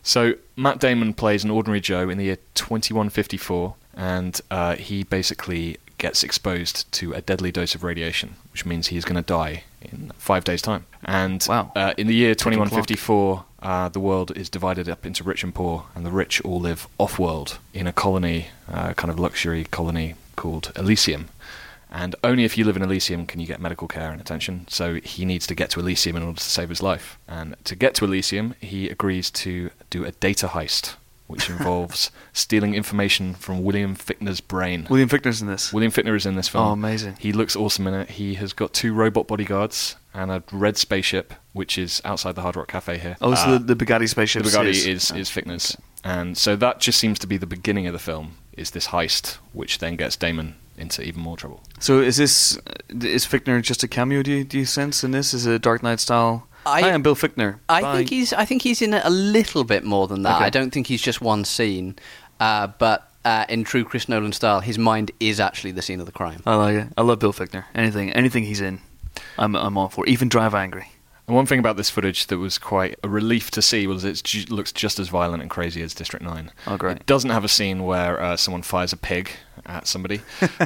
So 0.01 0.33
Matt 0.55 0.79
Damon 0.79 1.13
plays 1.13 1.43
an 1.43 1.51
ordinary 1.51 1.81
Joe 1.81 2.09
in 2.09 2.17
the 2.17 2.25
year 2.25 2.37
2154, 2.55 3.75
and 3.95 4.39
uh, 4.51 4.75
he 4.75 5.03
basically 5.03 5.77
gets 5.97 6.23
exposed 6.23 6.91
to 6.91 7.13
a 7.13 7.21
deadly 7.21 7.51
dose 7.51 7.75
of 7.75 7.83
radiation, 7.83 8.35
which 8.51 8.65
means 8.65 8.87
he's 8.87 9.05
going 9.05 9.15
to 9.15 9.21
die 9.21 9.63
in 9.81 10.11
five 10.17 10.43
days' 10.43 10.61
time. 10.61 10.85
And 11.05 11.45
Wow. 11.47 11.71
uh, 11.75 11.93
in 11.97 12.07
the 12.07 12.15
year 12.15 12.35
2154, 12.35 13.45
uh, 13.61 13.89
the 13.89 13.99
world 13.99 14.35
is 14.35 14.49
divided 14.49 14.89
up 14.89 15.05
into 15.05 15.23
rich 15.23 15.43
and 15.43 15.53
poor, 15.55 15.85
and 15.95 16.05
the 16.05 16.11
rich 16.11 16.41
all 16.41 16.59
live 16.59 16.87
off-world 16.97 17.57
in 17.73 17.87
a 17.87 17.93
colony, 17.93 18.47
uh, 18.71 18.93
kind 18.93 19.09
of 19.11 19.19
luxury 19.19 19.65
colony 19.65 20.15
called 20.35 20.71
Elysium. 20.75 21.29
And 21.93 22.15
only 22.23 22.43
if 22.43 22.57
you 22.57 22.65
live 22.65 22.75
in 22.75 22.81
Elysium 22.81 23.27
can 23.27 23.39
you 23.39 23.45
get 23.45 23.61
medical 23.61 23.87
care 23.87 24.11
and 24.11 24.19
attention. 24.19 24.65
So 24.67 24.95
he 24.95 25.25
needs 25.25 25.45
to 25.47 25.53
get 25.55 25.69
to 25.71 25.79
Elysium 25.79 26.15
in 26.17 26.23
order 26.23 26.39
to 26.39 26.43
save 26.43 26.69
his 26.69 26.81
life. 26.81 27.19
And 27.27 27.55
to 27.65 27.75
get 27.75 27.93
to 27.95 28.05
Elysium, 28.05 28.55
he 28.59 28.89
agrees 28.89 29.29
to 29.31 29.69
do 29.91 30.03
a 30.03 30.11
data 30.11 30.47
heist, 30.47 30.95
which 31.27 31.49
involves 31.55 32.09
stealing 32.33 32.73
information 32.73 33.35
from 33.35 33.63
William 33.63 33.95
Fichtner's 33.95 34.41
brain. 34.41 34.87
William 34.89 35.07
Fichtner's 35.07 35.39
in 35.39 35.47
this. 35.47 35.71
William 35.71 35.91
Fichtner 35.91 36.15
is 36.15 36.25
in 36.25 36.33
this 36.33 36.47
film. 36.47 36.67
Oh, 36.67 36.71
amazing. 36.71 37.15
He 37.19 37.31
looks 37.31 37.55
awesome 37.55 37.85
in 37.85 37.93
it. 37.93 38.09
He 38.09 38.33
has 38.35 38.53
got 38.53 38.73
two 38.73 38.91
robot 38.91 39.27
bodyguards 39.27 39.95
and 40.15 40.31
a 40.31 40.41
red 40.51 40.77
spaceship, 40.77 41.35
which 41.53 41.77
is 41.77 42.01
outside 42.03 42.33
the 42.33 42.41
Hard 42.41 42.55
Rock 42.55 42.69
Cafe 42.69 42.97
here. 42.97 43.17
Oh, 43.21 43.35
so 43.35 43.41
Uh, 43.43 43.57
the, 43.59 43.75
the 43.75 43.85
Bugatti 43.85 44.09
spaceship 44.09 44.41
the 44.41 44.49
Bugatti 44.49 44.69
is, 44.69 44.87
is, 44.87 45.11
is 45.11 45.29
Fichtner's. 45.29 45.77
And 46.03 46.35
so 46.39 46.55
that 46.55 46.79
just 46.79 46.97
seems 46.97 47.19
to 47.19 47.27
be 47.27 47.37
the 47.37 47.45
beginning 47.45 47.85
of 47.85 47.93
the 47.93 47.99
film, 47.99 48.37
is 48.53 48.71
this 48.71 48.87
heist, 48.87 49.37
which 49.53 49.77
then 49.77 49.95
gets 49.95 50.15
Damon 50.15 50.55
into 50.77 51.01
even 51.03 51.21
more 51.21 51.37
trouble. 51.37 51.61
So 51.79 51.99
is 51.99 52.17
this 52.17 52.57
is 52.89 53.25
Fichtner 53.25 53.61
just 53.61 53.83
a 53.83 53.87
cameo? 53.87 54.23
Do 54.23 54.31
you, 54.31 54.43
do 54.43 54.57
you 54.59 54.65
sense 54.65 55.03
in 55.03 55.11
this? 55.11 55.33
Is 55.33 55.45
it 55.45 55.53
a 55.53 55.59
Dark 55.59 55.83
Knight 55.83 55.99
style? 55.99 56.47
I- 56.65 56.81
Hi, 56.81 56.91
I'm 56.91 57.01
Bill 57.01 57.15
Fichtner. 57.15 57.59
I 57.67 57.81
Bye. 57.81 57.97
think 57.97 58.09
he's. 58.09 58.31
I 58.33 58.45
think 58.45 58.61
he's 58.61 58.81
in 58.81 58.93
it 58.93 59.01
a 59.03 59.09
little 59.09 59.63
bit 59.65 59.83
more 59.83 60.07
than 60.07 60.23
that. 60.23 60.37
Okay. 60.37 60.45
I 60.45 60.49
don't 60.49 60.71
think 60.71 60.87
he's 60.87 61.01
just 61.01 61.19
one 61.21 61.43
scene, 61.43 61.97
uh, 62.39 62.67
but 62.79 63.11
uh, 63.25 63.45
in 63.49 63.63
true 63.65 63.83
Chris 63.83 64.07
Nolan 64.07 64.31
style, 64.31 64.61
his 64.61 64.77
mind 64.77 65.11
is 65.19 65.39
actually 65.41 65.71
the 65.71 65.81
scene 65.81 65.99
of 65.99 66.05
the 66.05 66.11
crime. 66.13 66.41
I 66.45 66.55
like 66.55 66.75
it. 66.75 66.87
I 66.97 67.01
love 67.01 67.19
Bill 67.19 67.33
Fichtner. 67.33 67.65
Anything, 67.75 68.11
anything 68.13 68.45
he's 68.45 68.61
in, 68.61 68.79
I'm 69.37 69.55
I'm 69.55 69.77
all 69.77 69.89
for. 69.89 70.05
Even 70.05 70.29
Drive 70.29 70.55
Angry. 70.55 70.87
And 71.27 71.35
one 71.37 71.45
thing 71.45 71.59
about 71.59 71.77
this 71.77 71.89
footage 71.89 72.27
that 72.27 72.37
was 72.37 72.57
quite 72.57 72.97
a 73.01 73.07
relief 73.07 73.49
to 73.51 73.61
see 73.61 73.87
was 73.87 74.03
it 74.03 74.21
ju- 74.25 74.45
looks 74.53 74.73
just 74.73 74.99
as 74.99 75.07
violent 75.07 75.41
and 75.41 75.49
crazy 75.49 75.81
as 75.81 75.93
District 75.93 76.21
9. 76.23 76.51
Oh, 76.67 76.75
great. 76.75 76.97
It 76.97 77.05
doesn't 77.05 77.29
have 77.29 77.45
a 77.45 77.47
scene 77.47 77.83
where 77.85 78.21
uh, 78.21 78.35
someone 78.35 78.61
fires 78.61 78.91
a 78.91 78.97
pig 78.97 79.31
at 79.65 79.87
somebody, 79.87 80.21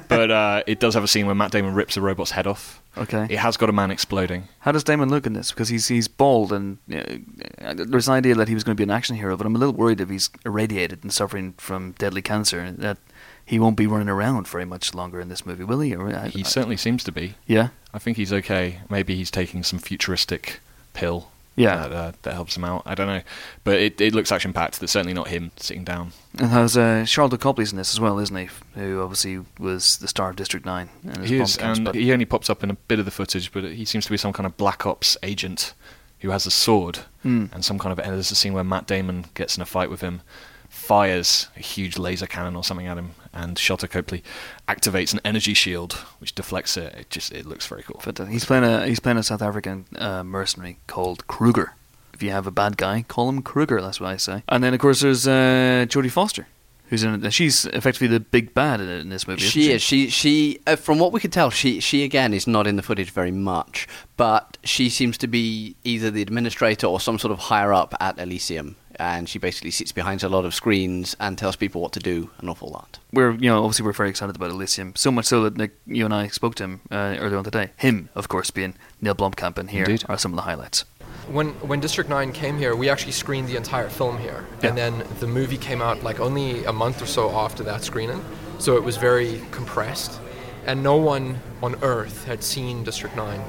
but 0.07 0.31
uh, 0.31 0.63
it 0.67 0.79
does 0.79 0.93
have 0.93 1.03
a 1.03 1.07
scene 1.07 1.25
where 1.25 1.35
Matt 1.35 1.51
Damon 1.51 1.73
rips 1.73 1.97
a 1.97 2.01
robot's 2.01 2.31
head 2.31 2.47
off. 2.47 2.81
Okay. 2.97 3.27
It 3.29 3.37
has 3.39 3.57
got 3.57 3.69
a 3.69 3.71
man 3.73 3.91
exploding. 3.91 4.47
How 4.59 4.71
does 4.71 4.83
Damon 4.83 5.09
look 5.09 5.25
in 5.27 5.33
this? 5.33 5.51
Because 5.51 5.69
he's 5.69 5.87
he's 5.87 6.07
bald, 6.07 6.51
and 6.51 6.77
uh, 6.91 7.73
there's 7.75 8.07
an 8.07 8.15
idea 8.15 8.33
that 8.35 8.47
he 8.47 8.53
was 8.55 8.63
going 8.63 8.75
to 8.75 8.79
be 8.79 8.83
an 8.83 8.89
action 8.91 9.15
hero, 9.15 9.37
but 9.37 9.45
I'm 9.45 9.55
a 9.55 9.59
little 9.59 9.73
worried 9.75 10.01
if 10.01 10.09
he's 10.09 10.29
irradiated 10.45 10.99
and 11.03 11.13
suffering 11.13 11.53
from 11.57 11.91
deadly 11.99 12.21
cancer 12.21 12.59
and 12.59 12.79
that 12.79 12.97
he 13.45 13.59
won't 13.59 13.77
be 13.77 13.87
running 13.87 14.09
around 14.09 14.47
very 14.47 14.65
much 14.65 14.93
longer 14.95 15.21
in 15.21 15.29
this 15.29 15.45
movie, 15.45 15.63
will 15.63 15.79
he? 15.79 15.95
Or, 15.95 16.09
I- 16.13 16.27
He 16.29 16.41
I- 16.41 16.43
certainly 16.43 16.75
seems 16.77 17.03
to 17.05 17.11
be. 17.11 17.35
yeah. 17.45 17.69
I 17.93 17.99
think 17.99 18.17
he's 18.17 18.33
okay. 18.33 18.79
Maybe 18.89 19.15
he's 19.15 19.31
taking 19.31 19.63
some 19.63 19.79
futuristic 19.79 20.59
pill. 20.93 21.29
Yeah. 21.57 21.75
That, 21.87 21.91
uh, 21.91 22.11
that 22.21 22.33
helps 22.35 22.55
him 22.55 22.63
out. 22.63 22.83
I 22.85 22.95
don't 22.95 23.07
know, 23.07 23.21
but 23.65 23.75
it, 23.81 23.99
it 23.99 24.13
looks 24.15 24.31
action 24.31 24.53
packed. 24.53 24.79
That's 24.79 24.91
certainly 24.93 25.13
not 25.13 25.27
him 25.27 25.51
sitting 25.57 25.83
down. 25.83 26.13
And 26.39 26.49
how's 26.49 26.77
uh, 26.77 27.03
Sharlto 27.05 27.37
Copley's 27.39 27.71
in 27.71 27.77
this 27.77 27.93
as 27.93 27.99
well, 27.99 28.19
isn't 28.19 28.35
he? 28.35 28.47
Who 28.75 29.01
obviously 29.01 29.39
was 29.59 29.97
the 29.97 30.07
star 30.07 30.29
of 30.29 30.35
District 30.37 30.65
Nine. 30.65 30.89
And 31.03 31.25
He 31.25 31.39
is, 31.39 31.57
and 31.57 31.83
but- 31.85 31.95
he 31.95 32.13
only 32.13 32.25
pops 32.25 32.49
up 32.49 32.63
in 32.63 32.69
a 32.69 32.75
bit 32.75 32.99
of 32.99 33.05
the 33.05 33.11
footage, 33.11 33.51
but 33.51 33.63
he 33.65 33.83
seems 33.85 34.05
to 34.05 34.11
be 34.11 34.17
some 34.17 34.31
kind 34.33 34.45
of 34.45 34.55
black 34.55 34.85
ops 34.85 35.17
agent 35.23 35.73
who 36.21 36.29
has 36.29 36.45
a 36.45 36.51
sword 36.51 36.99
Hmm. 37.23 37.45
and 37.51 37.65
some 37.65 37.77
kind 37.79 37.91
of. 37.91 37.99
And 37.99 38.13
there's 38.13 38.31
a 38.31 38.35
scene 38.35 38.53
where 38.53 38.63
Matt 38.63 38.87
Damon 38.87 39.25
gets 39.33 39.57
in 39.57 39.61
a 39.61 39.65
fight 39.65 39.89
with 39.89 40.01
him, 40.01 40.21
fires 40.69 41.47
a 41.55 41.59
huge 41.59 41.97
laser 41.97 42.27
cannon 42.27 42.55
or 42.55 42.63
something 42.63 42.87
at 42.87 42.97
him, 42.97 43.11
and 43.33 43.57
Sharlto 43.57 43.89
Copley 43.89 44.23
activates 44.67 45.13
an 45.13 45.19
energy 45.23 45.53
shield 45.53 45.93
which 46.19 46.33
deflects 46.35 46.77
it. 46.77 46.93
It 46.95 47.09
just 47.09 47.31
it 47.31 47.45
looks 47.45 47.67
very 47.67 47.83
cool. 47.83 48.01
But 48.03 48.19
uh, 48.19 48.25
he's 48.25 48.45
playing 48.45 48.63
a 48.63 48.87
he's 48.87 48.99
playing 48.99 49.17
a 49.17 49.23
South 49.23 49.41
African 49.41 49.85
uh, 49.97 50.23
mercenary 50.23 50.77
called 50.87 51.27
Kruger. 51.27 51.73
If 52.13 52.23
you 52.23 52.31
have 52.31 52.47
a 52.47 52.51
bad 52.51 52.77
guy, 52.77 53.05
call 53.07 53.29
him 53.29 53.41
Kruger. 53.41 53.81
That's 53.81 53.99
what 54.01 54.09
I 54.09 54.17
say. 54.17 54.43
And 54.49 54.63
then 54.63 54.73
of 54.73 54.79
course 54.79 55.01
there's 55.01 55.27
uh, 55.27 55.85
Jodie 55.87 56.11
Foster, 56.11 56.47
who's 56.87 57.03
in 57.03 57.23
it. 57.23 57.33
She's 57.33 57.65
effectively 57.65 58.07
the 58.07 58.19
big 58.19 58.53
bad 58.53 58.81
in, 58.81 58.89
in 58.89 59.09
this 59.09 59.27
movie. 59.27 59.43
isn't 59.43 59.51
She 59.51 59.71
is. 59.71 59.81
She 59.81 60.09
she. 60.09 60.59
Uh, 60.65 60.75
from 60.75 60.97
what 60.99 61.11
we 61.11 61.19
could 61.19 61.31
tell, 61.31 61.51
she 61.51 61.79
she 61.79 62.03
again 62.03 62.33
is 62.33 62.47
not 62.47 62.65
in 62.65 62.75
the 62.75 62.81
footage 62.81 63.11
very 63.11 63.31
much, 63.31 63.87
but 64.15 64.57
she 64.63 64.89
seems 64.89 65.17
to 65.19 65.27
be 65.27 65.75
either 65.83 66.09
the 66.09 66.21
administrator 66.21 66.87
or 66.87 66.99
some 66.99 67.19
sort 67.19 67.31
of 67.31 67.39
higher 67.39 67.73
up 67.73 67.93
at 67.99 68.17
Elysium, 68.17 68.75
and 68.99 69.27
she 69.27 69.39
basically 69.39 69.71
sits 69.71 69.91
behind 69.91 70.23
a 70.23 70.29
lot 70.29 70.45
of 70.45 70.53
screens 70.53 71.15
and 71.19 71.37
tells 71.37 71.55
people 71.55 71.81
what 71.81 71.91
to 71.93 71.99
do, 71.99 72.29
an 72.39 72.49
awful 72.49 72.69
lot. 72.69 72.99
We're 73.13 73.31
you 73.31 73.49
know 73.49 73.63
obviously 73.63 73.85
we're 73.85 73.93
very 73.93 74.09
excited 74.09 74.35
about 74.35 74.51
Elysium. 74.51 74.93
So 74.95 75.11
much 75.11 75.25
so 75.25 75.43
that 75.43 75.57
Nick, 75.57 75.71
you 75.85 76.05
and 76.05 76.13
I 76.13 76.27
spoke 76.27 76.55
to 76.55 76.63
him 76.63 76.81
uh, 76.91 77.17
earlier 77.19 77.37
on 77.37 77.43
today. 77.43 77.71
Him, 77.77 78.09
of 78.15 78.27
course, 78.27 78.51
being 78.51 78.75
Neill 79.01 79.15
Blomkamp, 79.15 79.57
and 79.57 79.69
here 79.69 79.85
Indeed. 79.85 80.05
are 80.09 80.17
some 80.17 80.31
of 80.31 80.35
the 80.35 80.43
highlights. 80.43 80.85
When 81.29 81.49
when 81.67 81.79
District 81.79 82.09
9 82.09 82.31
came 82.31 82.57
here, 82.57 82.75
we 82.75 82.89
actually 82.89 83.11
screened 83.11 83.47
the 83.47 83.57
entire 83.57 83.89
film 83.89 84.17
here. 84.17 84.45
Yeah. 84.61 84.69
And 84.69 84.77
then 84.77 85.03
the 85.19 85.27
movie 85.27 85.57
came 85.57 85.81
out 85.81 86.03
like 86.03 86.19
only 86.19 86.63
a 86.65 86.73
month 86.73 87.01
or 87.01 87.05
so 87.05 87.31
after 87.31 87.63
that 87.63 87.83
screening. 87.83 88.23
So 88.59 88.77
it 88.77 88.83
was 88.83 88.97
very 88.97 89.41
compressed. 89.51 90.19
And 90.65 90.83
no 90.83 90.97
one 90.97 91.39
on 91.61 91.75
earth 91.81 92.25
had 92.25 92.43
seen 92.43 92.83
District 92.83 93.15
9 93.15 93.41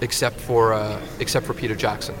except 0.00 0.40
for 0.40 0.72
uh, 0.72 1.00
except 1.18 1.46
for 1.46 1.54
Peter 1.54 1.74
Jackson. 1.74 2.14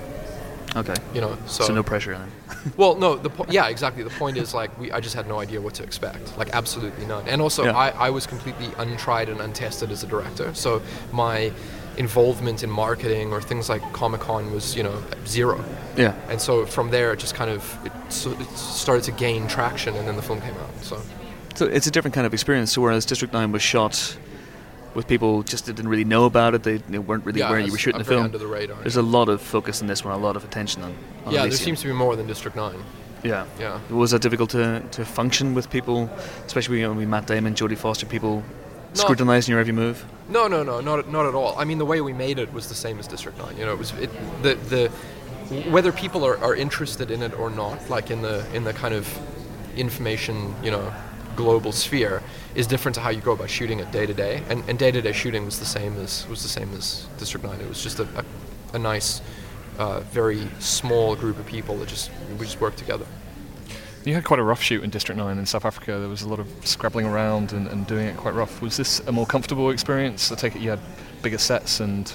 Okay. 0.76 0.94
You 1.14 1.20
know, 1.20 1.36
so, 1.46 1.64
So, 1.64 1.74
no 1.74 1.82
pressure 1.82 2.16
then. 2.16 2.30
Well, 2.76 2.96
no, 2.96 3.16
the 3.16 3.30
po- 3.30 3.46
yeah, 3.48 3.68
exactly. 3.68 4.02
The 4.02 4.10
point 4.10 4.36
is 4.36 4.52
like 4.52 4.76
we, 4.78 4.90
I 4.92 5.00
just 5.00 5.14
had 5.14 5.26
no 5.26 5.38
idea 5.38 5.60
what 5.60 5.74
to 5.74 5.82
expect, 5.82 6.36
like 6.36 6.50
absolutely 6.52 7.06
none. 7.06 7.26
And 7.28 7.40
also, 7.40 7.64
Yeah. 7.64 7.76
I, 7.76 7.90
I 7.90 8.10
was 8.10 8.26
completely 8.26 8.68
untried 8.78 9.28
and 9.28 9.40
untested 9.40 9.90
as 9.90 10.02
a 10.02 10.06
director, 10.06 10.52
so 10.54 10.82
my 11.12 11.50
involvement 11.96 12.62
in 12.62 12.70
marketing 12.70 13.32
or 13.32 13.40
things 13.40 13.68
like 13.68 13.82
Comic 13.92 14.20
Con 14.20 14.52
was 14.52 14.76
you 14.76 14.82
know 14.82 15.02
zero. 15.26 15.64
Yeah. 15.96 16.14
And 16.28 16.40
so 16.40 16.66
from 16.66 16.90
there, 16.90 17.12
it 17.12 17.18
just 17.20 17.34
kind 17.34 17.50
of 17.50 17.62
it, 17.86 17.92
so 18.12 18.32
it 18.32 18.48
started 18.56 19.04
to 19.04 19.12
gain 19.12 19.46
traction, 19.48 19.94
and 19.96 20.06
then 20.06 20.16
the 20.16 20.22
film 20.22 20.40
came 20.40 20.54
out. 20.54 20.70
So 20.84 21.00
So 21.54 21.66
it's 21.66 21.86
a 21.86 21.90
different 21.90 22.14
kind 22.14 22.26
of 22.26 22.34
experience. 22.34 22.72
So 22.72 22.82
whereas 22.82 23.06
District 23.06 23.32
Nine 23.32 23.52
was 23.52 23.62
shot 23.62 24.16
with 24.98 25.06
people 25.06 25.44
just 25.44 25.64
didn't 25.64 25.86
really 25.88 26.04
know 26.04 26.24
about 26.24 26.54
it, 26.56 26.64
they, 26.64 26.78
they 26.78 26.98
weren't 26.98 27.24
really 27.24 27.38
Yeah, 27.38 27.48
aware 27.48 27.60
you 27.60 27.70
were 27.70 27.78
shooting 27.78 28.00
a 28.00 28.04
the 28.04 28.10
film. 28.10 28.24
under 28.24 28.36
the 28.36 28.48
radar, 28.48 28.76
There's 28.80 28.96
a 28.96 29.02
lot 29.02 29.28
of 29.28 29.40
focus 29.40 29.80
in 29.80 29.86
this 29.86 30.04
one, 30.04 30.12
a 30.12 30.18
lot 30.18 30.34
of 30.34 30.42
attention 30.44 30.82
on. 30.82 30.92
on 31.24 31.32
yeah, 31.32 31.42
there 31.42 31.52
seems 31.52 31.80
to 31.82 31.86
be 31.86 31.92
more 31.92 32.16
than 32.16 32.26
District 32.26 32.56
Nine. 32.56 32.80
Yeah. 33.22 33.46
Yeah. 33.60 33.78
Was 33.90 34.10
that 34.10 34.22
difficult 34.22 34.50
to, 34.50 34.82
to 34.90 35.04
function 35.04 35.54
with 35.54 35.70
people, 35.70 36.10
especially 36.46 36.84
when 36.84 36.96
we 36.96 37.06
Matt 37.06 37.26
Damon, 37.28 37.54
Jodie 37.54 37.76
Foster, 37.78 38.06
people 38.06 38.42
No. 38.42 38.42
scrutinizing 38.94 39.52
your 39.52 39.60
every 39.60 39.72
move? 39.72 40.04
No, 40.28 40.48
no, 40.48 40.64
no, 40.64 40.80
not 40.80 41.08
not 41.16 41.26
at 41.26 41.34
all. 41.34 41.56
I 41.56 41.64
mean, 41.64 41.78
the 41.78 41.86
way 41.86 42.00
we 42.00 42.12
made 42.12 42.38
it 42.40 42.52
was 42.52 42.68
the 42.68 42.74
same 42.74 42.98
as 42.98 43.06
District 43.06 43.38
Nine. 43.38 43.56
You 43.56 43.66
know, 43.66 43.72
it 43.72 43.78
was 43.78 43.92
it, 43.92 44.10
the 44.42 44.54
the 44.74 44.88
whether 45.70 45.92
people 45.92 46.24
are, 46.26 46.36
are 46.46 46.54
interested 46.56 47.10
in 47.10 47.22
it 47.22 47.32
or 47.38 47.50
not, 47.50 47.78
like 47.88 48.10
in 48.14 48.20
the 48.22 48.36
in 48.56 48.64
the 48.64 48.72
kind 48.72 48.94
of 48.94 49.04
information, 49.76 50.54
you 50.64 50.70
know, 50.72 50.92
global 51.38 51.72
sphere, 51.72 52.22
is 52.54 52.66
different 52.66 52.94
to 52.96 53.00
how 53.00 53.10
you 53.10 53.20
go 53.20 53.32
about 53.32 53.48
shooting 53.48 53.78
it 53.78 53.90
day 53.92 54.06
to 54.06 54.14
day. 54.26 54.42
And 54.50 54.58
and 54.68 54.78
day 54.78 54.90
to 54.90 55.00
day 55.00 55.12
shooting 55.12 55.44
was 55.44 55.58
the 55.58 55.70
same 55.78 55.96
as 56.04 56.26
was 56.28 56.42
the 56.42 56.52
same 56.58 56.70
as 56.74 57.06
District 57.18 57.46
Nine. 57.46 57.60
It 57.60 57.68
was 57.68 57.82
just 57.82 58.00
a 58.00 58.06
a, 58.20 58.24
a 58.76 58.78
nice, 58.78 59.22
uh, 59.78 60.00
very 60.20 60.42
small 60.58 61.14
group 61.16 61.38
of 61.38 61.46
people 61.46 61.78
that 61.78 61.88
just 61.88 62.10
we 62.38 62.44
just 62.44 62.60
worked 62.60 62.78
together. 62.78 63.06
You 64.04 64.14
had 64.14 64.24
quite 64.24 64.40
a 64.40 64.42
rough 64.42 64.62
shoot 64.62 64.82
in 64.84 64.90
District 64.90 65.18
9 65.18 65.38
in 65.38 65.44
South 65.44 65.66
Africa. 65.66 65.98
There 65.98 66.08
was 66.08 66.22
a 66.22 66.28
lot 66.28 66.38
of 66.40 66.48
scrabbling 66.64 67.04
around 67.04 67.52
and, 67.52 67.66
and 67.68 67.86
doing 67.86 68.06
it 68.06 68.16
quite 68.16 68.32
rough. 68.32 68.62
Was 68.62 68.76
this 68.76 69.00
a 69.06 69.12
more 69.12 69.26
comfortable 69.26 69.70
experience? 69.70 70.32
I 70.32 70.36
take 70.36 70.56
it 70.56 70.62
you 70.62 70.70
had 70.70 70.80
bigger 71.20 71.36
sets 71.36 71.80
and 71.80 72.10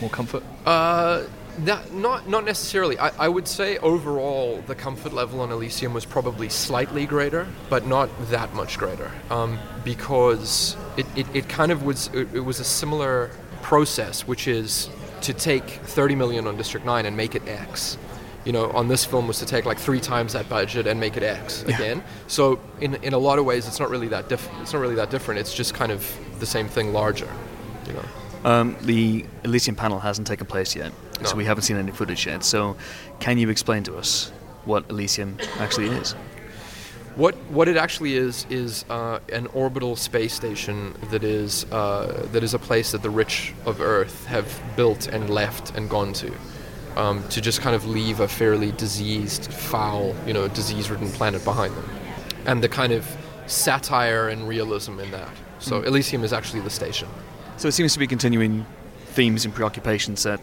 more 0.00 0.10
comfort? 0.10 0.44
Uh, 0.64 1.24
that, 1.60 1.92
not 1.92 2.28
not 2.28 2.44
necessarily. 2.44 2.98
I, 2.98 3.08
I 3.18 3.28
would 3.28 3.46
say 3.48 3.78
overall 3.78 4.62
the 4.66 4.74
comfort 4.74 5.12
level 5.12 5.40
on 5.40 5.50
Elysium 5.50 5.94
was 5.94 6.04
probably 6.04 6.48
slightly 6.48 7.06
greater, 7.06 7.46
but 7.70 7.86
not 7.86 8.10
that 8.30 8.54
much 8.54 8.78
greater, 8.78 9.10
um, 9.30 9.58
because 9.84 10.76
it, 10.96 11.06
it, 11.16 11.26
it 11.34 11.48
kind 11.48 11.72
of 11.72 11.84
was 11.84 12.08
it, 12.08 12.34
it 12.34 12.40
was 12.40 12.60
a 12.60 12.64
similar 12.64 13.30
process, 13.62 14.26
which 14.26 14.46
is 14.48 14.90
to 15.22 15.32
take 15.32 15.64
30 15.64 16.16
million 16.16 16.46
on 16.46 16.56
District 16.56 16.84
9 16.84 17.06
and 17.06 17.16
make 17.16 17.34
it 17.34 17.46
X. 17.48 17.96
You 18.44 18.52
know, 18.52 18.70
on 18.72 18.88
this 18.88 19.06
film 19.06 19.26
was 19.26 19.38
to 19.38 19.46
take 19.46 19.64
like 19.64 19.78
three 19.78 20.00
times 20.00 20.34
that 20.34 20.50
budget 20.50 20.86
and 20.86 21.00
make 21.00 21.16
it 21.16 21.22
X 21.22 21.62
again. 21.62 22.04
So 22.26 22.60
in 22.80 22.94
in 22.96 23.14
a 23.14 23.18
lot 23.18 23.38
of 23.38 23.46
ways, 23.46 23.66
it's 23.66 23.80
not 23.80 23.88
really 23.90 24.08
that 24.08 24.28
diff- 24.28 24.50
It's 24.60 24.72
not 24.72 24.80
really 24.80 24.96
that 24.96 25.10
different. 25.10 25.40
It's 25.40 25.54
just 25.54 25.72
kind 25.72 25.90
of 25.90 26.04
the 26.40 26.46
same 26.46 26.68
thing 26.68 26.92
larger. 26.92 27.28
You 27.86 27.94
know. 27.94 28.04
Um, 28.44 28.76
the 28.82 29.24
Elysium 29.44 29.74
panel 29.74 29.98
hasn't 29.98 30.26
taken 30.26 30.46
place 30.46 30.76
yet, 30.76 30.92
so 31.22 31.36
we 31.36 31.44
haven't 31.44 31.62
seen 31.62 31.76
any 31.76 31.92
footage 31.92 32.26
yet. 32.26 32.44
So, 32.44 32.76
can 33.20 33.38
you 33.38 33.48
explain 33.48 33.82
to 33.84 33.96
us 33.96 34.32
what 34.64 34.88
Elysium 34.90 35.38
actually 35.58 35.88
is? 35.88 36.14
What 37.16 37.36
what 37.50 37.68
it 37.68 37.76
actually 37.76 38.14
is 38.16 38.44
is 38.50 38.84
uh, 38.90 39.20
an 39.32 39.46
orbital 39.48 39.94
space 39.94 40.34
station 40.34 40.94
that 41.10 41.22
is 41.22 41.64
uh, 41.70 42.26
that 42.32 42.42
is 42.42 42.54
a 42.54 42.58
place 42.58 42.90
that 42.90 43.02
the 43.02 43.10
rich 43.10 43.54
of 43.66 43.80
Earth 43.80 44.26
have 44.26 44.60
built 44.76 45.06
and 45.06 45.30
left 45.30 45.76
and 45.76 45.88
gone 45.88 46.12
to, 46.14 46.32
um, 46.96 47.22
to 47.28 47.40
just 47.40 47.60
kind 47.60 47.76
of 47.76 47.86
leave 47.86 48.18
a 48.18 48.26
fairly 48.26 48.72
diseased, 48.72 49.52
foul, 49.52 50.14
you 50.26 50.32
know, 50.32 50.48
disease-ridden 50.48 51.10
planet 51.12 51.44
behind 51.44 51.72
them, 51.76 51.88
and 52.46 52.62
the 52.62 52.68
kind 52.68 52.92
of 52.92 53.06
satire 53.46 54.28
and 54.28 54.48
realism 54.48 54.98
in 54.98 55.10
that. 55.12 55.30
So 55.60 55.82
Elysium 55.82 56.24
is 56.24 56.32
actually 56.32 56.60
the 56.60 56.70
station. 56.70 57.08
So 57.56 57.68
it 57.68 57.72
seems 57.72 57.92
to 57.92 58.00
be 58.00 58.06
continuing 58.08 58.66
themes 59.12 59.44
and 59.44 59.54
preoccupations 59.54 60.24
that, 60.24 60.40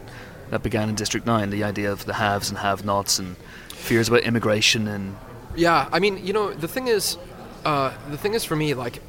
that 0.52 0.62
began 0.62 0.90
in 0.90 0.96
District 0.96 1.26
9, 1.26 1.50
the 1.50 1.64
idea 1.64 1.92
of 1.92 2.06
the 2.06 2.14
haves 2.14 2.50
and 2.50 2.60
have-nots 2.60 3.18
and 3.20 3.36
fears 3.70 4.08
about 4.10 4.22
immigration 4.22 4.88
and 4.88 5.16
Yeah, 5.56 5.90
I 5.92 6.00
mean, 6.00 6.24
you 6.26 6.34
know, 6.34 6.54
the 6.54 6.68
thing 6.68 6.88
is, 6.88 7.18
uh, 7.66 7.92
the 8.10 8.18
thing 8.18 8.34
is 8.34 8.44
for 8.44 8.56
me, 8.56 8.74
like, 8.74 9.02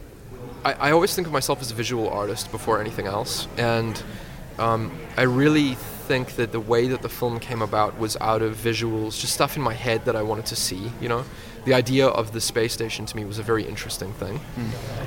I, 0.64 0.72
I 0.74 0.90
always 0.92 1.14
think 1.14 1.26
of 1.26 1.33
myself 1.33 1.61
as 1.61 1.70
a 1.70 1.74
visual 1.74 2.09
artist 2.09 2.50
before 2.52 2.81
anything 2.81 3.07
else, 3.07 3.48
and 3.59 4.00
um, 4.59 4.92
I 5.16 5.22
really 5.22 5.74
think 5.74 6.37
that 6.37 6.52
the 6.52 6.61
way 6.61 6.87
that 6.88 7.02
the 7.02 7.09
film 7.09 7.40
came 7.40 7.61
about 7.61 7.98
was 7.98 8.16
out 8.20 8.42
of 8.42 8.57
visuals, 8.57 9.20
just 9.20 9.35
stuff 9.35 9.57
in 9.57 9.62
my 9.62 9.74
head 9.74 10.05
that 10.05 10.14
I 10.14 10.22
wanted 10.22 10.46
to 10.46 10.57
see. 10.57 10.92
You 11.00 11.09
know, 11.09 11.24
the 11.64 11.74
idea 11.74 12.07
of 12.07 12.33
the 12.33 12.40
space 12.40 12.72
station 12.72 13.05
to 13.07 13.16
me 13.16 13.24
was 13.24 13.40
a 13.40 13.42
very 13.42 13.64
interesting 13.64 14.12
thing, 14.12 14.40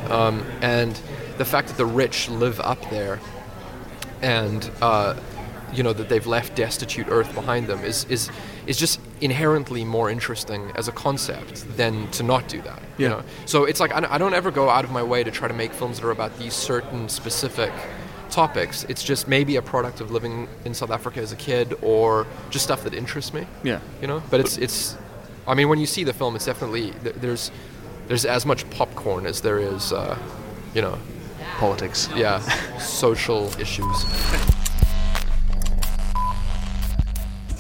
um, 0.10 0.46
and 0.62 1.00
the 1.38 1.46
fact 1.46 1.70
that 1.70 1.78
the 1.78 1.86
rich 1.86 2.28
live 2.30 2.60
up 2.60 2.90
there 2.90 3.22
and 4.22 4.70
uh, 4.82 5.16
you 5.74 5.84
know 5.84 5.94
that 5.94 6.10
they've 6.10 6.26
left 6.28 6.56
destitute 6.56 7.08
Earth 7.10 7.34
behind 7.34 7.68
them 7.68 7.84
is 7.84 8.06
is 8.06 8.30
is 8.68 8.78
just 8.78 9.00
inherently 9.22 9.84
more 9.84 10.10
interesting 10.10 10.72
as 10.76 10.88
a 10.88 10.92
concept 10.92 11.66
than 11.78 12.10
to 12.12 12.24
not 12.24 12.48
do 12.48 12.62
that. 12.62 12.82
You 12.98 13.10
know, 13.10 13.24
so 13.46 13.66
it's 13.66 13.80
like 13.80 13.92
I, 13.92 14.16
I 14.16 14.18
don't 14.18 14.34
ever 14.34 14.52
go 14.52 14.70
out 14.70 14.86
of 14.86 14.92
my 14.92 15.04
way 15.04 15.24
to 15.24 15.32
try 15.32 15.48
to 15.48 15.54
make 15.54 15.74
films 15.74 16.00
that 16.00 16.08
are 16.08 16.12
about 16.12 16.38
these 16.40 16.54
certain 16.54 17.10
specific 17.10 17.72
topics. 18.30 18.84
It's 18.86 19.04
just 19.04 19.28
maybe 19.28 19.56
a 19.56 19.62
product 19.62 20.02
of 20.02 20.12
living 20.12 20.48
in 20.66 20.74
South 20.74 20.92
Africa 20.92 21.20
as 21.20 21.32
a 21.32 21.36
kid 21.36 21.76
or 21.82 22.26
just 22.50 22.66
stuff 22.66 22.84
that 22.84 22.94
interests 22.94 23.34
me. 23.34 23.48
Yeah. 23.64 23.80
You 24.02 24.08
know, 24.08 24.22
but 24.30 24.40
it's 24.40 24.58
it's. 24.58 24.98
I 25.48 25.54
mean, 25.54 25.70
when 25.70 25.80
you 25.80 25.86
see 25.86 26.04
the 26.04 26.14
film, 26.14 26.36
it's 26.36 26.46
definitely 26.46 26.92
there's 27.02 27.52
there's 28.08 28.26
as 28.26 28.46
much 28.46 28.70
popcorn 28.70 29.26
as 29.26 29.42
there 29.42 29.60
is, 29.60 29.94
uh, 29.94 30.18
you 30.74 30.82
know, 30.82 30.98
politics. 31.58 32.10
yeah, 32.16 32.40
social 32.78 33.48
issues. 33.60 34.06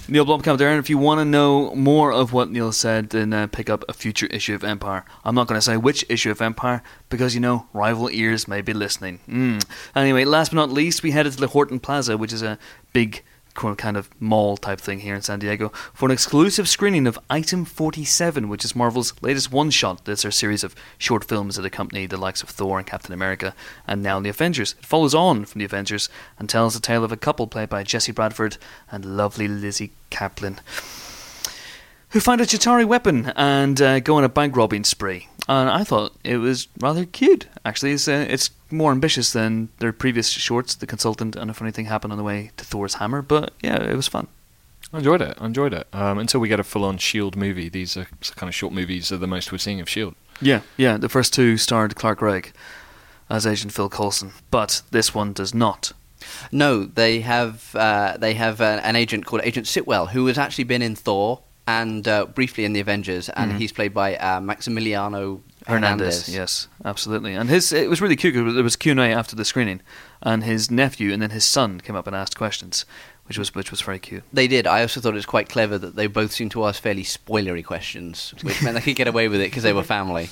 Neill 0.07 0.25
Blomkamp 0.25 0.59
there, 0.59 0.69
and 0.69 0.79
if 0.79 0.89
you 0.89 0.99
want 0.99 1.19
to 1.19 1.25
know 1.25 1.73
more 1.73 2.11
of 2.11 2.31
what 2.31 2.51
Neill 2.51 2.71
said, 2.71 3.09
then 3.09 3.33
uh, 3.33 3.47
pick 3.47 3.71
up 3.71 3.83
a 3.89 3.93
future 3.93 4.27
issue 4.27 4.53
of 4.53 4.63
Empire. 4.63 5.03
I'm 5.23 5.33
not 5.33 5.47
going 5.47 5.57
to 5.57 5.65
say 5.65 5.77
which 5.77 6.05
issue 6.09 6.29
of 6.29 6.41
Empire 6.41 6.83
because 7.09 7.33
you 7.33 7.41
know 7.41 7.67
rival 7.73 8.09
ears 8.11 8.47
may 8.47 8.61
be 8.61 8.73
listening. 8.73 9.19
Mm. 9.27 9.65
Anyway, 9.95 10.23
last 10.23 10.49
but 10.49 10.57
not 10.57 10.69
least, 10.69 11.01
we 11.01 11.11
headed 11.11 11.33
to 11.33 11.39
the 11.39 11.47
Horton 11.47 11.79
Plaza, 11.79 12.17
which 12.17 12.31
is 12.31 12.43
a 12.43 12.59
big 12.93 13.23
kind 13.55 13.97
of 13.97 14.09
mall 14.19 14.57
type 14.57 14.79
thing 14.79 14.99
here 14.99 15.15
in 15.15 15.21
San 15.21 15.39
Diego, 15.39 15.69
for 15.93 16.05
an 16.05 16.11
exclusive 16.11 16.69
screening 16.69 17.07
of 17.07 17.17
Item 17.29 17.65
47, 17.65 18.49
which 18.49 18.63
is 18.63 18.75
Marvel's 18.75 19.13
latest 19.21 19.51
one 19.51 19.69
shot. 19.69 20.05
That's 20.05 20.21
their 20.21 20.31
series 20.31 20.63
of 20.63 20.75
short 20.97 21.23
films 21.23 21.55
that 21.55 21.65
accompany 21.65 22.05
the 22.05 22.17
likes 22.17 22.43
of 22.43 22.49
Thor 22.49 22.77
and 22.77 22.87
Captain 22.87 23.13
America, 23.13 23.55
and 23.87 24.03
now 24.03 24.19
the 24.19 24.29
Avengers. 24.29 24.75
It 24.77 24.85
follows 24.85 25.15
on 25.15 25.45
from 25.45 25.59
the 25.59 25.65
Avengers 25.65 26.09
and 26.37 26.49
tells 26.49 26.73
the 26.73 26.79
tale 26.79 27.03
of 27.03 27.11
a 27.11 27.17
couple 27.17 27.47
played 27.47 27.69
by 27.69 27.83
Jesse 27.83 28.11
Bradford 28.11 28.57
and 28.91 29.17
lovely 29.17 29.47
Lizzy 29.47 29.93
Caplan 30.11 30.59
who 32.15 32.21
find 32.21 32.39
a 32.39 32.45
Chitauri 32.45 32.85
weapon 32.85 33.33
and 33.35 33.81
uh, 33.81 33.99
go 33.99 34.15
on 34.15 34.23
a 34.23 34.29
bank 34.29 34.55
robbing 34.55 34.85
spree. 34.85 35.27
And 35.47 35.69
I 35.69 35.83
thought 35.83 36.15
it 36.23 36.37
was 36.37 36.67
rather 36.79 37.05
cute. 37.05 37.47
Actually, 37.63 37.91
it's, 37.91 38.07
uh, 38.07 38.25
it's 38.27 38.49
more 38.71 38.91
ambitious 38.91 39.31
than 39.31 39.69
their 39.77 39.93
previous 39.93 40.29
shorts, 40.29 40.73
The 40.75 40.87
Consultant 40.87 41.35
and 41.35 41.51
A 41.51 41.53
Funny 41.53 41.71
Thing 41.71 41.85
Happened 41.85 42.13
on 42.13 42.17
the 42.17 42.23
Way 42.23 42.51
to 42.57 42.65
Thor's 42.65 42.95
Hammer. 42.95 43.21
But 43.21 43.53
yeah, 43.61 43.81
it 43.81 43.95
was 43.95 44.07
fun. 44.07 44.27
I 44.91 44.99
enjoyed 44.99 45.21
it. 45.21 45.37
I 45.39 45.45
enjoyed 45.45 45.73
it. 45.73 45.87
Um, 45.93 46.17
until 46.17 46.39
we 46.39 46.47
get 46.47 46.59
a 46.59 46.63
full-on 46.63 46.97
Shield 46.97 47.35
movie, 47.35 47.69
these 47.69 47.97
are 47.97 48.07
kind 48.35 48.47
of 48.47 48.55
short 48.55 48.73
movies 48.73 49.11
are 49.11 49.17
the 49.17 49.27
most 49.27 49.51
we're 49.51 49.57
seeing 49.57 49.79
of 49.81 49.89
Shield. 49.89 50.15
Yeah, 50.41 50.61
yeah. 50.77 50.97
The 50.97 51.09
first 51.09 51.33
two 51.33 51.57
starred 51.57 51.95
Clark 51.95 52.19
Gregg 52.19 52.53
as 53.29 53.47
Agent 53.47 53.73
Phil 53.73 53.89
Coulson, 53.89 54.31
but 54.51 54.81
this 54.91 55.13
one 55.13 55.33
does 55.33 55.53
not. 55.53 55.91
No, 56.51 56.85
they 56.85 57.21
have 57.21 57.75
uh, 57.75 58.17
they 58.17 58.33
have 58.33 58.61
uh, 58.61 58.79
an 58.83 58.95
agent 58.95 59.25
called 59.25 59.41
Agent 59.43 59.67
Sitwell 59.67 60.09
who 60.09 60.25
has 60.27 60.37
actually 60.37 60.63
been 60.63 60.81
in 60.81 60.95
Thor 60.95 61.41
and 61.67 62.07
uh, 62.07 62.25
briefly 62.25 62.65
in 62.65 62.73
the 62.73 62.79
Avengers, 62.79 63.29
and 63.29 63.51
Mhm. 63.53 63.57
he's 63.57 63.71
played 63.71 63.93
by 63.93 64.15
uh, 64.17 64.39
Maximiliano 64.39 65.41
Hernandez, 65.67 66.27
Hernandez. 66.27 66.29
yes, 66.29 66.67
absolutely. 66.83 67.33
And 67.33 67.49
his 67.49 67.73
it 67.73 67.89
was 67.89 68.01
really 68.01 68.15
cute 68.15 68.33
because 68.35 68.53
there 68.53 68.63
was 68.63 68.75
Q 68.75 68.91
and 68.91 68.99
A 68.99 69.05
after 69.11 69.35
the 69.35 69.45
screening, 69.45 69.81
and 70.21 70.43
his 70.43 70.69
nephew 70.69 71.11
and 71.11 71.21
then 71.21 71.31
his 71.31 71.43
son 71.45 71.81
came 71.81 71.95
up 71.95 72.05
and 72.07 72.15
asked 72.15 72.37
questions, 72.37 72.85
which 73.25 73.37
was 73.39 73.55
which 73.55 73.71
was 73.71 73.81
very 73.81 73.99
cute. 73.99 74.23
They 74.31 74.47
did. 74.47 74.67
I 74.67 74.81
also 74.81 75.01
thought 75.01 75.13
it 75.13 75.15
was 75.15 75.25
quite 75.25 75.49
clever 75.49 75.77
that 75.79 75.95
they 75.95 76.05
both 76.07 76.31
seemed 76.31 76.51
to 76.51 76.65
ask 76.65 76.81
fairly 76.81 77.03
spoilery 77.03 77.65
questions, 77.65 78.33
which 78.43 78.61
meant 78.61 78.75
they 78.75 78.81
could 78.81 78.95
get 78.95 79.07
away 79.07 79.27
with 79.27 79.41
it 79.41 79.45
because 79.49 79.63
they 79.63 79.73
were 79.73 79.83
family. 79.83 80.29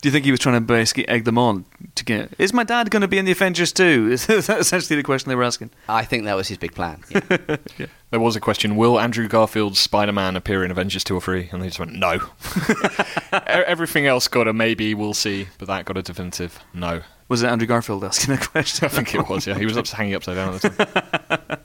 Do 0.00 0.08
you 0.08 0.12
think 0.12 0.24
he 0.24 0.30
was 0.30 0.38
trying 0.40 0.54
to 0.54 0.60
basically 0.60 1.08
egg 1.08 1.24
them 1.24 1.38
on 1.38 1.64
to 1.96 2.04
get? 2.04 2.32
Is 2.38 2.52
my 2.52 2.62
dad 2.64 2.90
going 2.90 3.00
to 3.02 3.08
be 3.08 3.18
in 3.18 3.24
the 3.24 3.32
Avengers 3.32 3.72
too? 3.72 4.08
Is 4.12 4.26
that 4.26 4.58
essentially 4.60 4.96
the 4.96 5.02
question 5.02 5.28
they 5.28 5.34
were 5.34 5.42
asking? 5.44 5.70
I 5.88 6.04
think 6.04 6.24
that 6.24 6.34
was 6.36 6.48
his 6.48 6.58
big 6.58 6.74
plan. 6.74 7.02
Yeah. 7.78 7.86
There 8.10 8.20
was 8.20 8.36
a 8.36 8.40
question: 8.40 8.76
Will 8.76 8.98
Andrew 8.98 9.28
Garfield's 9.28 9.78
Spider-Man 9.78 10.34
appear 10.34 10.64
in 10.64 10.70
Avengers 10.70 11.04
two 11.04 11.14
or 11.14 11.20
three? 11.20 11.48
And 11.52 11.60
they 11.62 11.66
just 11.66 11.78
went 11.78 11.92
no. 11.92 12.14
E- 13.32 13.36
Everything 13.46 14.06
else 14.06 14.28
got 14.28 14.48
a 14.48 14.52
maybe, 14.54 14.94
we'll 14.94 15.12
see, 15.14 15.48
but 15.58 15.68
that 15.68 15.84
got 15.84 15.96
a 15.98 16.02
definitive 16.02 16.58
no. 16.72 17.02
Was 17.28 17.42
it 17.42 17.48
Andrew 17.48 17.66
Garfield 17.66 18.02
asking 18.04 18.36
that 18.36 18.48
question? 18.50 18.86
I 18.86 18.88
think 18.88 19.14
it 19.14 19.28
was. 19.28 19.46
Yeah, 19.46 19.58
he 19.58 19.66
was 19.66 19.76
up, 19.76 19.86
hanging 19.88 20.14
upside 20.14 20.36
down 20.36 20.54
at 20.54 20.62
the 20.62 20.70
time. 20.70 21.58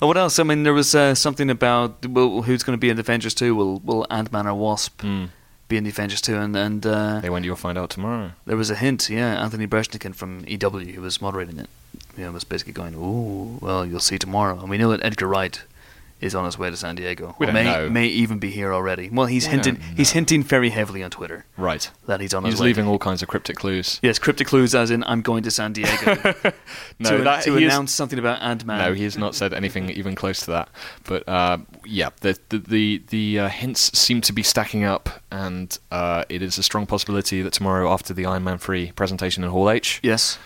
What 0.00 0.16
else? 0.16 0.38
I 0.38 0.42
mean, 0.44 0.62
there 0.62 0.72
was 0.72 0.94
uh, 0.94 1.14
something 1.14 1.50
about 1.50 2.06
well, 2.06 2.40
who's 2.42 2.62
going 2.62 2.76
to 2.76 2.80
be 2.80 2.88
in 2.88 2.98
Avengers 2.98 3.34
2. 3.34 3.54
Will 3.54 3.80
Will 3.80 4.06
Ant 4.10 4.32
Man 4.32 4.46
or 4.46 4.54
Wasp 4.54 5.02
Hmm. 5.02 5.26
Be 5.70 5.76
in 5.78 5.84
the 5.84 5.90
Avengers 5.90 6.20
2? 6.20 6.36
And 6.36 6.56
and 6.56 6.84
uh, 6.84 7.20
They 7.20 7.30
went, 7.30 7.44
you'll 7.46 7.56
find 7.56 7.78
out 7.78 7.90
tomorrow. 7.90 8.32
there 8.44 8.56
was 8.56 8.70
a 8.70 8.74
hint. 8.74 9.08
Yeah, 9.08 9.40
Anthony 9.42 9.66
Breznican 9.66 10.14
from 10.14 10.44
EW, 10.46 10.92
who 10.96 11.00
was 11.00 11.22
moderating 11.22 11.58
it, 11.58 11.68
you 12.18 12.24
know, 12.24 12.32
was 12.32 12.44
basically 12.44 12.72
going, 12.74 12.94
"Oh, 12.98 13.56
well, 13.60 13.86
you'll 13.86 14.00
see 14.10 14.18
tomorrow." 14.18 14.58
And 14.60 14.68
we 14.68 14.76
know 14.78 14.90
that 14.90 15.02
Edgar 15.04 15.28
Wright 15.28 15.62
is 16.20 16.34
on 16.34 16.44
his 16.44 16.58
way 16.58 16.68
to 16.70 16.76
San 16.76 16.94
Diego. 16.94 17.34
We 17.38 17.46
Or 17.46 17.52
may 17.52 17.64
know. 17.64 17.88
may 17.90 18.06
even 18.06 18.38
be 18.38 18.50
here 18.50 18.72
already. 18.74 19.08
Well, 19.10 19.26
he's 19.26 19.46
We 19.46 19.52
hinting. 19.52 19.80
He's 19.96 20.10
hinting 20.10 20.42
very 20.42 20.70
heavily 20.70 21.02
on 21.02 21.10
Twitter 21.10 21.46
Right. 21.56 21.90
that 22.06 22.20
he's 22.20 22.34
on 22.34 22.44
He's 22.44 22.54
his 22.54 22.60
way. 22.60 22.68
He's 22.68 22.76
leaving 22.76 22.88
all 22.90 22.98
kinds 22.98 23.22
of 23.22 23.28
cryptic 23.28 23.56
clues. 23.56 23.98
Yes, 24.02 24.18
cryptic 24.18 24.46
clues, 24.46 24.74
as 24.74 24.90
in 24.90 25.02
I'm 25.04 25.22
going 25.22 25.42
to 25.44 25.50
San 25.50 25.72
Diego 25.72 26.14
No, 26.98 27.16
to, 27.16 27.24
that, 27.24 27.44
to 27.44 27.54
he 27.56 27.64
is- 27.64 27.72
announce 27.72 27.92
something 27.92 28.18
about 28.18 28.42
Ant 28.42 28.64
Man. 28.64 28.78
No, 28.78 28.92
he 28.92 29.04
has 29.04 29.16
not 29.16 29.34
said 29.34 29.54
anything 29.54 29.88
even 29.90 30.14
close 30.14 30.40
to 30.40 30.50
that. 30.50 30.68
But 31.04 31.26
uh, 31.28 31.58
yeah, 31.84 32.10
the 32.20 32.38
the 32.50 32.58
the, 32.58 33.02
the 33.08 33.38
uh, 33.40 33.48
hints 33.48 33.96
seem 33.98 34.20
to 34.22 34.32
be 34.32 34.42
stacking 34.42 34.84
up, 34.84 35.22
and 35.30 35.78
uh, 35.90 36.24
it 36.28 36.42
is 36.42 36.58
a 36.58 36.62
strong 36.62 36.86
possibility 36.86 37.40
that 37.42 37.52
tomorrow, 37.54 37.90
after 37.90 38.12
the 38.12 38.26
Iron 38.26 38.44
Man 38.44 38.58
3 38.58 38.92
presentation 38.92 39.42
in 39.42 39.50
Hall 39.50 39.70
H, 39.70 40.00
Yes, 40.02 40.38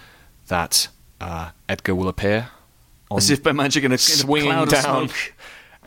that 0.49 0.89
uh, 1.21 1.51
Edgar 1.69 1.95
will 1.95 2.09
appear. 2.09 2.49
On 3.11 3.19
as 3.19 3.31
if 3.31 3.43
by 3.43 3.53
magic 3.53 3.85
in 3.85 3.93
a, 3.93 3.95
in 3.97 4.21
a 4.23 4.43
cloud 4.43 4.69
down. 4.71 5.05
of 5.05 5.11
smoke. 5.11 5.33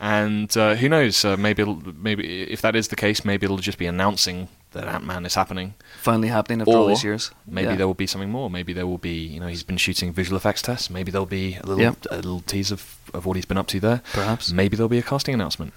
And 0.00 0.54
uh, 0.56 0.74
who 0.76 0.88
knows? 0.88 1.24
Uh, 1.24 1.36
maybe 1.36 1.64
maybe 2.00 2.42
if 2.42 2.60
that 2.62 2.74
is 2.76 2.88
the 2.88 2.96
case, 2.96 3.24
maybe 3.24 3.44
it'll 3.44 3.56
just 3.58 3.78
be 3.78 3.86
announcing 3.86 4.48
that 4.72 4.84
Ant 4.86 5.04
Man 5.04 5.24
is 5.26 5.34
happening. 5.34 5.74
Finally 6.02 6.28
happening 6.28 6.60
after 6.60 6.72
all 6.72 6.86
these 6.86 7.02
years. 7.02 7.30
Maybe 7.46 7.68
Yeah. 7.70 7.76
there 7.76 7.86
will 7.86 7.94
be 7.94 8.06
something 8.06 8.30
more. 8.30 8.50
Maybe 8.50 8.72
there 8.74 8.86
will 8.86 8.98
be, 8.98 9.16
you 9.16 9.40
know, 9.40 9.46
he's 9.46 9.62
been 9.62 9.78
shooting 9.78 10.12
visual 10.12 10.36
effects 10.36 10.60
tests. 10.62 10.90
Maybe 10.90 11.10
there'll 11.10 11.24
be 11.26 11.54
a 11.62 11.66
little, 11.66 11.80
Yeah. 11.82 11.94
a 12.10 12.16
little 12.16 12.40
tease 12.40 12.70
of, 12.70 12.98
of 13.14 13.24
what 13.24 13.36
he's 13.36 13.46
been 13.46 13.56
up 13.56 13.66
to 13.68 13.80
there. 13.80 14.02
Perhaps. 14.12 14.52
Maybe 14.52 14.76
there'll 14.76 14.90
be 14.90 14.98
a 14.98 15.02
casting 15.02 15.32
announcement. 15.34 15.72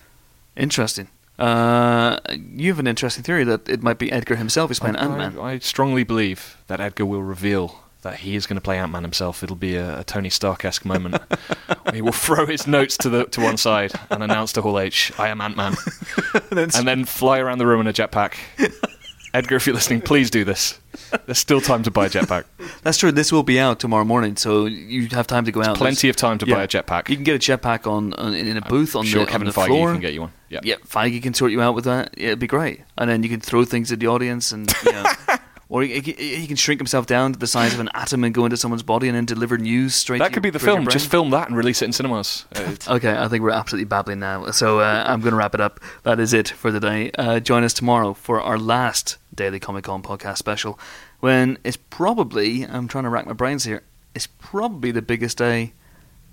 Interesting. 0.57 1.07
Uh, 1.39 2.17
you 2.35 2.69
have 2.69 2.79
an 2.79 2.87
interesting 2.87 3.23
theory 3.23 3.45
that 3.45 3.67
it 3.69 3.81
might 3.81 3.97
be 3.97 4.11
Edgar 4.11 4.35
himself 4.35 4.69
who's 4.69 4.79
playing 4.79 4.97
Ant 4.97 5.17
Man. 5.17 5.39
I 5.39 5.57
strongly 5.59 6.03
believe 6.03 6.57
that 6.67 6.79
Edgar 6.81 7.05
will 7.05 7.23
reveal 7.23 7.79
that 8.01 8.19
he 8.19 8.35
is 8.35 8.47
going 8.47 8.55
to 8.55 8.61
play 8.61 8.77
Ant 8.77 8.91
Man 8.91 9.03
himself. 9.03 9.43
It'll 9.43 9.55
be 9.55 9.75
a, 9.75 9.99
a 9.99 10.03
Tony 10.03 10.29
Stark 10.29 10.65
esque 10.65 10.85
moment. 10.85 11.21
he 11.93 12.01
will 12.01 12.11
throw 12.11 12.45
his 12.45 12.67
notes 12.67 12.97
to 12.97 13.09
the 13.09 13.25
to 13.25 13.41
one 13.41 13.57
side 13.57 13.93
and 14.09 14.23
announce 14.23 14.53
to 14.53 14.61
Hall 14.61 14.79
H, 14.79 15.11
"I 15.17 15.29
am 15.29 15.41
Ant 15.41 15.55
Man," 15.55 15.75
and 16.51 16.87
then 16.87 17.05
fly 17.05 17.39
around 17.39 17.59
the 17.59 17.67
room 17.67 17.81
in 17.81 17.87
a 17.87 17.93
jetpack. 17.93 18.35
Edgar, 19.33 19.55
if 19.55 19.65
you're 19.65 19.75
listening, 19.75 20.01
please 20.01 20.29
do 20.29 20.43
this. 20.43 20.77
There's 21.25 21.37
still 21.37 21.61
time 21.61 21.83
to 21.83 21.91
buy 21.91 22.07
a 22.07 22.09
jetpack. 22.09 22.43
That's 22.83 22.97
true. 22.97 23.13
This 23.13 23.31
will 23.31 23.43
be 23.43 23.61
out 23.61 23.79
tomorrow 23.79 24.03
morning, 24.03 24.35
so 24.35 24.65
you 24.65 25.07
have 25.09 25.25
time 25.25 25.45
to 25.45 25.53
go 25.53 25.63
out. 25.63 25.77
Plenty 25.77 26.09
of 26.09 26.17
time 26.17 26.37
to 26.39 26.45
buy 26.45 26.63
a 26.63 26.67
jetpack. 26.67 27.07
You 27.07 27.15
can 27.15 27.23
get 27.23 27.35
a 27.35 27.39
jetpack 27.39 27.87
on, 27.87 28.13
on 28.15 28.33
in 28.33 28.57
a 28.57 28.61
booth 28.61 28.93
on 28.93 29.01
I'm 29.01 29.07
sure 29.07 29.25
the, 29.25 29.31
Kevin 29.31 29.47
on 29.47 29.53
the 29.53 29.59
Feige 29.59 29.67
floor. 29.67 29.91
can 29.93 30.01
get 30.01 30.13
you 30.13 30.21
one. 30.21 30.33
Yeah. 30.49 30.59
Yeah, 30.63 30.75
Feige 30.85 31.23
can 31.23 31.33
sort 31.33 31.53
you 31.53 31.61
out 31.61 31.75
with 31.75 31.85
that. 31.85 32.13
Yeah, 32.17 32.27
it'd 32.27 32.39
be 32.39 32.47
great. 32.47 32.81
And 32.97 33.09
then 33.09 33.23
you 33.23 33.29
can 33.29 33.39
throw 33.39 33.63
things 33.63 33.89
at 33.93 34.01
the 34.01 34.07
audience, 34.07 34.51
and 34.51 34.69
you 34.85 34.91
know, 34.91 35.05
or 35.71 35.81
he, 35.83 36.01
he, 36.01 36.11
he 36.35 36.47
can 36.47 36.57
shrink 36.57 36.79
himself 36.81 37.07
down 37.07 37.31
to 37.31 37.39
the 37.39 37.47
size 37.47 37.73
of 37.73 37.79
an 37.79 37.89
atom 37.93 38.25
and 38.25 38.33
go 38.33 38.43
into 38.45 38.57
someone's 38.57 38.83
body, 38.83 39.07
and 39.07 39.15
then 39.15 39.25
deliver 39.25 39.57
news 39.57 39.95
straight. 39.95 40.19
That 40.19 40.33
could 40.33 40.43
your- 40.43 40.51
be 40.51 40.57
the 40.57 40.59
film. 40.59 40.85
Just 40.87 41.09
film 41.09 41.29
that 41.29 41.47
and 41.47 41.55
release 41.55 41.81
it 41.81 41.85
in 41.85 41.93
cinemas. 41.93 42.45
Uh, 42.55 42.75
Okay, 42.95 43.15
I 43.17 43.27
think 43.29 43.41
we're 43.43 43.51
absolutely 43.51 43.85
babbling 43.85 44.19
now. 44.19 44.51
So 44.51 44.81
uh, 44.81 45.03
I'm 45.07 45.21
going 45.21 45.31
to 45.31 45.37
wrap 45.37 45.55
it 45.55 45.61
up. 45.61 45.79
That 46.03 46.19
is 46.19 46.33
it 46.33 46.49
for 46.49 46.71
the 46.71 46.79
day. 46.79 47.11
Uh, 47.17 47.39
join 47.39 47.63
us 47.63 47.73
tomorrow 47.73 48.13
for 48.13 48.41
our 48.41 48.57
last 48.57 49.17
Daily 49.33 49.59
Comic 49.59 49.85
Con 49.85 50.03
podcast 50.03 50.37
special, 50.37 50.77
when 51.21 51.57
it's 51.63 51.77
probably, 51.77 52.63
I'm 52.65 52.87
trying 52.89 53.05
to 53.05 53.09
rack 53.09 53.25
my 53.25 53.33
brains 53.33 53.63
here, 53.63 53.83
it's 54.13 54.27
probably 54.27 54.91
the 54.91 55.01
biggest 55.01 55.37
day 55.37 55.71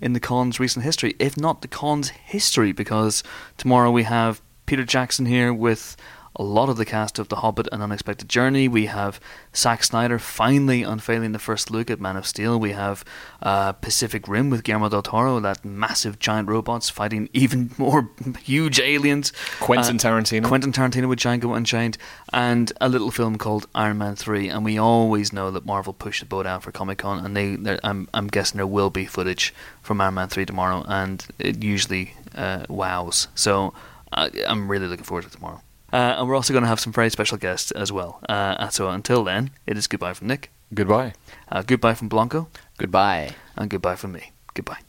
in 0.01 0.14
the 0.14 0.20
con's 0.20 0.59
recent 0.59 0.85
history, 0.85 1.14
if 1.20 1.37
not 1.37 1.62
the 1.62 1.68
con's 1.68 2.09
history, 2.09 2.72
because 2.72 3.22
tomorrow 3.57 3.90
we 3.90 4.03
have 4.03 4.40
Peter 4.66 4.85
Jackson 4.85 5.27
here 5.27 5.53
with 5.53 5.96
a 6.38 6.42
lot 6.42 6.68
of 6.68 6.77
the 6.77 6.85
cast 6.85 7.18
of 7.18 7.29
The 7.29 7.37
Hobbit 7.37 7.66
and 7.72 7.83
Unexpected 7.83 8.29
Journey. 8.29 8.68
We 8.68 8.87
have 8.87 9.18
Zack 9.57 9.83
Snyder 9.83 10.18
finally 10.20 10.85
unveiling 10.85 11.33
the 11.33 11.38
first 11.38 11.70
look 11.70 11.90
at 11.90 12.01
Man 12.01 12.16
of 12.16 12.27
Steel. 12.27 12.61
We 12.61 12.72
have 12.72 13.05
uh, 13.42 13.72
Pacific 13.72 14.29
Rim 14.29 14.48
with 14.48 14.62
Guillermo 14.62 14.88
del 14.88 15.03
Toro, 15.03 15.40
that 15.40 15.64
massive 15.64 16.18
giant 16.20 16.48
robots 16.48 16.88
fighting 16.90 17.29
even 17.35 17.70
more 17.77 18.11
huge 18.42 18.79
aliens. 18.79 19.33
Quentin 19.59 19.96
Uh, 19.96 19.98
Tarantino. 19.98 20.44
Quentin 20.44 20.70
Tarantino 20.72 21.09
with 21.09 21.18
Django 21.18 21.57
Unchained, 21.57 21.98
and 22.33 22.72
a 22.81 22.88
little 22.88 23.11
film 23.11 23.37
called 23.37 23.66
Iron 23.74 23.98
Man 23.98 24.14
Three. 24.14 24.48
And 24.48 24.64
we 24.64 24.79
always 24.79 25.33
know 25.33 25.51
that 25.51 25.66
Marvel 25.66 25.92
pushed 25.92 26.20
the 26.20 26.27
boat 26.27 26.46
out 26.46 26.62
for 26.62 26.70
Comic 26.70 26.98
Con, 26.98 27.24
and 27.24 27.37
they, 27.37 27.79
I'm, 27.83 28.09
I'm 28.14 28.29
guessing 28.29 28.59
there 28.59 28.66
will 28.66 28.90
be 28.90 29.07
footage 29.07 29.53
from 29.83 30.01
Iron 30.01 30.14
Man 30.14 30.29
Three 30.29 30.46
tomorrow, 30.46 30.85
and 30.87 31.27
it 31.40 31.64
usually 31.64 32.14
uh, 32.37 32.64
wows. 32.68 33.27
So 33.35 33.74
uh, 34.12 34.29
I'm 34.46 34.70
really 34.70 34.87
looking 34.87 35.05
forward 35.05 35.24
to 35.24 35.31
tomorrow. 35.31 35.62
Uh, 35.92 36.16
and 36.18 36.29
we're 36.29 36.35
also 36.37 36.53
going 36.53 36.62
to 36.64 36.68
have 36.68 36.81
some 36.81 36.92
very 36.92 37.11
special 37.11 37.38
guests 37.38 37.70
as 37.72 37.90
well. 37.90 38.20
Uh, 38.29 38.68
so 38.68 38.88
until 38.88 39.24
then, 39.24 39.51
it 39.66 39.77
is 39.79 39.87
goodbye 39.87 40.14
from 40.14 40.29
Nick, 40.29 40.51
Goodbye. 40.74 41.14
uh, 41.51 41.62
goodbye 41.62 41.94
from 41.94 42.09
Blanco, 42.09 42.48
Goodbye. 42.77 43.35
and 43.57 43.70
goodbye 43.70 43.96
from 43.96 44.12
me. 44.12 44.33
Goodbye. 44.55 44.88